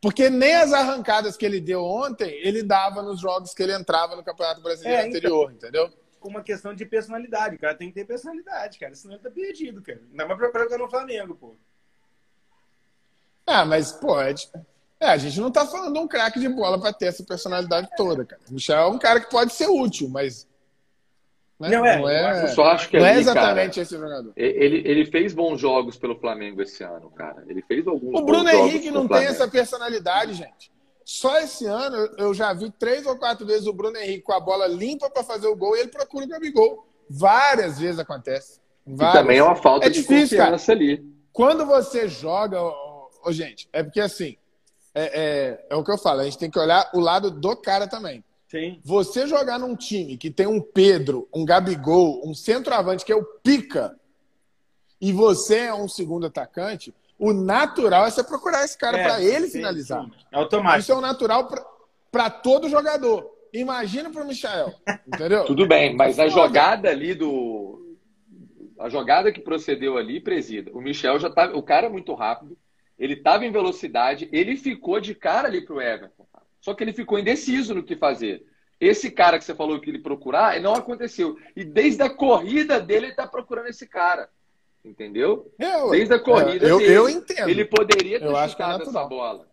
[0.00, 4.14] porque nem as arrancadas que ele deu ontem, ele dava nos jogos que ele entrava
[4.14, 5.90] no Campeonato Brasileiro é, então, anterior, entendeu?
[6.22, 7.56] Uma questão de personalidade.
[7.56, 8.94] O cara tem que ter personalidade, cara.
[8.94, 10.00] Senão ele tá perdido, cara.
[10.10, 11.56] Ainda mais pra jogar no Flamengo, pô.
[13.46, 14.34] Ah, mas, pô, é,
[15.00, 17.88] é, a gente não tá falando de um craque de bola pra ter essa personalidade
[17.96, 18.42] toda, cara.
[18.48, 20.46] O Michel é um cara que pode ser útil, mas
[21.58, 21.70] né?
[21.70, 24.32] Não, é, não é, eu só acho que não ali, é exatamente cara, esse jogador.
[24.36, 27.42] Ele, ele fez bons jogos pelo Flamengo esse ano, cara.
[27.48, 30.70] Ele fez alguns O Bruno Henrique não tem essa personalidade, gente.
[31.04, 34.40] Só esse ano eu já vi três ou quatro vezes o Bruno Henrique com a
[34.40, 36.86] bola limpa para fazer o gol e ele procura o Gabigol.
[37.08, 38.60] Várias vezes acontece.
[38.86, 39.14] Várias.
[39.14, 40.78] E também é uma falta é de difícil, confiança cara.
[40.78, 41.04] ali.
[41.32, 44.36] Quando você joga, oh, oh, gente, é porque assim,
[44.94, 47.56] é, é, é o que eu falo, a gente tem que olhar o lado do
[47.56, 48.22] cara também.
[48.48, 48.80] Sim.
[48.82, 53.24] Você jogar num time que tem um Pedro, um Gabigol, um centroavante que é o
[53.24, 53.94] pica,
[55.00, 59.22] e você é um segundo atacante, o natural é você procurar esse cara é, para
[59.22, 60.04] ele sim, finalizar.
[60.04, 60.12] Sim.
[60.32, 60.80] É automático.
[60.80, 61.48] Isso é o natural
[62.10, 63.30] para todo jogador.
[63.52, 64.74] Imagina para o Michel,
[65.06, 65.44] entendeu?
[65.46, 67.96] Tudo bem, mas a jogada ali do
[68.78, 70.70] a jogada que procedeu ali, presida.
[70.72, 72.56] O Michel já tá, o cara é muito rápido,
[72.98, 76.17] ele estava em velocidade, ele ficou de cara ali pro Everton.
[76.68, 78.44] Só que ele ficou indeciso no que fazer.
[78.78, 81.38] Esse cara que você falou que ele procurar, não aconteceu.
[81.56, 84.28] E desde a corrida dele, ele está procurando esse cara.
[84.84, 85.50] Entendeu?
[85.58, 86.92] Eu, desde a corrida eu, dele.
[86.92, 87.48] Eu entendo.
[87.48, 89.48] Ele poderia ter eu é chutado é essa bola.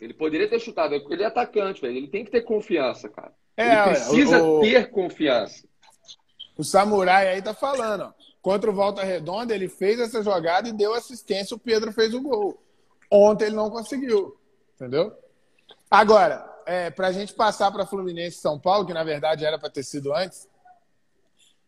[0.00, 0.94] Ele poderia ter chutado.
[0.94, 1.98] Ele é atacante, velho.
[1.98, 3.34] Ele tem que ter confiança, cara.
[3.54, 5.68] É, ele precisa o, ter confiança.
[6.56, 8.12] O Samurai aí tá falando, ó.
[8.40, 12.22] Contra o Volta Redonda, ele fez essa jogada e deu assistência, o Pedro fez o
[12.22, 12.58] gol.
[13.10, 14.34] Ontem ele não conseguiu.
[14.76, 15.12] Entendeu?
[15.90, 19.58] Agora, é, para a gente passar para Fluminense e São Paulo, que na verdade era
[19.58, 20.48] para ter sido antes,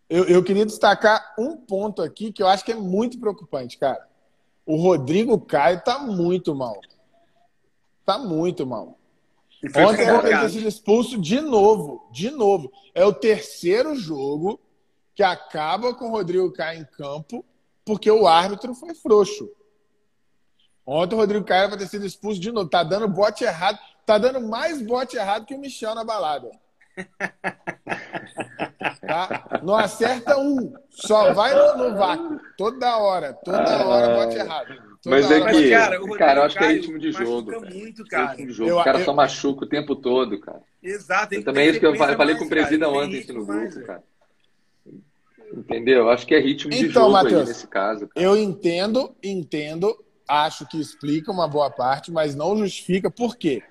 [0.09, 4.09] eu, eu, queria destacar um ponto aqui que eu acho que é muito preocupante, cara.
[4.65, 6.81] O Rodrigo Caio tá muito mal.
[8.05, 8.99] Tá muito mal.
[9.77, 12.09] Ontem para ter sido expulso de novo.
[12.11, 12.73] De novo.
[12.95, 14.59] É o terceiro jogo
[15.15, 17.45] que acaba com o Rodrigo Caio em campo
[17.85, 19.51] porque o árbitro foi frouxo.
[20.87, 22.69] Ontem o Rodrigo Caio era para ter sido expulso de novo.
[22.69, 23.79] Tá dando bote errado.
[24.09, 26.51] Tá dando mais bote errado que o Michel na balada.
[29.01, 29.61] Tá?
[29.63, 30.75] Não acerta um.
[30.91, 32.39] Só vai no, no vácuo.
[32.59, 33.33] Toda hora.
[33.33, 34.75] Toda hora bote errado.
[35.03, 37.53] Toda mas é que, cara, cara, eu acho que é ritmo de jogo.
[37.73, 38.33] Muito, cara.
[38.33, 38.71] Ritmo de jogo.
[38.71, 40.61] Eu, o cara eu, só machuca o tempo todo, cara.
[40.83, 41.43] Exato.
[41.43, 44.03] também é isso que eu falei, falei com o Presida ontem no grupo, cara.
[45.53, 46.11] Entendeu?
[46.11, 48.09] Acho que é ritmo de então, jogo Mateus, aí nesse caso.
[48.09, 48.27] Cara.
[48.27, 49.97] Eu entendo, entendo,
[50.29, 53.11] acho que explica uma boa parte, mas não justifica.
[53.11, 53.63] Por quê?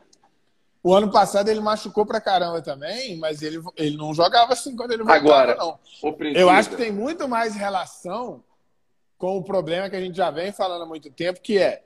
[0.87, 4.93] O ano passado ele machucou pra caramba também, mas ele, ele não jogava assim quando
[4.93, 5.77] ele voltava, Agora, não.
[6.33, 8.41] Eu acho que tem muito mais relação
[9.17, 11.83] com o problema que a gente já vem falando há muito tempo, que é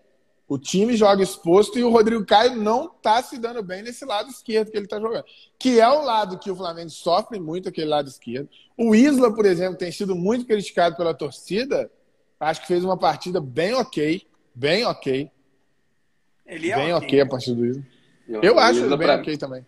[0.47, 4.29] o time joga exposto e o Rodrigo Caio não tá se dando bem nesse lado
[4.29, 5.25] esquerdo que ele tá jogando.
[5.57, 8.49] Que é o lado que o Flamengo sofre muito, aquele lado esquerdo.
[8.77, 11.89] O Isla, por exemplo, tem sido muito criticado pela torcida.
[12.39, 14.21] Acho que fez uma partida bem ok.
[14.53, 15.31] Bem ok.
[16.45, 17.83] Ele é bem ok, okay a partir do Isla.
[18.35, 19.15] Eu, eu acho ele bem pra...
[19.17, 19.65] ok também.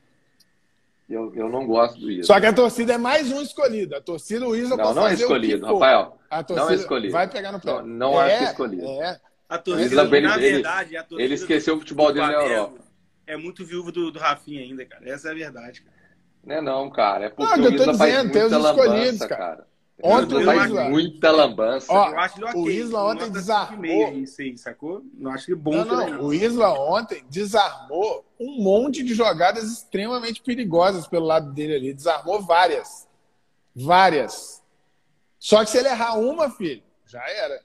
[1.09, 2.23] Eu, eu não gosto do Isla.
[2.23, 3.95] Só que a torcida é mais um escolhido.
[3.95, 6.17] A torcida, o Isla não, não é escolhido, Rafael.
[6.29, 7.13] A torcida não é escolhido.
[7.13, 7.71] Vai pegar no pé.
[7.71, 8.85] Não, não é, acho escolhido.
[8.85, 9.19] É.
[9.49, 12.79] A torcida, Isla, na verdade, a torcida ele esqueceu o futebol dele na Europa.
[13.27, 15.09] É muito viúvo do, do Rafinha ainda, cara.
[15.09, 15.97] Essa é a verdade, cara.
[16.43, 17.25] Não é não, cara.
[17.25, 19.41] É porque não, o Isla faz muita lambança, cara.
[19.41, 19.67] cara.
[20.05, 20.89] Ontem o faz Isla...
[20.89, 21.87] muita lambança.
[21.89, 22.61] Ó, eu acho okay.
[22.61, 24.11] O Isla ontem desarmou.
[24.11, 25.01] Isso aí, sacou?
[25.13, 25.85] Não acho que bom.
[25.85, 26.25] Não, não.
[26.25, 31.93] O Isla ontem desarmou um monte de jogadas extremamente perigosas pelo lado dele ali.
[31.93, 33.07] Desarmou várias.
[33.73, 34.61] Várias.
[35.39, 37.61] Só que se ele errar uma, filho, já era.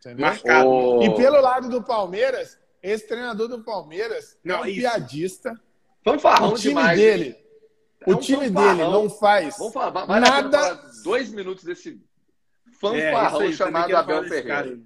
[0.00, 0.26] Entendeu?
[0.26, 0.68] Marcado.
[0.68, 1.02] Oh.
[1.02, 4.80] E pelo lado do Palmeiras, esse treinador do Palmeiras não, é um isso.
[4.80, 5.60] piadista.
[6.04, 6.98] Fanfarrão o time demais.
[6.98, 7.36] dele,
[8.00, 8.76] é o um time fanfarrão.
[8.76, 10.91] dele não faz Vamos falar, vai nada.
[11.02, 12.00] Dois minutos desse
[12.80, 14.78] fanfarrão é, chamado Abel Ferreira.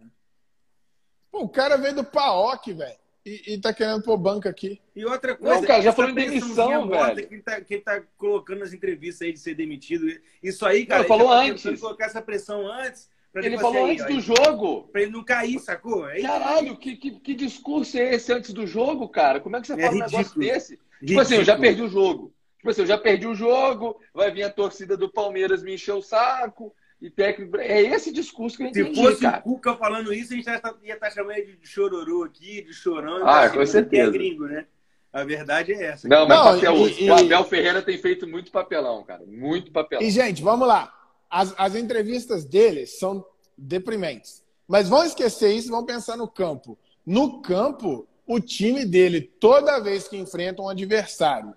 [1.30, 2.96] Pô, o cara veio do Paok, velho.
[3.24, 4.80] E, e tá querendo pôr banca aqui.
[4.94, 5.60] E outra coisa.
[5.60, 7.26] Não, cara, já falou em demissão, velho.
[7.26, 10.06] Que ele, tá, que ele tá colocando nas entrevistas aí de ser demitido.
[10.40, 11.00] Isso aí, cara.
[11.00, 11.80] Ele falou tá antes.
[11.80, 13.08] colocar essa pressão antes
[13.44, 14.88] ele falou assim, antes do jogo.
[14.88, 16.08] Pra ele não cair, sacou?
[16.08, 19.40] É Caralho, que, que, que, discurso é esse antes do jogo, cara?
[19.40, 20.14] Como é que você é fala ridículo.
[20.14, 20.72] um negócio desse?
[20.72, 21.06] Ridículo.
[21.06, 22.32] Tipo assim, eu já perdi o jogo.
[22.66, 25.94] Tipo assim, eu já perdi o jogo, vai vir a torcida do Palmeiras me encher
[25.94, 26.74] o saco.
[27.00, 27.58] E técnico.
[27.58, 29.38] É esse discurso que a gente Se fosse cara.
[29.38, 33.24] o Cuca falando isso, a gente ia estar tá chamando de chororô aqui, de chorando.
[33.24, 34.08] Ah, assim, com certeza.
[34.08, 34.66] É gringo, né?
[35.12, 36.08] A verdade é essa.
[36.08, 39.22] Não, mas não, papel, e, o Abel Ferreira tem feito muito papelão, cara.
[39.26, 40.02] Muito papelão.
[40.02, 40.92] E, gente, vamos lá.
[41.30, 43.24] As, as entrevistas dele são
[43.56, 44.42] deprimentes.
[44.66, 46.78] Mas vão esquecer isso e vão pensar no campo.
[47.04, 51.54] No campo, o time dele, toda vez que enfrenta um adversário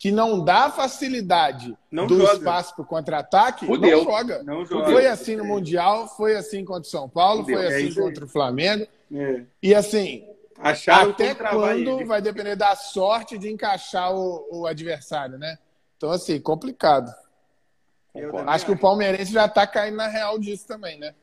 [0.00, 2.32] que não dá facilidade não do joga.
[2.32, 4.42] espaço para o contra-ataque, não joga.
[4.42, 4.90] não joga.
[4.90, 7.58] Foi assim no Mundial, foi assim contra o São Paulo, Fudeu.
[7.58, 8.86] foi assim é contra o Flamengo.
[9.14, 9.42] É.
[9.62, 10.26] E assim,
[10.58, 12.04] Acharam até quando ele.
[12.06, 15.58] vai depender da sorte de encaixar o, o adversário, né?
[15.98, 17.14] Então, assim, complicado.
[18.46, 21.14] Acho que o palmeirense já está caindo na real disso também, né?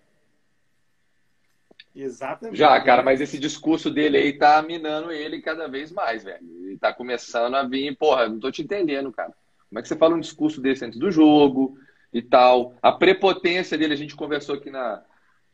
[1.98, 2.58] Exatamente.
[2.58, 6.46] Já, cara, mas esse discurso dele aí tá minando ele cada vez mais, velho.
[6.64, 9.34] Ele tá começando a vir, porra, não tô te entendendo, cara.
[9.68, 11.78] Como é que você fala um discurso desse antes do jogo
[12.14, 12.76] e tal?
[12.84, 15.02] A prepotência dele, a gente conversou aqui na,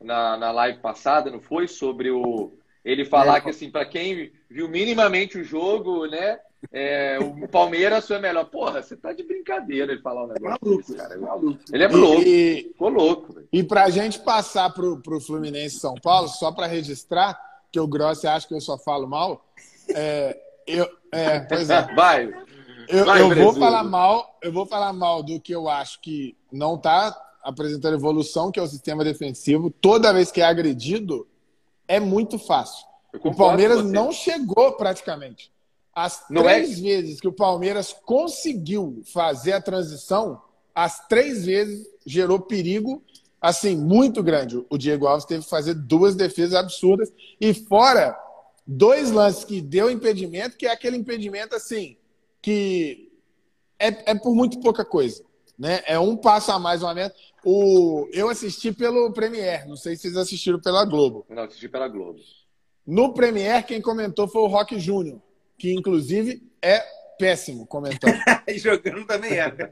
[0.01, 1.67] na, na live passada, não foi?
[1.67, 2.51] Sobre o.
[2.83, 6.37] Ele falar é, que, assim, para quem viu minimamente o jogo, né?
[6.71, 8.45] É, o Palmeiras foi melhor.
[8.45, 11.17] Porra, você tá de brincadeira ele falar um negócio maluco, desse, cara.
[11.17, 11.59] Maluco.
[11.71, 12.21] Ele é louco.
[12.21, 13.33] E, Ficou louco.
[13.33, 13.47] Véio.
[13.51, 17.39] E pra gente passar pro, pro Fluminense São Paulo, só para registrar,
[17.71, 19.45] que o Grossi acha que eu só falo mal,
[19.89, 21.81] é, eu, é, pois é.
[21.93, 22.33] Vai.
[22.87, 26.35] Eu, Vai, eu vou falar mal, eu vou falar mal do que eu acho que
[26.51, 29.69] não tá apresentando evolução, que é o sistema defensivo.
[29.69, 31.27] Toda vez que é agredido,
[31.87, 32.85] é muito fácil.
[33.23, 35.52] O Palmeiras não chegou praticamente.
[35.95, 36.81] As Não é três é...
[36.81, 40.41] vezes que o Palmeiras conseguiu fazer a transição,
[40.73, 43.03] as três vezes gerou perigo,
[43.39, 44.65] assim, muito grande.
[44.69, 47.13] O Diego Alves teve que fazer duas defesas absurdas.
[47.39, 48.17] E fora
[48.65, 51.95] dois lances que deu impedimento, que é aquele impedimento, assim,
[52.41, 53.11] que
[53.77, 55.23] é, é por muito pouca coisa.
[55.59, 55.83] Né?
[55.85, 57.13] É um passo a mais, uma menos.
[57.45, 58.07] O...
[58.11, 61.25] Eu assisti pelo Premier, não sei se vocês assistiram pela Globo.
[61.29, 62.19] Não, assisti pela Globo.
[62.87, 65.21] No Premier, quem comentou foi o Rock Júnior
[65.63, 66.83] que inclusive é
[67.17, 68.19] péssimo comentando.
[68.45, 69.71] e jogando também é.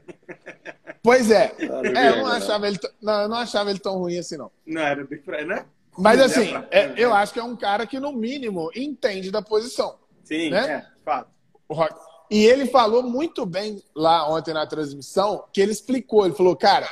[1.02, 1.54] Pois é.
[1.60, 4.50] é eu, não achava ele, não, eu não achava ele tão ruim assim, não.
[4.64, 5.66] Não, era bem pra, né?
[5.98, 9.98] Mas assim, é, eu acho que é um cara que, no mínimo, entende da posição.
[10.24, 10.76] Sim, né?
[10.76, 11.30] é, fato.
[12.30, 16.88] E ele falou muito bem lá ontem na transmissão, que ele explicou, ele falou, cara,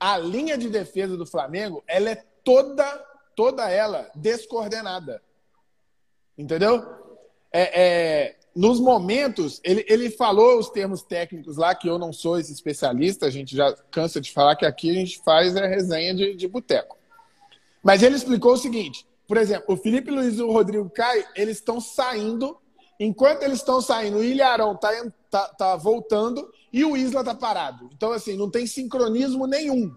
[0.00, 2.84] a linha de defesa do Flamengo, ela é toda,
[3.36, 5.22] toda ela descoordenada.
[6.36, 7.01] Entendeu?
[7.52, 12.38] É, é, nos momentos, ele, ele falou os termos técnicos lá, que eu não sou
[12.38, 16.14] esse especialista, a gente já cansa de falar que aqui a gente faz a resenha
[16.14, 16.96] de, de boteco.
[17.82, 21.56] Mas ele explicou o seguinte: por exemplo, o Felipe Luiz e o Rodrigo Caio, eles
[21.56, 22.56] estão saindo,
[23.00, 24.90] enquanto eles estão saindo, o Ilharão está
[25.30, 27.88] tá, tá voltando e o Isla está parado.
[27.94, 29.94] Então, assim, não tem sincronismo nenhum.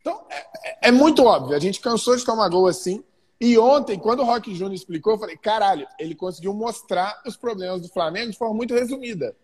[0.00, 3.04] Então, é, é, é muito óbvio, a gente cansou de tomar gol assim.
[3.40, 7.80] E ontem, quando o Rock Júnior explicou, eu falei: caralho, ele conseguiu mostrar os problemas
[7.80, 9.34] do Flamengo de forma muito resumida.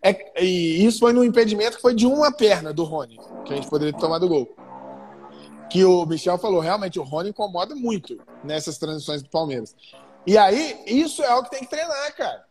[0.00, 3.56] É, e isso foi no impedimento que foi de uma perna do Rony, que a
[3.56, 4.54] gente poderia ter tomado gol.
[5.68, 9.74] Que o Michel falou: realmente, o Rony incomoda muito nessas transições do Palmeiras.
[10.24, 12.44] E aí, isso é o que tem que treinar, cara.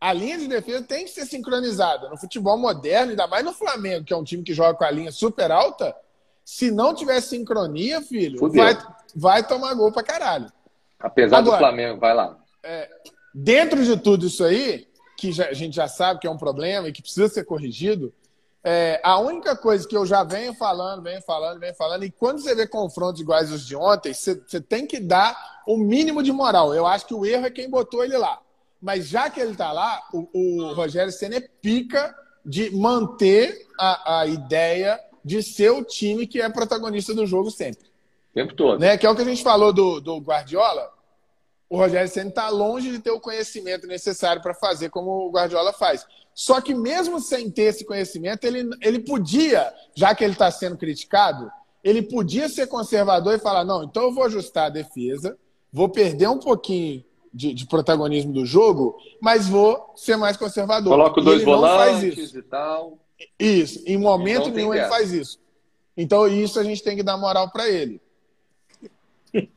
[0.00, 2.08] A linha de defesa tem que ser sincronizada.
[2.08, 4.90] No futebol moderno, ainda mais no Flamengo, que é um time que joga com a
[4.90, 5.94] linha super alta,
[6.46, 8.78] se não tiver sincronia, filho, vai,
[9.16, 10.46] vai tomar gol pra caralho.
[10.96, 12.38] Apesar Agora, do Flamengo, vai lá.
[12.62, 12.88] É,
[13.34, 14.86] dentro de tudo isso aí,
[15.18, 18.14] que já, a gente já sabe que é um problema e que precisa ser corrigido,
[18.62, 22.38] é, a única coisa que eu já venho falando, venho falando, venho falando, e quando
[22.38, 25.36] você vê confrontos iguais os de ontem, você, você tem que dar
[25.66, 26.72] o mínimo de moral.
[26.72, 28.40] Eu acho que o erro é quem botou ele lá.
[28.80, 34.20] Mas já que ele tá lá, o, o Rogério Senna é pica de manter a,
[34.20, 37.84] a ideia de ser o time que é protagonista do jogo sempre.
[38.30, 38.78] O tempo todo.
[38.78, 38.96] Né?
[38.96, 40.88] Que é o que a gente falou do, do Guardiola.
[41.68, 45.72] O Rogério Senna está longe de ter o conhecimento necessário para fazer como o Guardiola
[45.72, 46.06] faz.
[46.32, 50.76] Só que mesmo sem ter esse conhecimento, ele, ele podia, já que ele está sendo
[50.76, 51.50] criticado,
[51.82, 55.36] ele podia ser conservador e falar: não, então eu vou ajustar a defesa,
[55.72, 57.04] vou perder um pouquinho
[57.34, 60.92] de, de protagonismo do jogo, mas vou ser mais conservador.
[60.92, 62.96] Coloco dois volantes e tal.
[63.38, 65.38] Isso, em momento então, nenhum ele faz isso.
[65.96, 68.00] Então, isso a gente tem que dar moral para ele.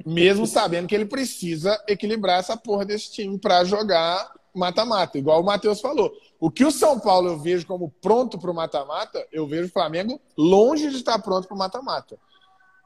[0.05, 5.45] Mesmo sabendo que ele precisa equilibrar essa porra desse time para jogar mata-mata, igual o
[5.45, 6.11] Matheus falou.
[6.39, 9.71] O que o São Paulo eu vejo como pronto para o mata-mata, eu vejo o
[9.71, 12.17] Flamengo longe de estar pronto para o mata-mata.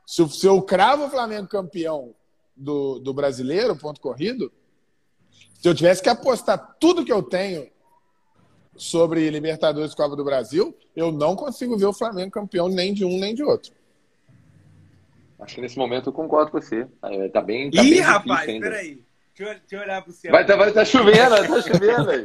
[0.06, 2.14] Se, se eu cravo o Flamengo campeão
[2.56, 4.52] do, do brasileiro, ponto corrido,
[5.62, 7.72] se eu tivesse que apostar tudo que eu tenho
[8.76, 13.06] sobre Libertadores e Copa do Brasil, eu não consigo ver o Flamengo campeão nem de
[13.06, 13.72] um nem de outro.
[15.40, 16.88] Acho que nesse momento eu concordo com você.
[17.04, 17.70] É, tá bem.
[17.70, 19.04] Tá Ih, bem rapaz, peraí.
[19.36, 20.32] Deixa eu, deixa eu olhar pro céu.
[20.32, 22.24] Vai, tá, vai, tá chovendo, tá chovendo aí.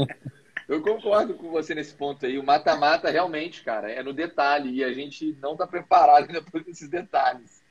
[0.69, 2.39] Eu concordo com você nesse ponto aí.
[2.39, 4.71] O mata-mata realmente, cara, é no detalhe.
[4.71, 7.63] E a gente não tá preparado ainda por esses detalhes.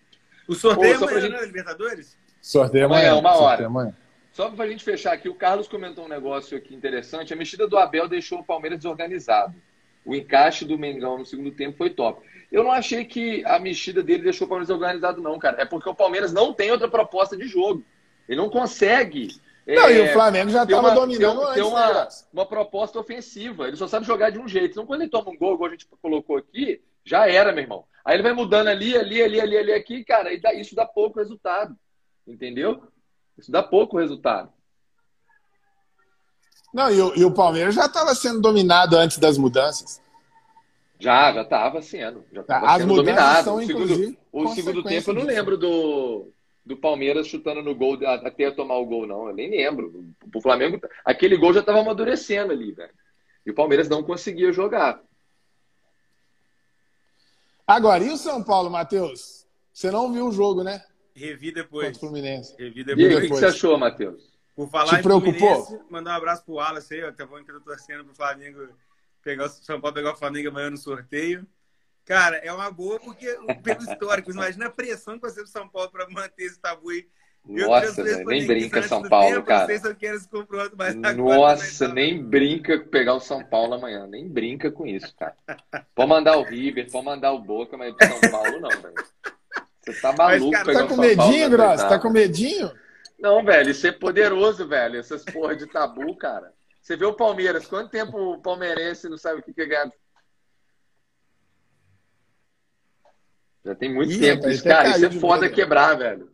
[0.47, 1.31] O sorteio Pô, é amanhã, gente...
[1.31, 2.17] né, Libertadores?
[2.41, 3.67] Sorteio amanhã, amanhã uma hora.
[3.67, 3.95] Amanhã.
[4.37, 7.33] Só para a gente fechar aqui, o Carlos comentou um negócio aqui interessante.
[7.33, 9.55] A mexida do Abel deixou o Palmeiras desorganizado.
[10.05, 12.21] O encaixe do Mengão no segundo tempo foi top.
[12.51, 15.59] Eu não achei que a mexida dele deixou o Palmeiras desorganizado, não, cara.
[15.59, 17.83] É porque o Palmeiras não tem outra proposta de jogo.
[18.29, 19.41] Ele não consegue.
[19.65, 23.67] Não, é, e o Flamengo já estava dominando tem, antes, uma, né, uma proposta ofensiva.
[23.67, 24.73] Ele só sabe jogar de um jeito.
[24.73, 27.85] Então, quando ele toma um gol, igual a gente colocou aqui, já era, meu irmão.
[28.05, 30.85] Aí ele vai mudando ali, ali, ali, ali, ali, aqui, cara, e dá, isso dá
[30.85, 31.75] pouco resultado.
[32.27, 32.83] Entendeu?
[33.37, 34.51] Isso dá pouco resultado.
[36.73, 40.01] Não, e o, e o Palmeiras já estava sendo dominado antes das mudanças.
[40.99, 42.25] Já, já estava sendo.
[42.31, 43.43] Já tava As sendo dominado.
[43.43, 46.31] São, o segundo, o segundo tempo eu não lembro do,
[46.65, 49.27] do Palmeiras chutando no gol até tomar o gol, não.
[49.27, 50.05] Eu nem lembro.
[50.33, 52.93] O Flamengo, aquele gol já estava amadurecendo ali, velho.
[53.45, 54.99] E o Palmeiras não conseguia jogar.
[57.65, 59.45] Agora, e o São Paulo, Matheus?
[59.73, 60.83] Você não viu o jogo, né?
[61.17, 61.87] Revi depois.
[61.87, 62.55] Contra o Fluminense.
[62.57, 63.05] Revi depois.
[63.05, 64.37] E aí, o que, você achou, Matheus?
[64.55, 65.85] Por falar Te preocupou?
[65.89, 68.67] mandar um abraço pro Wallace aí, até vou entrar torcendo pro Flamengo
[69.27, 71.45] pegar o São Paulo pegar o Flamengo amanhã no sorteio.
[72.05, 75.67] Cara, é uma boa porque, pelo histórico, imagina a pressão que vai ser do São
[75.67, 77.05] Paulo para manter esse tabu aí.
[77.45, 79.59] Nossa, nem brinca São Paulo, tempo, cara.
[79.61, 84.07] Não sei se eu esse confronto, mas Nossa, nem brinca pegar o São Paulo amanhã.
[84.07, 85.35] Nem brinca com isso, cara.
[85.93, 88.95] Pode mandar o River, pode mandar o Boca, mas o São Paulo não, velho.
[89.87, 91.83] Você tá maluco Mas, cara, Tá com medinho, Gross?
[91.83, 92.71] Tá com medinho?
[93.17, 94.99] Não, velho, isso é poderoso, velho.
[94.99, 96.53] Essas porra de tabu, cara.
[96.81, 99.91] Você vê o Palmeiras, quanto tempo o palmeirense não sabe o que é ganhar?
[103.65, 104.47] Já tem muito Ih, tempo.
[104.47, 106.31] Isso, cara, isso é foda medo, quebrar, velho.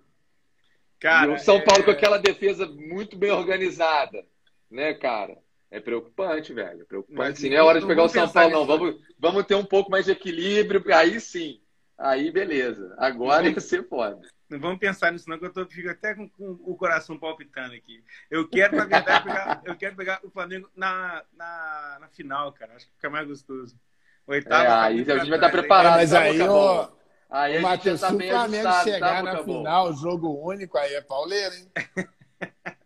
[0.99, 1.61] Cara, e o São é...
[1.61, 4.23] Paulo com aquela defesa muito bem organizada,
[4.69, 5.37] né, cara?
[5.71, 6.81] É preocupante, velho.
[6.81, 7.39] É preocupante.
[7.39, 8.65] Sim, não é hora de pegar o São Paulo, não.
[8.67, 11.62] Vamos, vamos ter um pouco mais de equilíbrio, aí sim.
[12.03, 12.93] Aí, beleza.
[12.97, 14.19] Agora ia ser foda.
[14.49, 17.73] Não vamos pensar nisso, não, que eu tô, fico até com, com, o coração palpitando
[17.73, 18.03] aqui.
[18.29, 22.73] Eu quero, na verdade, pegar, eu quero pegar o Flamengo na, na, na final, cara.
[22.75, 23.79] Acho que fica mais gostoso.
[24.27, 24.63] Oitava.
[24.63, 25.93] É, aí a gente vai estar preparado.
[25.93, 26.89] É, mas tá aí, ó,
[27.29, 31.55] aí Matheus, tá se o Flamengo chegar tá, na final, jogo único, aí é pauleiro,
[31.55, 31.71] hein?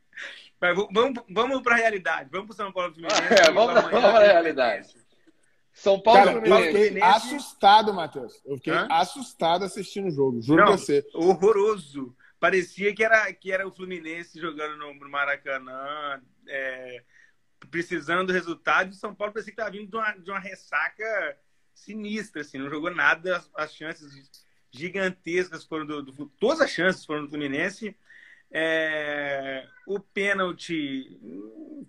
[0.60, 2.30] Mas vamos, vamos para a realidade.
[2.32, 3.22] Vamos para o São Paulo Fluminense.
[3.32, 5.07] É, vamos, vamos para a realidade.
[5.78, 8.42] São Paulo Cara, eu fiquei assustado, Matheus.
[8.44, 8.88] Eu fiquei Hã?
[8.90, 11.06] assustado assistindo o jogo, juro Não, você.
[11.14, 12.16] Horroroso.
[12.40, 17.04] Parecia que era, que era o Fluminense jogando no Maracanã, é,
[17.70, 18.90] precisando do resultado.
[18.90, 21.38] E o São Paulo parecia que estava vindo de uma, de uma ressaca
[21.76, 23.38] sinistra, assim, não jogou nada.
[23.38, 24.32] As, as chances
[24.72, 27.96] gigantescas foram do, do, Todas as chances foram do Fluminense.
[28.50, 31.20] É, o pênalti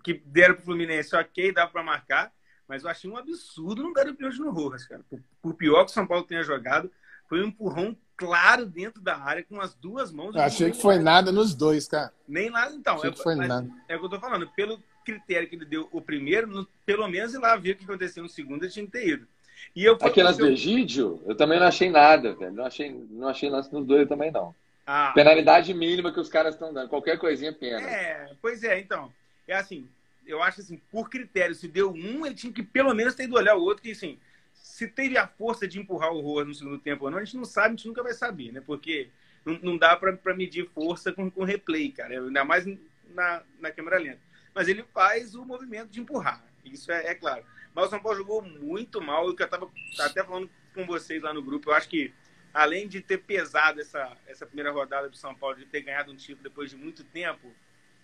[0.03, 2.38] que deram para o Fluminense, ok, dava para marcar.
[2.69, 5.01] Mas eu achei um absurdo não dar o pênalti no Rojas, cara.
[5.09, 6.91] Por, por, pior que o São Paulo tenha jogado,
[7.27, 10.35] foi um empurrão claro dentro da área com as duas mãos.
[10.35, 12.13] Eu achei que foi nada nos dois, cara.
[12.27, 12.97] Nem nada, então.
[12.97, 13.67] Achei é, que foi nada.
[13.87, 14.47] é o que eu tô falando.
[14.49, 17.85] Pelo critério que ele deu o primeiro, no, pelo menos ir lá ver o que
[17.85, 19.27] aconteceu no segundo, ele tinha que ter ido.
[19.75, 22.53] E eu, Aquelas do Egídio, eu também não achei nada, velho.
[22.53, 24.53] Não achei, não achei lance nos dois também, não.
[24.85, 26.89] Ah, Penalidade mínima que os caras estão dando.
[26.89, 27.81] Qualquer coisinha pena.
[27.81, 29.11] É, pois é, então.
[29.47, 29.87] É assim,
[30.29, 33.35] eu acho assim, por critério, se deu um, ele tinha que pelo menos ter ido
[33.35, 34.19] olhar o outro, que assim,
[34.53, 37.37] se teve a força de empurrar o Roa no segundo tempo ou não, a gente
[37.37, 38.61] não sabe, a gente nunca vai saber, né?
[38.61, 39.09] Porque
[39.43, 42.65] não, não dá para medir força com, com replay, cara, ainda mais
[43.09, 44.19] na, na câmera lenta.
[44.53, 47.43] Mas ele faz o movimento de empurrar, isso é, é claro.
[47.73, 49.25] Mas o São Paulo jogou muito mal.
[49.25, 49.69] Eu estava
[49.99, 51.69] até falando com vocês lá no grupo.
[51.69, 52.13] Eu acho que,
[52.53, 56.15] além de ter pesado essa, essa primeira rodada do São Paulo, de ter ganhado um
[56.15, 57.53] título depois de muito tempo,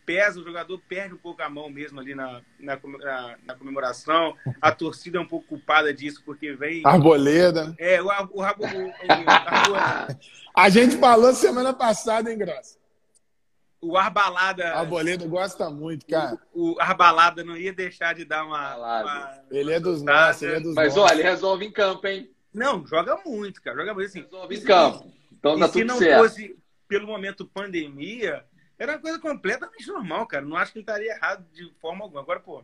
[0.06, 2.80] pesa, o jogador perde um pouco a mão mesmo ali na, na,
[3.46, 4.36] na, comemoração.
[4.62, 6.82] A torcida é um pouco culpada disso, porque vem.
[6.86, 7.74] Arboleda.
[7.78, 8.46] É, o, o, o, o
[10.56, 12.78] A gente falou semana passada, hein, Graça?
[13.82, 14.74] O Arbalada.
[14.74, 16.40] Arboleda gosta muito, cara.
[16.54, 18.76] O, o Arbalada não ia deixar de dar uma.
[18.76, 21.12] uma ele é dos nossos, ele é dos Mas nossos.
[21.12, 22.32] olha, ele resolve em campo, hein?
[22.54, 23.78] Não, joga muito, cara.
[23.78, 24.22] Joga muito assim.
[24.22, 25.12] Resolve em campo.
[25.32, 26.20] Então tá e tudo se não certo.
[26.20, 26.58] fosse
[26.88, 28.44] pelo momento pandemia,
[28.78, 30.46] era uma coisa completamente normal, cara.
[30.46, 32.22] Não acho que ele estaria errado de forma alguma.
[32.22, 32.64] Agora, pô,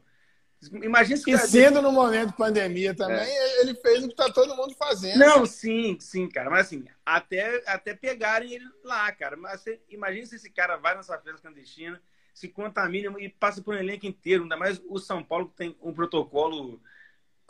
[0.84, 1.32] imagina se.
[1.32, 3.62] E sendo no momento pandemia também, é.
[3.62, 5.18] ele fez o que tá todo mundo fazendo.
[5.18, 5.46] Não, cara.
[5.46, 6.50] sim, sim, cara.
[6.50, 9.38] Mas assim, até, até pegarem ele lá, cara.
[9.38, 12.02] Mas você, imagina se esse cara vai nessa festa clandestina,
[12.34, 14.44] se contamina e passa por um elenco inteiro.
[14.44, 16.82] Ainda mais o São Paulo que tem um protocolo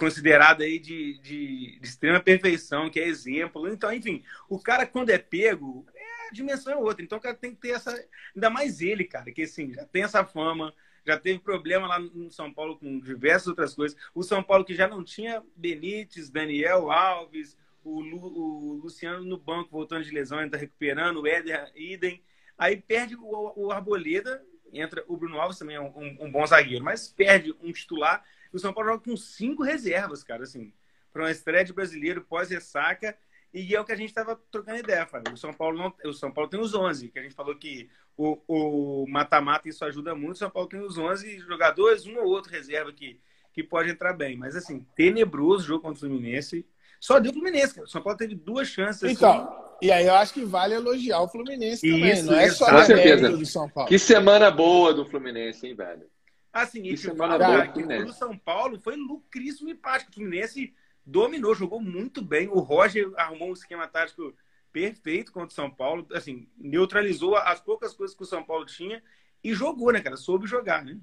[0.02, 3.68] considerado aí de, de, de, extrema perfeição, que é exemplo.
[3.68, 5.86] Então, enfim, o cara quando é pego,
[6.32, 7.04] dimensão é outra.
[7.04, 7.92] Então, o cara tem que ter essa...
[8.36, 10.74] Ainda mais ele, cara, que assim, já tem essa fama,
[11.06, 13.98] já teve problema lá no São Paulo com diversas outras coisas.
[14.14, 19.38] O São Paulo que já não tinha Benítez, Daniel Alves, o, Lu, o Luciano no
[19.38, 22.24] banco voltando de lesão, ainda recuperando, o Éder, idem.
[22.58, 26.86] Aí perde o, o Arboleda, entra o Bruno Alves também é um, um, bom zagueiro,
[26.86, 30.74] mas perde um titular o São Paulo joga com cinco reservas, cara, assim,
[31.14, 33.18] para uma estreia de brasileiro pós-ressaca.
[33.54, 35.34] E é o que a gente estava trocando ideia, Fábio.
[35.34, 37.90] O São Paulo não, o São Paulo tem os 11, que a gente falou que
[38.18, 40.36] o mata-mata isso ajuda muito.
[40.36, 43.20] O São Paulo tem os 11 jogadores, um ou outro reserva que,
[43.52, 44.38] que pode entrar bem.
[44.38, 46.66] Mas assim, tenebroso o jogo contra o Fluminense.
[47.00, 47.86] Só deu o Fluminense, cara.
[47.86, 49.04] O São Paulo teve duas chances.
[49.04, 49.14] Assim.
[49.14, 52.14] Então, e aí eu acho que vale elogiar o Fluminense também.
[52.14, 53.30] Isso, não é só com certeza.
[53.30, 53.90] do São Paulo.
[53.90, 56.10] Que semana boa do Fluminense, hein, velho?
[56.54, 58.04] Assim, e Isso é falar maravilhoso, que né?
[58.04, 60.12] o São Paulo foi lucríssimo e prático.
[60.12, 60.74] O Fluminense
[61.06, 62.48] dominou, jogou muito bem.
[62.48, 64.34] O Roger arrumou um esquema tático
[64.72, 66.08] perfeito contra o São Paulo.
[66.14, 69.02] Assim, neutralizou as poucas coisas que o São Paulo tinha
[69.44, 70.18] e jogou, né, cara?
[70.18, 70.98] Soube jogar, né?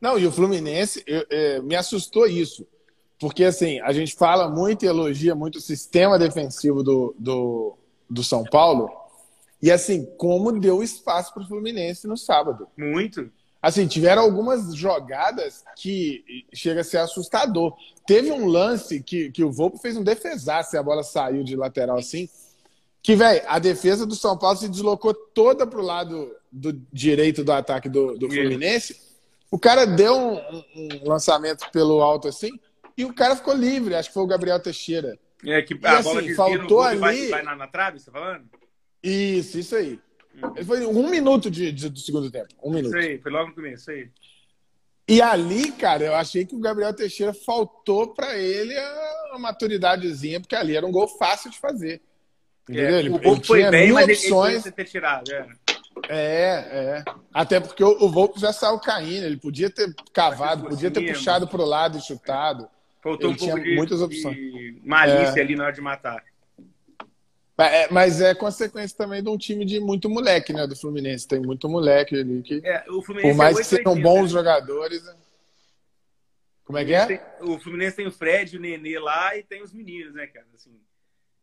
[0.00, 2.66] Não, e o Fluminense, eu, é, me assustou isso.
[3.18, 8.22] Porque, assim, a gente fala muito e elogia muito o sistema defensivo do, do, do
[8.22, 8.90] São Paulo.
[9.62, 12.68] E, assim, como deu espaço para o Fluminense no sábado.
[12.76, 13.32] Muito.
[13.60, 17.76] Assim, tiveram algumas jogadas que chega a ser assustador.
[18.06, 21.56] Teve um lance que, que o Volpe fez um defesaço e a bola saiu de
[21.56, 22.28] lateral assim.
[23.02, 27.52] Que, velho, a defesa do São Paulo se deslocou toda pro lado do direito do
[27.52, 29.00] ataque do, do Fluminense.
[29.50, 30.36] O cara deu um,
[30.74, 32.50] um, lançamento pelo alto assim
[32.96, 33.94] e o cara ficou livre.
[33.94, 35.18] Acho que foi o Gabriel Teixeira.
[35.44, 38.18] É, que E, a assim, bola faltou ali- vai, vai na, na trave, você tá
[38.18, 38.44] falando?
[39.02, 40.00] Isso, isso aí.
[40.54, 42.48] Ele Foi um minuto de, de- do segundo tempo.
[42.62, 42.96] Um minuto.
[42.96, 44.08] Isso aí, foi logo no começo, isso aí.
[45.08, 50.56] E ali, cara, eu achei que o Gabriel Teixeira faltou pra ele a, maturidadezinha, porque
[50.56, 52.00] ali era um gol fácil de fazer.
[52.68, 52.88] Entendeu?
[52.96, 54.56] É, ele, o gol ele foi tinha bem, mas ele- ele opções.
[54.56, 55.32] podia ter tirado.
[55.32, 55.46] É.
[56.08, 56.14] É,
[56.98, 57.04] é.
[57.32, 61.46] Até porque o, o Volpe já saiu caindo, ele podia ter cavado, podia ter puxado
[61.48, 62.68] pro lado e chutado.
[63.02, 64.34] Faltou Ele um pouco tinha de, muitas opções.
[64.36, 65.42] de malícia É.
[65.42, 66.22] ali na hora de matar.
[67.56, 70.66] Mas é, mas é consequência também de um time de muito moleque, né?
[70.66, 71.26] Do Fluminense.
[71.26, 74.28] Tem muito moleque ali que, É, por mais é que sejam 880, bons né?
[74.28, 75.02] jogadores.
[75.04, 75.14] né?
[76.64, 77.06] Como é que é?
[77.06, 80.46] Tem- O Fluminense tem o Fred, o Nenê lá e tem os meninos, né, cara?
[80.54, 80.70] Assim,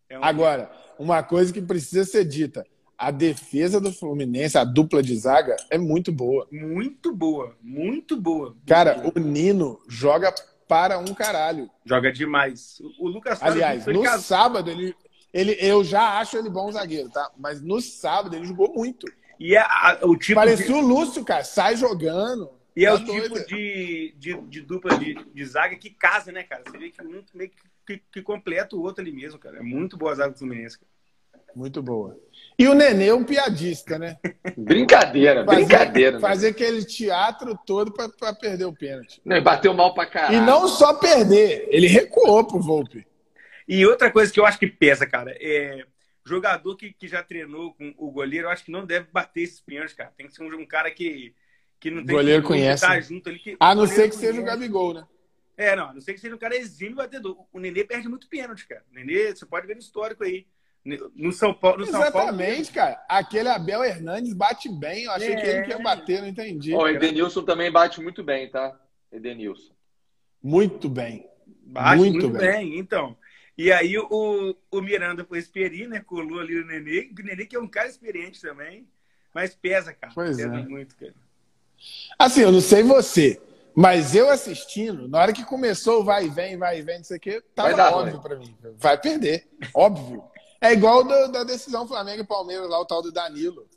[0.09, 0.69] é um- Agora,
[0.99, 2.65] uma coisa que precisa ser dita:
[2.97, 6.47] a defesa do Fluminense, a dupla de zaga, é muito boa.
[6.51, 8.55] Muito boa, muito boa.
[8.67, 10.31] Cara, o Nino joga
[10.67, 11.69] para um caralho.
[11.85, 12.79] Joga demais.
[12.99, 14.93] O, Lucas Aliás, no cas- sábado, ele,
[15.33, 17.29] ele, eu já acho ele bom zagueiro, tá?
[17.37, 19.05] Mas no sábado ele jogou muito.
[19.39, 22.49] E é a- o tipo Parecia de, o Lúcio, cara, sai jogando.
[22.75, 26.43] e é Tá o tipo de, de, de dupla de, de zaga que casa, né,
[26.43, 26.63] cara?
[26.65, 27.57] Você vê que um meio que,
[27.97, 29.57] que, que completa o outro ali mesmo, cara.
[29.57, 30.77] É muito boa a zaga do Fluminense.
[30.79, 30.93] Cara.
[31.55, 32.17] Muito boa.
[32.57, 34.17] E o Nenê é um piadista, né?
[34.57, 36.11] Brincadeira, Fazer, brincadeira.
[36.13, 36.19] né?
[36.19, 39.21] fazer aquele teatro todo pra, pra perder o pênalti.
[39.25, 40.37] Não, e bateu mal pra caralho.
[40.37, 43.05] E não só perder, ele recuou pro Volpe.
[43.67, 45.85] E outra coisa que eu acho que pesa, cara, é
[46.25, 49.59] jogador que, que já treinou com o goleiro, eu acho que não deve bater esses
[49.59, 50.13] pênaltis, cara.
[50.15, 51.33] Tem que ser um, um cara que,
[51.79, 53.01] que não tem Goleiro que conhece, estar né?
[53.01, 53.39] junto ali.
[53.39, 54.43] Que, A não ser que seja o.
[54.43, 55.07] Gabigol, né?
[55.55, 57.37] É, não, a não ser que seja um cara exímio batedor.
[57.51, 58.83] O Nenê perde muito pênalti, cara.
[58.91, 60.47] O Nenê, você pode ver no histórico aí.
[61.15, 63.01] No São Paulo, no São Paulo Exatamente, cara.
[63.07, 65.05] Aquele Abel Hernandes bate bem.
[65.05, 65.35] Eu achei É.
[65.39, 66.73] que ele que ia bater, não entendi.
[66.73, 68.77] O Edenilson também bate muito bem, tá?
[69.11, 69.73] Edenilson.
[70.41, 71.25] Muito bem.
[71.65, 72.51] Bate Muito muito, bem.
[72.71, 72.79] bem.
[72.79, 73.15] então.
[73.57, 75.99] E aí o, o Miranda foi experiente, né?
[75.99, 77.11] Colou ali o Nenê.
[77.17, 78.87] O Nenê que é um cara experiente também.
[79.33, 80.11] Mas pesa, cara.
[80.13, 80.63] Pois pesa é.
[80.63, 81.13] muito, cara.
[82.17, 83.41] Assim, eu não sei você,
[83.75, 87.17] Mas eu assistindo, na hora que começou vai e vem, vai e vem, não sei
[87.17, 88.55] o quê, tava óbvio para mim.
[88.77, 90.23] Vai perder, óbvio.
[90.61, 93.67] É igual do, da decisão Flamengo e Palmeiras, lá o tal do Danilo.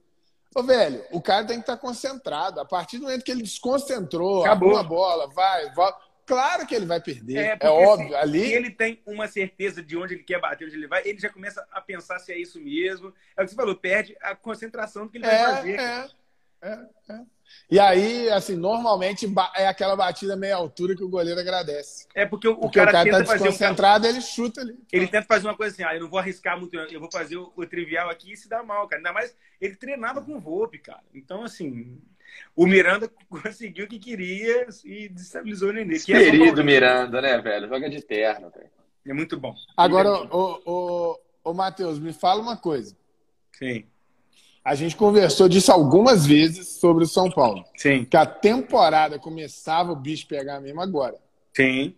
[0.55, 2.61] Ô, velho, o cara tem que estar tá concentrado.
[2.61, 4.77] A partir do momento que ele desconcentrou, Acabou.
[4.77, 5.99] a bola, vai, volta.
[6.27, 7.37] Claro que ele vai perder.
[7.37, 8.09] É, é óbvio.
[8.09, 8.47] Se, ali...
[8.47, 11.31] se ele tem uma certeza de onde ele quer bater, onde ele vai, ele já
[11.31, 13.15] começa a pensar se é isso mesmo.
[13.37, 15.79] É o que você falou, perde a concentração do que ele é, vai fazer.
[15.79, 16.11] É,
[16.63, 17.21] é, é.
[17.71, 22.09] E aí, assim, normalmente é aquela batida meia altura que o goleiro agradece.
[22.13, 24.11] É porque o, porque cara, o cara tá desconcentrado, um...
[24.11, 24.77] ele chuta ali.
[24.93, 27.37] Ele tenta fazer uma coisa assim, ah, eu não vou arriscar muito, eu vou fazer
[27.37, 28.99] o, o trivial aqui e se dá mal, cara.
[28.99, 31.05] Ainda mais, ele treinava com o Volpe, cara.
[31.15, 32.01] Então, assim,
[32.55, 35.99] o Miranda conseguiu o que queria e destabilizou o Nenê.
[35.99, 36.33] Que é
[36.63, 37.69] Miranda, né, velho?
[37.69, 38.71] Joga de terno, velho.
[39.07, 39.55] É muito bom.
[39.77, 42.97] Agora, o, o, o Matheus, me fala uma coisa.
[43.53, 43.85] Sim.
[44.65, 47.65] A gente conversou disso algumas vezes sobre o São Paulo.
[47.77, 48.05] Sim.
[48.05, 51.17] Que a temporada começava o bicho pegar mesmo agora.
[51.55, 51.95] Sim.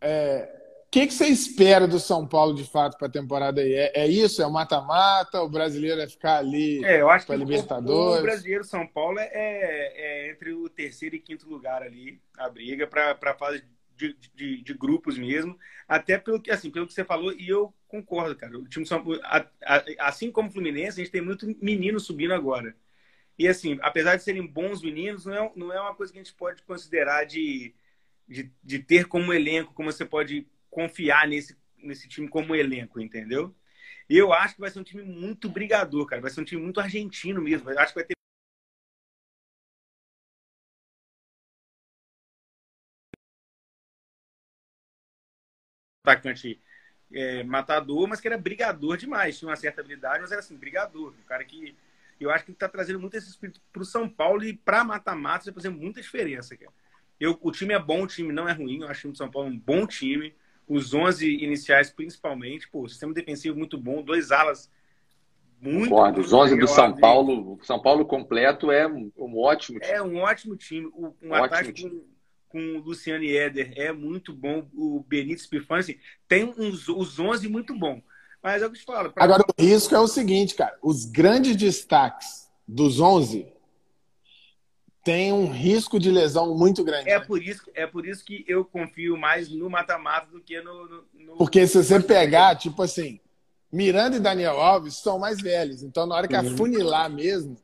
[0.00, 0.59] É,
[0.90, 3.72] que, que você espera do São Paulo de fato para a temporada aí?
[3.72, 4.42] É, é, isso?
[4.42, 5.40] É o mata-mata?
[5.40, 8.16] O brasileiro é ficar ali é, eu acho que Libertadores?
[8.16, 12.20] O, o brasileiro São Paulo é, é, é, entre o terceiro e quinto lugar ali,
[12.36, 13.62] a briga para a fase
[13.96, 15.56] de, de, de, grupos mesmo.
[15.86, 18.58] Até pelo que, assim, pelo que você falou, e eu concordo, cara.
[18.58, 19.20] O time São Paulo,
[19.98, 22.74] assim como o Fluminense, a gente tem muito menino subindo agora.
[23.38, 26.22] E assim, apesar de serem bons meninos, não é, não é uma coisa que a
[26.22, 27.72] gente pode considerar de,
[28.26, 33.54] de, de ter como elenco, como você pode confiar nesse, nesse time como elenco, entendeu?
[34.08, 36.22] Eu acho que vai ser um time muito brigador, cara.
[36.22, 37.70] Vai ser um time muito argentino mesmo.
[37.70, 38.14] Eu acho que vai ter
[46.04, 46.60] atacante
[47.12, 49.38] é, matador, mas que era brigador demais.
[49.38, 51.12] Tinha uma certa habilidade, mas era assim, brigador.
[51.18, 51.76] Um cara que
[52.18, 55.44] eu acho que está trazendo muito esse espírito para o São Paulo e para mata-mata
[55.46, 56.56] vai fazer muita diferença.
[56.56, 56.72] Cara.
[57.18, 58.80] Eu, o time é bom, o time não é ruim.
[58.82, 60.34] Eu acho o São Paulo um bom time.
[60.70, 62.68] Os 11 iniciais, principalmente.
[62.68, 64.02] Pô, sistema defensivo muito bom.
[64.02, 64.70] Dois alas
[65.60, 66.20] muito Concordo.
[66.20, 69.92] Os 11 do São Paulo, o São Paulo completo é um, um ótimo time.
[69.92, 70.86] É um ótimo time.
[70.86, 71.90] Um, um ataque time.
[71.90, 72.10] com
[72.50, 74.68] com o Luciano Eder é muito bom.
[74.74, 75.98] O Benítez Pifani, assim,
[76.28, 78.02] tem uns, os 11 muito bom.
[78.42, 79.12] Mas é o que eu te falo.
[79.12, 79.22] Pra...
[79.22, 80.76] Agora, o risco é o seguinte, cara.
[80.82, 83.46] Os grandes destaques dos 11
[85.02, 87.08] têm um risco de lesão muito grande.
[87.08, 87.24] É, né?
[87.24, 91.04] por, isso, é por isso que eu confio mais no mata-mata do que no, no,
[91.14, 93.20] no, Porque se você pegar, tipo assim,
[93.72, 95.82] Miranda e Daniel Alves são mais velhos.
[95.82, 96.52] Então, na hora que uhum.
[96.52, 97.56] afunilar mesmo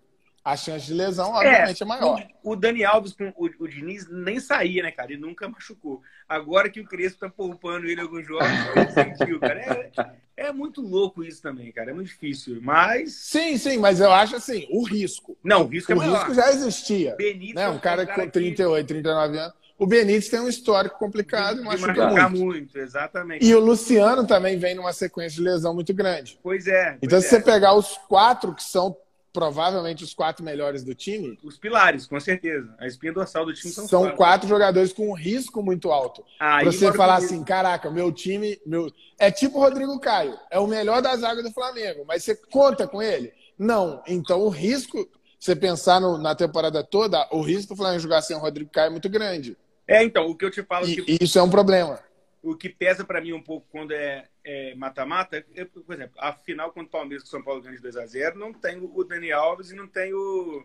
[0.46, 2.24] a chance de lesão, obviamente, é, é maior.
[2.40, 5.10] O, o, Dani Alves com o, o Diniz nem saía, né, cara?
[5.10, 6.00] Ele nunca machucou.
[6.28, 8.46] Agora que o Crespo tá poupando ele alguns jogos,
[8.76, 9.58] ele sentiu, cara.
[9.60, 9.90] É,
[10.36, 11.90] é muito louco isso também, cara.
[11.90, 12.60] É muito difícil.
[12.62, 13.12] Mas.
[13.14, 15.36] Sim, sim, mas eu acho assim, o risco.
[15.42, 17.16] Não, o risco é o é O risco já existia.
[17.16, 17.68] Benítez né?
[17.68, 19.54] Um cara, cara com 38, 39 anos.
[19.76, 22.44] O Benítez tem um histórico complicado, mas machuca muito.
[22.44, 22.78] muito.
[22.78, 23.44] Exatamente.
[23.44, 26.38] E o Luciano também vem numa sequência de lesão muito grande.
[26.40, 26.96] Pois é.
[27.02, 27.38] Então, pois se é.
[27.40, 28.96] você pegar os quatro que são
[29.36, 31.38] provavelmente os quatro melhores do time.
[31.44, 32.74] Os pilares, com certeza.
[32.78, 34.16] A espinha dorsal do time são, são quatro.
[34.16, 36.24] quatro jogadores com um risco muito alto.
[36.40, 38.58] Ah, pra você falar assim, caraca, meu time.
[38.64, 38.90] Meu...
[39.18, 40.38] É tipo o Rodrigo Caio.
[40.50, 43.30] É o melhor da zaga do Flamengo, mas você conta com ele?
[43.58, 44.02] Não.
[44.08, 45.06] Então o risco,
[45.38, 48.86] você pensar no, na temporada toda, o risco do Flamengo jogar sem o Rodrigo Caio
[48.86, 49.54] é muito grande.
[49.86, 50.88] É, então, o que eu te falo.
[50.88, 51.18] E, que...
[51.22, 52.00] Isso é um problema
[52.46, 54.24] o que pesa para mim um pouco quando é
[54.76, 57.82] mata-mata, é, por exemplo, a final contra o Palmeiras que o São Paulo ganha de
[57.82, 60.64] 2 a 0 não tem o Dani Alves e não tem o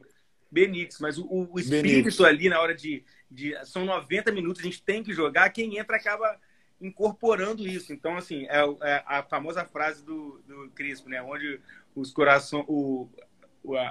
[0.52, 2.22] Benítez, mas o, o espírito Benítez.
[2.22, 3.56] ali na hora de, de.
[3.66, 6.38] São 90 minutos, a gente tem que jogar, quem entra acaba
[6.82, 7.94] incorporando isso.
[7.94, 11.22] Então, assim, é, é a famosa frase do, do Crispo, né?
[11.22, 11.62] Onde
[11.96, 13.10] os coração, o,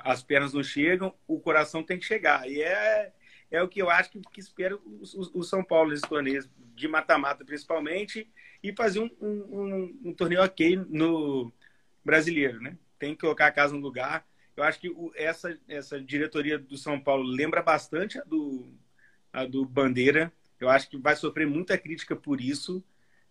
[0.04, 2.48] as pernas não chegam, o coração tem que chegar.
[2.48, 3.12] E é,
[3.50, 6.44] é o que eu acho que, que espera o, o, o São Paulo nesse torneio
[6.74, 8.30] de mata-mata principalmente,
[8.62, 11.52] e fazer um, um, um, torneio ok no
[12.04, 12.76] brasileiro, né?
[12.98, 14.26] Tem que colocar a casa no lugar.
[14.56, 18.72] Eu acho que o, essa, essa diretoria do São Paulo lembra bastante a do,
[19.32, 20.32] a do Bandeira.
[20.58, 22.84] Eu acho que vai sofrer muita crítica por isso.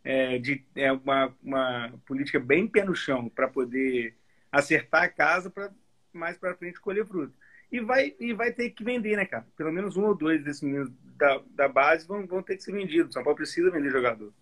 [0.03, 4.15] É, de, é uma, uma política bem pé no chão para poder
[4.51, 5.71] acertar a casa para
[6.13, 7.33] mais para frente colher fruto.
[7.71, 9.45] E vai, e vai ter que vender, né, cara?
[9.55, 12.71] Pelo menos um ou dois desses meninos da, da base vão, vão ter que ser
[12.71, 13.13] vendidos.
[13.13, 14.33] São Paulo precisa vender jogador.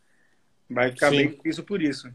[0.69, 1.17] Vai ficar Sim.
[1.17, 2.11] bem difícil por isso.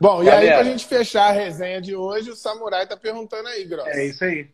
[0.00, 3.64] Bom, e aí, pra gente fechar a resenha de hoje, o Samurai tá perguntando aí,
[3.64, 3.88] Gross.
[3.88, 4.48] É isso aí.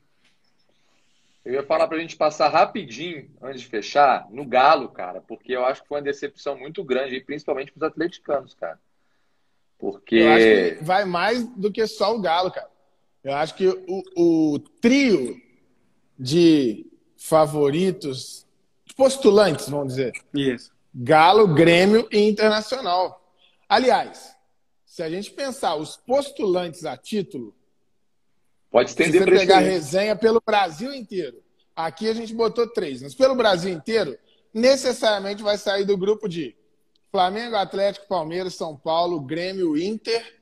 [1.44, 5.66] Eu ia falar pra gente passar rapidinho, antes de fechar, no Galo, cara, porque eu
[5.66, 8.80] acho que foi uma decepção muito grande, principalmente pros atleticanos, cara.
[9.78, 10.16] Porque.
[10.16, 12.70] Eu acho que vai mais do que só o Galo, cara.
[13.22, 14.02] Eu acho que o,
[14.54, 15.38] o trio
[16.18, 16.86] de
[17.18, 18.46] favoritos
[18.96, 20.12] postulantes, vamos dizer.
[20.32, 20.73] Isso.
[20.94, 23.20] Galo, Grêmio e Internacional.
[23.68, 24.36] Aliás,
[24.84, 27.52] se a gente pensar os postulantes a título,
[28.70, 31.42] pode estender se você pegar a resenha pelo Brasil inteiro.
[31.74, 34.16] Aqui a gente botou três, mas pelo Brasil inteiro,
[34.52, 36.56] necessariamente vai sair do grupo de
[37.10, 40.40] Flamengo, Atlético, Palmeiras, São Paulo, Grêmio, Inter.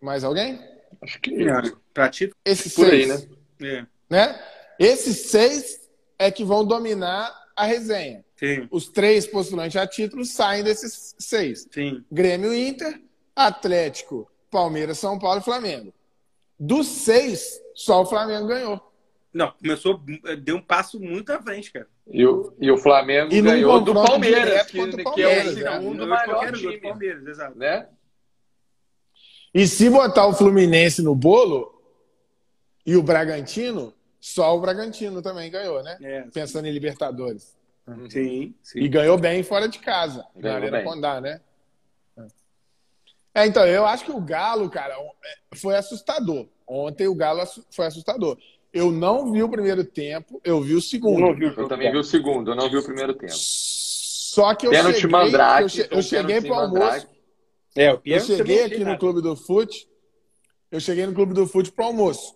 [0.00, 0.60] Mais alguém?
[1.00, 1.62] Acho que é.
[1.94, 2.36] Pra título.
[2.44, 3.10] Esses Por seis.
[3.10, 3.28] aí,
[3.60, 3.78] né?
[3.78, 3.86] É.
[4.10, 4.44] né?
[4.76, 5.88] Esses seis
[6.18, 8.24] é que vão dominar a resenha.
[8.42, 8.66] Sim.
[8.72, 11.68] Os três postulantes a título saem desses seis.
[11.70, 12.04] Sim.
[12.10, 13.00] Grêmio Inter,
[13.36, 15.94] Atlético, Palmeiras, São Paulo e Flamengo.
[16.58, 18.92] Dos seis, só o Flamengo ganhou.
[19.32, 20.02] Não, começou,
[20.42, 21.86] deu um passo muito à frente, cara.
[22.06, 25.54] E o, e o Flamengo E ganhou do Palmeiras, que, o que é o Palmeiras,
[25.54, 25.72] né?
[25.72, 27.58] segundo de maior time, Palmeiras, exato.
[27.58, 27.88] né?
[29.54, 31.80] E se botar o Fluminense no bolo
[32.84, 35.96] e o Bragantino, só o Bragantino também ganhou, né?
[36.02, 36.22] É.
[36.32, 37.56] Pensando em Libertadores.
[38.08, 38.78] Sim, sim.
[38.80, 40.84] E ganhou bem fora de casa, Ganhou bem.
[40.84, 41.40] Condá, né?
[43.34, 44.94] É, então, eu acho que o Galo, cara,
[45.54, 46.46] foi assustador.
[46.66, 47.40] Ontem o Galo
[47.70, 48.38] foi assustador.
[48.72, 51.20] Eu não vi o primeiro tempo, eu vi o segundo.
[51.20, 53.32] não vi o Eu também vi o segundo, eu não vi o primeiro tempo.
[53.34, 55.62] Só que eu Pênalti cheguei, Mandrake.
[55.62, 57.06] eu, che- eu cheguei pro almoço, Mandrake.
[57.74, 59.88] É, o eu Pierre cheguei aqui no Clube do Fute,
[60.70, 62.34] eu cheguei no Clube do Fute pro almoço.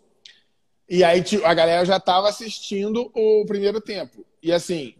[0.88, 4.24] E aí a galera já tava assistindo o primeiro tempo.
[4.42, 4.94] E assim,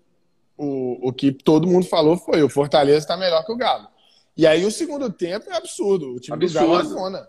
[0.57, 3.89] o, o que todo mundo falou foi, o Fortaleza tá melhor que o Galo.
[4.37, 6.99] E aí o segundo tempo é absurdo, o time do Galo é Absurdo.
[6.99, 7.29] zona.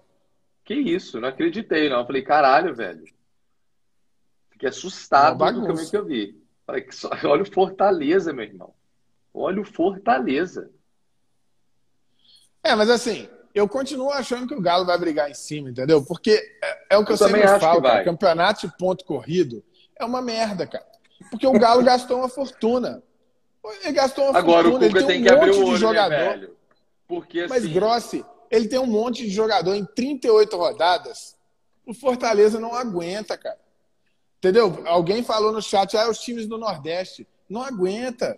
[0.65, 1.99] Que isso, não acreditei, não.
[1.99, 3.05] Eu falei, caralho, velho.
[4.51, 5.67] Fiquei assustado bagunça.
[5.67, 6.43] caminho que eu vi.
[6.65, 6.85] Falei,
[7.23, 8.73] olha o Fortaleza, meu irmão.
[9.33, 10.69] Olha o Fortaleza.
[12.61, 16.03] É, mas assim, eu continuo achando que o Galo vai brigar em cima, entendeu?
[16.03, 16.31] Porque
[16.61, 18.03] é, é o que eu, Eu sempre falo, cara.
[18.03, 19.63] Campeonato de ponto corrido
[19.97, 20.85] é uma merda, cara.
[21.31, 23.01] Porque o Galo gastou uma fortuna.
[23.83, 25.63] Ele gastou uma Agora o fortuna, ele Cuca tem tem um que abrir monte o
[25.63, 26.09] de olho, jogador.
[26.09, 26.57] né, velho?
[27.07, 31.35] Porque Mas assim, Grossi, ele tem um monte de jogador em 38 rodadas.
[31.85, 33.57] O Fortaleza não aguenta, cara.
[34.39, 34.83] Entendeu?
[34.85, 37.27] Alguém falou no chat, ah, os times do Nordeste.
[37.49, 38.37] Não aguenta.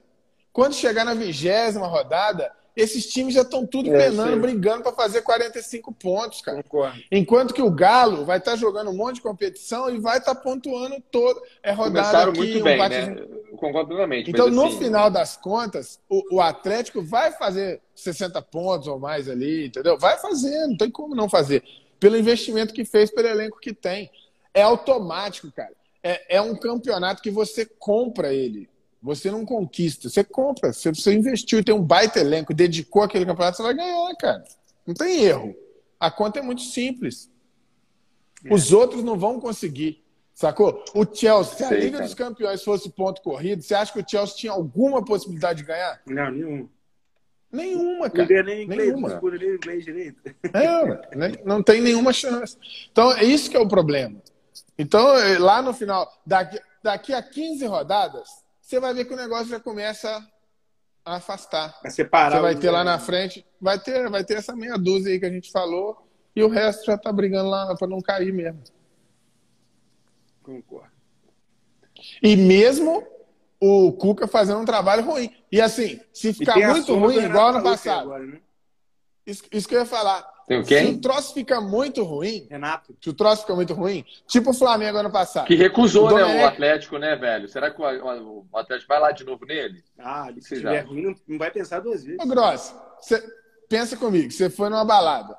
[0.53, 4.39] Quando chegar na vigésima rodada, esses times já estão tudo É, penando, sim.
[4.39, 6.61] brigando para fazer 45 pontos, cara.
[6.63, 6.97] Concordo.
[7.11, 11.01] Enquanto que o Galo vai estar jogando um monte de competição e vai estar pontuando
[11.11, 11.41] todo.
[11.61, 13.25] É rodada começaram aqui, muito um bem, bate- né?
[13.59, 14.29] Eu concordo plenamente.
[14.29, 19.27] Então, no assim, final das contas, o, o Atlético vai fazer 60 pontos ou mais
[19.27, 19.97] ali, entendeu?
[19.97, 21.63] Vai fazer, não tem como não fazer.
[21.99, 24.09] Pelo investimento que fez, pelo elenco que tem.
[24.53, 25.73] É automático, cara.
[26.01, 28.69] É, é um campeonato que você compra ele.
[29.01, 30.71] Você não conquista, você compra.
[30.71, 34.43] Se você investiu e tem um baita elenco, dedicou aquele campeonato, você vai ganhar, cara.
[34.85, 35.55] Não tem erro.
[35.99, 37.29] A conta é muito simples.
[38.49, 40.03] Os outros não vão conseguir.
[40.39, 40.85] Sacou?
[40.95, 42.05] O Chelsea, se a Liga cara.
[42.05, 45.99] dos Campeões fosse ponto corrido, você acha que o Chelsea tinha alguma possibilidade de ganhar?
[46.07, 46.69] Não, nenhum.
[47.51, 48.25] Nenhuma, Não cara.
[48.25, 49.09] ganha nem inglês, Nenhuma.
[49.09, 50.21] não nem inglês direito.
[50.53, 52.57] É, não tem nenhuma chance.
[52.89, 54.15] Então, é isso que é o problema.
[54.77, 58.29] Então, é, lá no final, daqui, daqui a 15 rodadas,
[58.61, 60.25] você vai ver que o negócio já começa
[61.03, 61.81] a afastar.
[61.81, 62.37] Pra separar.
[62.37, 65.25] Você vai ter lá na frente, vai ter, vai ter essa meia dúzia aí que
[65.25, 65.97] a gente falou,
[66.33, 68.63] e o resto já tá brigando lá para não cair mesmo.
[70.49, 70.89] Concordo.
[72.23, 73.05] E mesmo
[73.61, 75.31] o Cuca fazendo um trabalho ruim.
[75.51, 78.39] E assim, se ficar muito ruim, igual ano passado, Agora, né?
[79.25, 80.21] isso, isso que eu ia falar.
[80.47, 82.95] Tem o Se o troço fica muito ruim, Renato.
[82.99, 85.45] se o troço fica muito ruim, tipo o Flamengo ano passado.
[85.45, 87.47] Que recusou, O né, Domenech- o Atlético, né, velho?
[87.47, 89.83] Será que o, o- o Atlético vai lá de novo nele?
[89.99, 92.19] Ah, se Você tiver ruim, não, não vai pensar duas vezes.
[92.19, 93.21] Ô, Grossi, você
[93.67, 95.37] pensa comigo, você foi numa balada.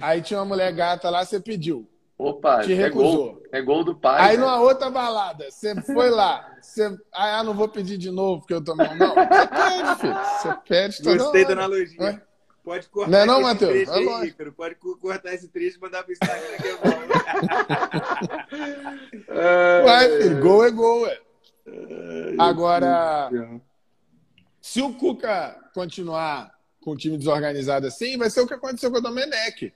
[0.00, 1.88] Aí tinha uma mulher gata lá, você pediu.
[2.18, 3.34] Opa, Te é recusou.
[3.34, 4.18] gol, é gol do pai.
[4.22, 4.40] Aí velho.
[4.48, 6.96] numa outra balada, você foi lá, você.
[7.12, 8.96] Ah, não vou pedir de novo, porque eu tomei um.
[8.96, 10.14] Não, você pede, filho.
[10.42, 12.00] Você pede toda Gostei da analogia.
[12.00, 12.22] Ué?
[12.64, 14.28] Pode cortar Não é não, esse trecho É aí.
[14.28, 14.52] Ícaro.
[14.52, 16.96] Pode co- cortar esse trecho e mandar pro Instagram que é bom.
[19.28, 21.20] É, Ué, filho, gol é gol, ué.
[22.38, 23.28] Agora,
[24.60, 28.98] se o Cuca continuar com o time desorganizado assim, vai ser o que aconteceu com
[28.98, 29.72] o Domenech.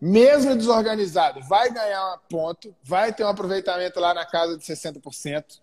[0.00, 5.60] Mesmo desorganizado, vai ganhar ponto, vai ter um aproveitamento lá na casa de 60%,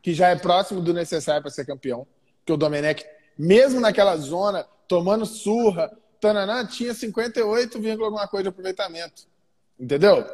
[0.00, 2.06] que já é próximo do necessário para ser campeão.
[2.46, 3.04] Que o Domenech,
[3.36, 9.26] mesmo naquela zona, tomando surra, tananã, tinha 58, vírgula alguma coisa de aproveitamento.
[9.78, 10.24] Entendeu?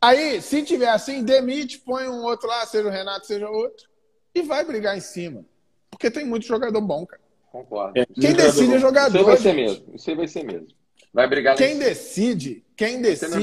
[0.00, 3.88] Aí, se tiver assim, demite, põe um outro lá, seja o Renato, seja outro,
[4.34, 5.44] e vai brigar em cima.
[5.88, 7.22] Porque tem muito jogador bom, cara.
[7.50, 7.98] Concordo.
[7.98, 8.04] É.
[8.06, 9.16] Quem decide é jogador.
[9.16, 9.94] Isso aí vai ser mesmo.
[9.94, 10.68] Isso aí vai ser mesmo.
[11.14, 13.36] Vai brigar Quem decide, quem decide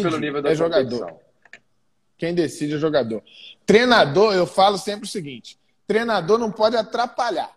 [0.45, 0.99] é jogador.
[0.99, 1.19] competição.
[2.17, 3.23] Quem decide é jogador.
[3.65, 5.57] Treinador, eu falo sempre o seguinte:
[5.87, 7.49] treinador não pode atrapalhar.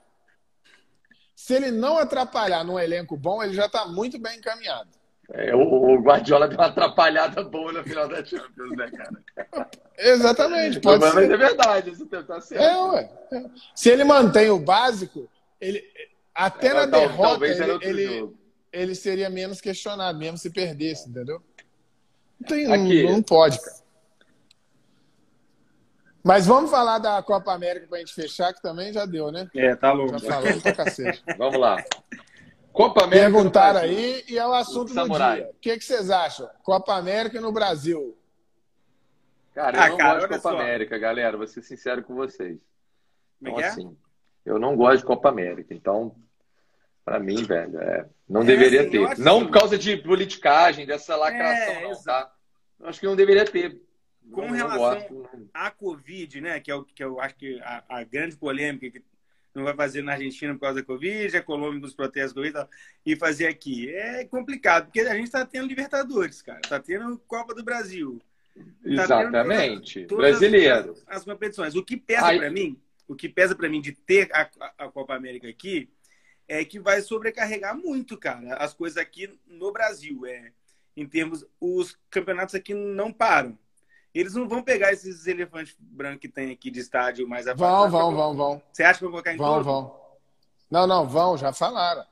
[1.34, 4.88] Se ele não atrapalhar num elenco bom, ele já está muito bem encaminhado.
[5.32, 9.68] É, o, Guardiola deu uma atrapalhada boa no final da Champions, né, cara?
[9.98, 11.30] Exatamente, pode Mas ser.
[11.30, 12.62] é verdade, isso tá certo.
[12.62, 13.10] É, ué.
[13.74, 15.28] Se ele mantém o básico,
[15.60, 15.82] ele,
[16.34, 18.36] até é, na tal, derrota ele, ele,
[18.74, 21.42] ele, seria menos questionado, mesmo se perdesse, entendeu?
[22.46, 23.04] Tem, Aqui.
[23.04, 23.84] Não, não pode, cara.
[26.22, 29.48] Mas vamos falar da Copa América para a gente fechar, que também já deu, né?
[29.54, 30.18] É, tá louco.
[30.18, 31.22] Já falamos pra cacete.
[31.36, 31.84] vamos lá.
[32.72, 33.30] Copa América.
[33.30, 35.50] Perguntaram aí e é o assunto o do dia.
[35.50, 36.48] O que, que vocês acham?
[36.62, 38.16] Copa América no Brasil.
[39.54, 40.60] Cara, eu ah, não cara, gosto de Copa só.
[40.60, 41.36] América, galera.
[41.36, 42.58] Vou ser sincero com vocês.
[43.40, 43.68] Então, é?
[43.68, 43.94] assim,
[44.46, 45.74] eu não gosto de Copa América.
[45.74, 46.16] Então,
[47.04, 49.18] para mim, velho, é, não é, deveria assim, ter.
[49.18, 52.32] Não por causa de politicagem, dessa lacração, é, não, tá?
[52.80, 53.80] Eu acho que não deveria ter.
[54.32, 56.58] Com não, relação não à Covid, né?
[56.58, 59.04] Que é o que eu acho que a, a grande polêmica que
[59.54, 62.66] não vai fazer na Argentina por causa da Covid, a Colômbia com os protestos Covid
[63.06, 63.94] e, fazer aqui.
[63.94, 66.60] É complicado, porque a gente está tendo Libertadores, cara.
[66.64, 68.20] Está tendo Copa do Brasil.
[68.54, 70.06] Tá Exatamente.
[70.06, 70.92] Todas Brasileiro.
[71.06, 71.74] As, as, competições.
[71.76, 74.48] O que pesa para mim, o que pesa para mim de ter a,
[74.78, 75.88] a, Copa América aqui
[76.48, 80.26] é que vai sobrecarregar muito, cara, as coisas aqui no Brasil.
[80.26, 80.52] É,
[80.96, 83.58] em termos, os campeonatos aqui não param.
[84.14, 87.90] Eles não vão pegar esses elefantes brancos que tem aqui de estádio mais afastado.
[87.90, 88.62] Vão, vão, vão, vão.
[88.72, 89.64] Você acha que vão colocar em Vão, todo?
[89.64, 90.00] vão.
[90.70, 92.04] Não, não, vão, já falaram.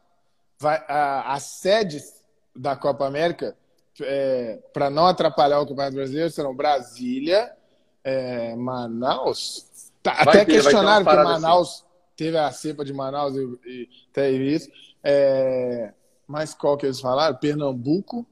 [0.58, 2.22] Vai, a, as sedes
[2.54, 3.56] da Copa América,
[4.00, 7.56] é, para não atrapalhar o Campeonato Brasileiro, serão Brasília,
[8.02, 9.90] é, Manaus.
[10.02, 11.91] Tá, até ter, questionaram que Manaus assim.
[12.22, 14.70] Teve a cepa de Manaus e, e teve isso.
[15.02, 15.92] É,
[16.26, 17.36] mas qual que eles falaram?
[17.36, 18.24] Pernambuco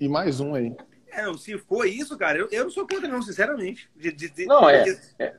[0.00, 0.74] e mais um aí.
[1.08, 3.88] É, se for isso, cara, eu, eu não sou contra, não, sinceramente.
[3.94, 4.84] De, de, de, não, é,
[5.18, 5.34] é.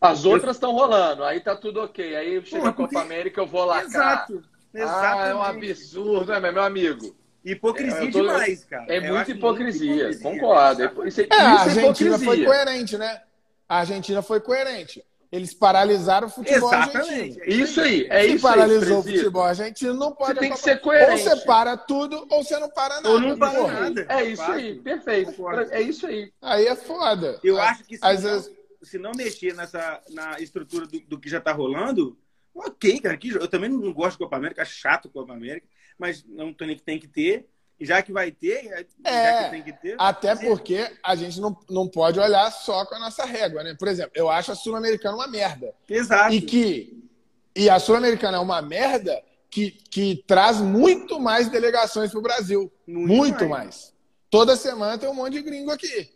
[0.00, 2.16] As outras estão rolando, aí tá tudo ok.
[2.16, 3.82] Aí chega a Copa América, eu vou lá.
[3.82, 4.42] Exato.
[4.74, 5.22] Exatamente.
[5.22, 7.14] Ah, é um absurdo, né, meu amigo?
[7.44, 8.20] Hipocrisia tô...
[8.20, 8.86] demais, cara.
[8.88, 11.06] É muita hipocrisia, hipocrisia, concordo.
[11.06, 13.22] Isso, é, é, a Argentina foi coerente, né?
[13.68, 15.04] A Argentina foi coerente.
[15.32, 17.10] Eles paralisaram o futebol Exatamente.
[17.10, 17.44] argentino.
[17.46, 20.34] Isso aí, é Se isso paralisou o futebol argentino, não pode.
[20.34, 21.10] Você tem que ser coerente.
[21.10, 23.08] Ou você para tudo, ou você não para nada.
[23.08, 23.80] Ou não para porra.
[23.80, 24.06] nada.
[24.10, 25.48] É isso aí, perfeito.
[25.70, 26.30] É isso aí.
[26.42, 27.40] Aí é foda.
[27.42, 28.52] Eu acho que se, Às não, vezes...
[28.82, 32.14] se não mexer nessa, na estrutura do, do que já tá rolando,
[32.54, 33.18] ok, cara.
[33.22, 36.98] eu também não gosto de Copa América, é chato Copa América, mas não tem, tem
[36.98, 37.48] que ter
[37.84, 39.96] já que vai ter, é, tem que ter.
[39.98, 43.74] Até porque a gente não, não pode olhar só com a nossa régua, né?
[43.78, 45.74] Por exemplo, eu acho a Sul-Americana uma merda.
[45.88, 46.32] Exato.
[46.32, 47.02] E que
[47.54, 52.72] e a Sul-Americana é uma merda que, que traz muito mais delegações para o Brasil.
[52.86, 53.50] Muito, muito mais.
[53.50, 53.94] mais.
[54.30, 56.10] Toda semana tem um monte de gringo aqui.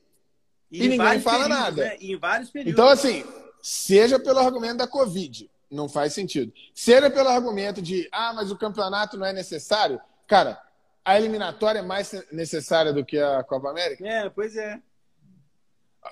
[0.70, 1.84] E, e ninguém fala períodos, nada.
[1.84, 1.97] Né?
[2.01, 2.72] em vários períodos.
[2.72, 3.24] Então, assim,
[3.62, 6.52] seja pelo argumento da Covid, não faz sentido.
[6.74, 10.01] Seja pelo argumento de, ah, mas o campeonato não é necessário.
[10.26, 10.59] Cara,
[11.07, 14.05] a eliminatória é mais necessária do que a Copa América?
[14.05, 14.81] É, pois é.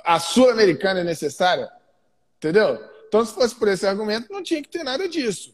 [0.05, 1.69] A Sul-Americana é necessária?
[2.37, 2.79] Entendeu?
[3.09, 5.53] Então, se fosse por esse argumento, não tinha que ter nada disso.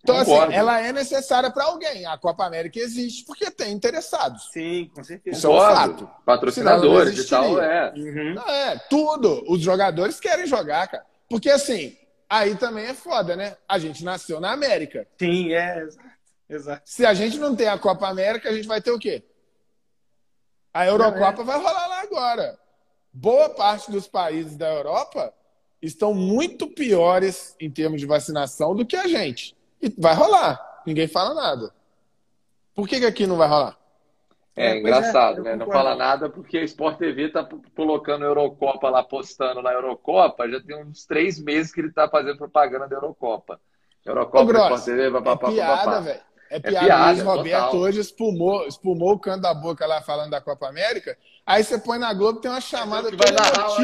[0.00, 0.52] Então, assim, Concordo.
[0.52, 2.06] assim, ela é necessária para alguém.
[2.06, 4.48] A Copa América existe porque tem interessados.
[4.52, 5.36] Sim, com certeza.
[5.36, 6.10] Isso é um fato.
[6.24, 7.92] Patrocinadores e tal, é.
[7.96, 8.38] Uhum.
[8.48, 9.44] É, tudo.
[9.48, 11.04] Os jogadores querem jogar, cara.
[11.28, 11.96] Porque, assim,
[12.30, 13.56] aí também é foda, né?
[13.68, 15.06] A gente nasceu na América.
[15.18, 15.84] Sim, é.
[16.52, 16.82] Exato.
[16.84, 19.24] Se a gente não tem a Copa América, a gente vai ter o quê?
[20.72, 21.44] A Eurocopa é.
[21.44, 22.58] vai rolar lá agora.
[23.10, 25.32] Boa parte dos países da Europa
[25.80, 29.56] estão muito piores em termos de vacinação do que a gente.
[29.80, 30.82] E vai rolar.
[30.86, 31.74] Ninguém fala nada.
[32.74, 33.78] Por que, que aqui não vai rolar?
[34.54, 35.56] É, é engraçado, é, né?
[35.56, 40.48] Não fala nada porque a Sport TV tá colocando a Eurocopa lá, postando na Eurocopa.
[40.48, 43.58] Já tem uns três meses que ele tá fazendo propaganda da Eurocopa.
[44.04, 46.31] Eurocopa, Ô, Sport TV, papapá, é piada, velho.
[46.52, 46.78] É, é piada.
[46.78, 47.80] É piada Luiz Roberto total.
[47.80, 51.16] hoje espumou, espumou o canto da boca lá falando da Copa América.
[51.46, 53.80] Aí você põe na Globo tem uma chamada que vai narrar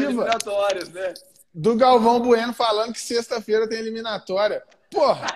[0.93, 1.13] né?
[1.51, 4.61] do Galvão Bueno falando que sexta-feira tem eliminatória.
[4.91, 5.27] Porra!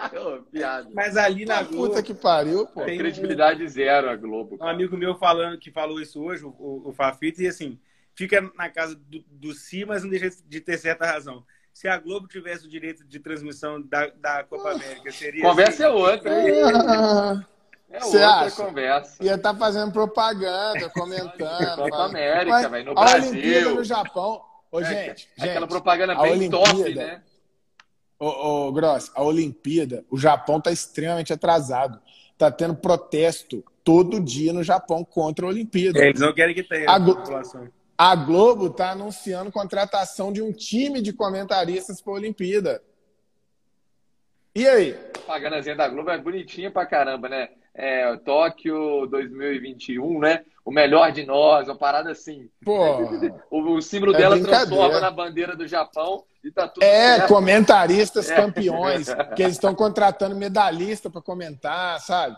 [0.50, 0.88] piada.
[0.94, 1.88] Mas ali na Globo.
[1.88, 2.82] Puta que pariu, pô.
[2.84, 3.68] Tem credibilidade um...
[3.68, 4.56] zero a Globo.
[4.56, 4.70] Cara.
[4.70, 7.78] Um amigo meu falando que falou isso hoje, o, o, o Fafito, e assim,
[8.14, 11.44] fica na casa do, do Si, mas não deixa de ter certa razão
[11.78, 15.42] se a Globo tivesse o direito de transmissão da, da Copa América, seria.
[15.42, 15.96] Conversa assim?
[15.96, 16.32] é outra.
[17.90, 18.62] É Você outra acha?
[18.62, 19.24] conversa.
[19.24, 21.76] Ia estar tá fazendo propaganda, comentando.
[21.76, 23.30] Copa América, vai no a Brasil.
[23.30, 24.44] A Olimpíada no Japão.
[24.70, 27.22] Ô, gente, é, gente, aquela propaganda bem Olimpíada, top, né?
[28.18, 31.98] Ô, ô, Gross, a Olimpíada, o Japão está extremamente atrasado.
[32.32, 35.98] Está tendo protesto todo dia no Japão contra a Olimpíada.
[35.98, 37.70] Eles não querem que tenha a, população.
[38.00, 42.80] A Globo está anunciando contratação de um time de comentaristas para a Olimpíada.
[44.54, 44.92] E aí?
[44.92, 47.48] A propaganda da Globo é bonitinha pra caramba, né?
[47.74, 50.44] É, Tóquio 2021, né?
[50.64, 52.48] O melhor de nós, uma parada assim.
[52.64, 52.98] Pô,
[53.50, 57.28] o, o símbolo é dela transforma na bandeira do Japão e tá tudo É, certo.
[57.28, 58.36] comentaristas é.
[58.36, 62.36] campeões, que eles estão contratando medalhista para comentar, sabe?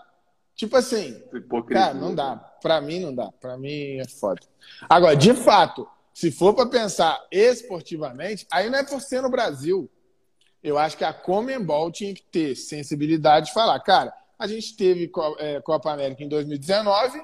[0.61, 1.87] Tipo assim, Hipocrisia.
[1.87, 2.37] cara, não dá.
[2.37, 3.33] Para mim não dá.
[3.41, 4.41] Para mim é foda.
[4.89, 9.91] Agora, de fato, se for para pensar esportivamente, aí não é por ser no Brasil
[10.63, 15.11] eu acho que a Comembol tinha que ter sensibilidade de falar, cara, a gente teve
[15.39, 17.23] é, Copa América em 2019,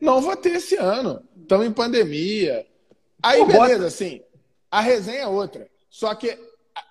[0.00, 1.20] não vou ter esse ano.
[1.42, 2.64] Estamos em pandemia.
[3.20, 3.86] Aí, Pô, beleza, bota...
[3.86, 4.22] assim,
[4.70, 5.68] a resenha é outra.
[5.90, 6.38] Só que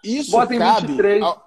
[0.03, 0.87] isso bota cabe.
[0.87, 1.23] Em 23.
[1.23, 1.46] Ao...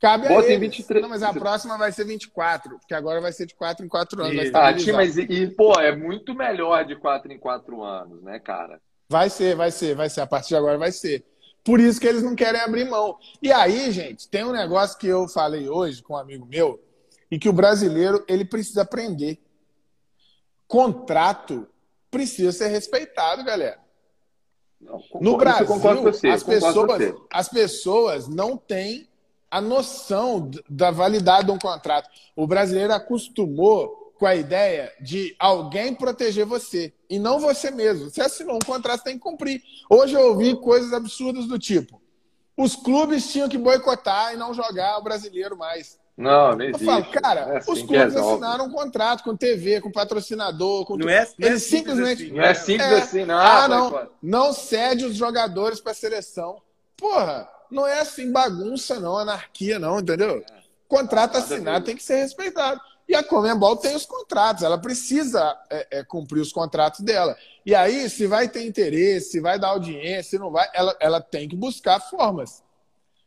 [0.00, 0.56] Cabe bota a eles.
[0.56, 1.02] em 23.
[1.02, 4.22] Não, mas a próxima vai ser 24, porque agora vai ser de 4 em 4
[4.22, 4.50] anos.
[4.54, 8.80] Ah, mas e, pô, é muito melhor de 4 em 4 anos, né, cara?
[9.08, 10.22] Vai ser, vai ser, vai ser.
[10.22, 11.24] A partir de agora vai ser.
[11.62, 13.18] Por isso que eles não querem abrir mão.
[13.42, 16.82] E aí, gente, tem um negócio que eu falei hoje com um amigo meu
[17.30, 19.38] e que o brasileiro ele precisa aprender.
[20.66, 21.68] Contrato
[22.10, 23.78] precisa ser respeitado, galera.
[24.80, 29.09] Não, concordo, no Brasil, você, as, pessoas, as pessoas não têm
[29.50, 32.08] a noção da validade de um contrato.
[32.36, 38.10] O brasileiro acostumou com a ideia de alguém proteger você e não você mesmo.
[38.10, 39.62] Você assinou um contrato, você tem que cumprir.
[39.88, 42.00] Hoje eu ouvi coisas absurdas do tipo:
[42.56, 45.98] os clubes tinham que boicotar e não jogar o brasileiro mais.
[46.16, 46.84] Não, não existe.
[46.84, 50.98] Eu falo, cara, é assim os clubes assinaram um contrato com TV, com patrocinador, com
[50.98, 53.38] não é, não é Eles simplesmente assim, não é simples é, assim, não.
[53.38, 56.60] Ah, não, não cede os jogadores para a seleção.
[56.94, 60.44] Porra, não é assim bagunça não, anarquia não, entendeu?
[60.88, 62.80] Contrato assinado tem que ser respeitado.
[63.08, 67.36] E a Comembol tem os contratos, ela precisa é, é, cumprir os contratos dela.
[67.66, 71.20] E aí, se vai ter interesse, se vai dar audiência, se não vai, ela, ela
[71.20, 72.62] tem que buscar formas.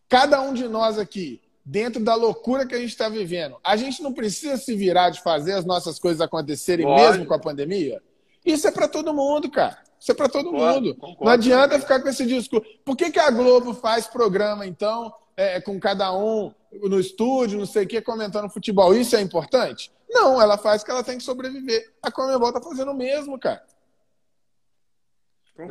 [0.07, 4.01] Cada um de nós aqui, dentro da loucura que a gente está vivendo, a gente
[4.01, 8.01] não precisa se virar de fazer as nossas coisas acontecerem mesmo com a pandemia?
[8.45, 9.77] Isso é para todo mundo, cara.
[10.03, 10.95] Isso é para todo concordo, mundo.
[10.95, 12.67] Concordo, não adianta ficar com esse discurso.
[12.83, 17.65] Por que, que a Globo faz programa, então, é, com cada um no estúdio, não
[17.65, 18.93] sei o que, comentando futebol.
[18.93, 19.89] Isso é importante?
[20.09, 21.93] Não, ela faz que ela tem que sobreviver.
[22.01, 23.63] A Comebol tá fazendo o mesmo, cara.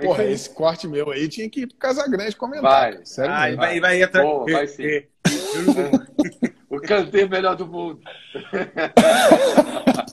[0.01, 2.95] Porra, esse corte meu aí tinha que ir pro Casagrande comentar.
[2.95, 3.05] Vai.
[3.05, 5.03] Sério ah, vai, vai, vai, Pô, vai sim.
[6.71, 8.01] o canteiro melhor do mundo.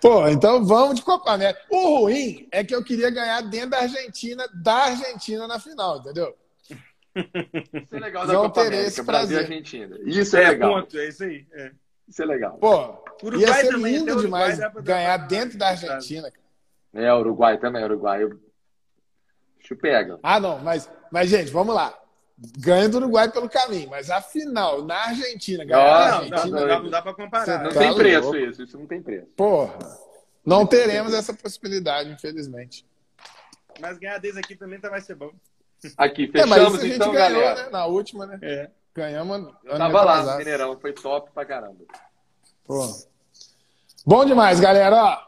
[0.00, 1.60] Pô, então vamos de Copa América.
[1.70, 6.36] O ruim é que eu queria ganhar dentro da Argentina, da Argentina na final, entendeu?
[7.14, 9.98] Isso é legal da Não Copa América, Brasil e Argentina.
[10.04, 10.74] Isso é, é legal.
[10.74, 11.46] Ponto, é isso aí.
[11.52, 11.72] É.
[12.08, 12.56] Isso é legal.
[12.58, 16.30] Pô, Uruguai ia ser também, lindo demais ganhar dentro da Argentina.
[16.30, 17.04] Cara.
[17.06, 18.26] É, Uruguai também, Uruguai.
[19.58, 20.18] Deixa eu pegar.
[20.22, 21.94] Ah, não, mas, mas, gente, vamos lá.
[22.58, 26.82] Ganha do Uruguai pelo caminho, mas a final na Argentina, ganhar não, Argentina, não, não,
[26.84, 27.64] não, dá pra comparar.
[27.64, 28.36] Não tá tem preço louco.
[28.36, 29.26] isso, isso não tem preço.
[29.36, 29.76] Porra,
[30.46, 32.86] não teremos essa possibilidade, infelizmente.
[33.80, 35.32] Mas ganhar desde aqui também tá, vai ser bom.
[35.96, 37.64] Aqui, fechamos é, mas a gente então, ganhou, galera.
[37.64, 37.70] Né?
[37.70, 38.38] Na última, né?
[38.40, 38.70] É.
[38.94, 39.52] Ganhamos.
[39.64, 41.84] Eu tava lá no Mineirão, foi top pra caramba.
[42.64, 42.86] Pô.
[44.06, 44.96] Bom demais, galera.
[44.96, 45.18] Ó,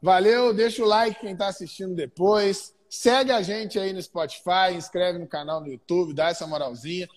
[0.00, 2.74] valeu, deixa o like quem tá assistindo depois.
[2.94, 7.08] Segue a gente aí no Spotify, inscreve no canal no YouTube, dá essa moralzinha.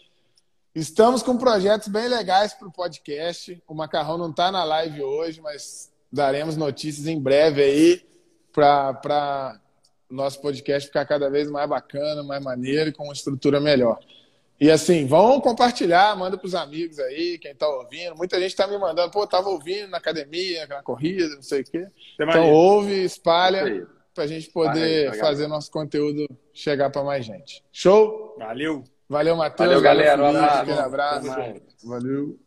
[0.73, 3.61] Estamos com projetos bem legais para o podcast.
[3.67, 8.05] O Macarrão não está na live hoje, mas daremos notícias em breve aí
[8.51, 9.61] para
[10.09, 13.99] o nosso podcast ficar cada vez mais bacana, mais maneiro e com uma estrutura melhor.
[14.59, 18.15] E assim, vão compartilhar, manda para os amigos aí, quem está ouvindo.
[18.15, 21.63] Muita gente está me mandando, pô, estava ouvindo na academia, na corrida, não sei o
[21.63, 21.87] quê.
[22.19, 23.87] É então ouve, espalha,
[24.17, 27.63] para a gente poder aí, fazer nosso conteúdo chegar para mais gente.
[27.71, 28.35] Show?
[28.39, 28.83] Valeu!
[29.07, 29.69] Valeu, Matheus.
[29.69, 30.21] Valeu, galera.
[30.31, 31.27] Valeu, um abraço.
[31.83, 32.39] Valeu.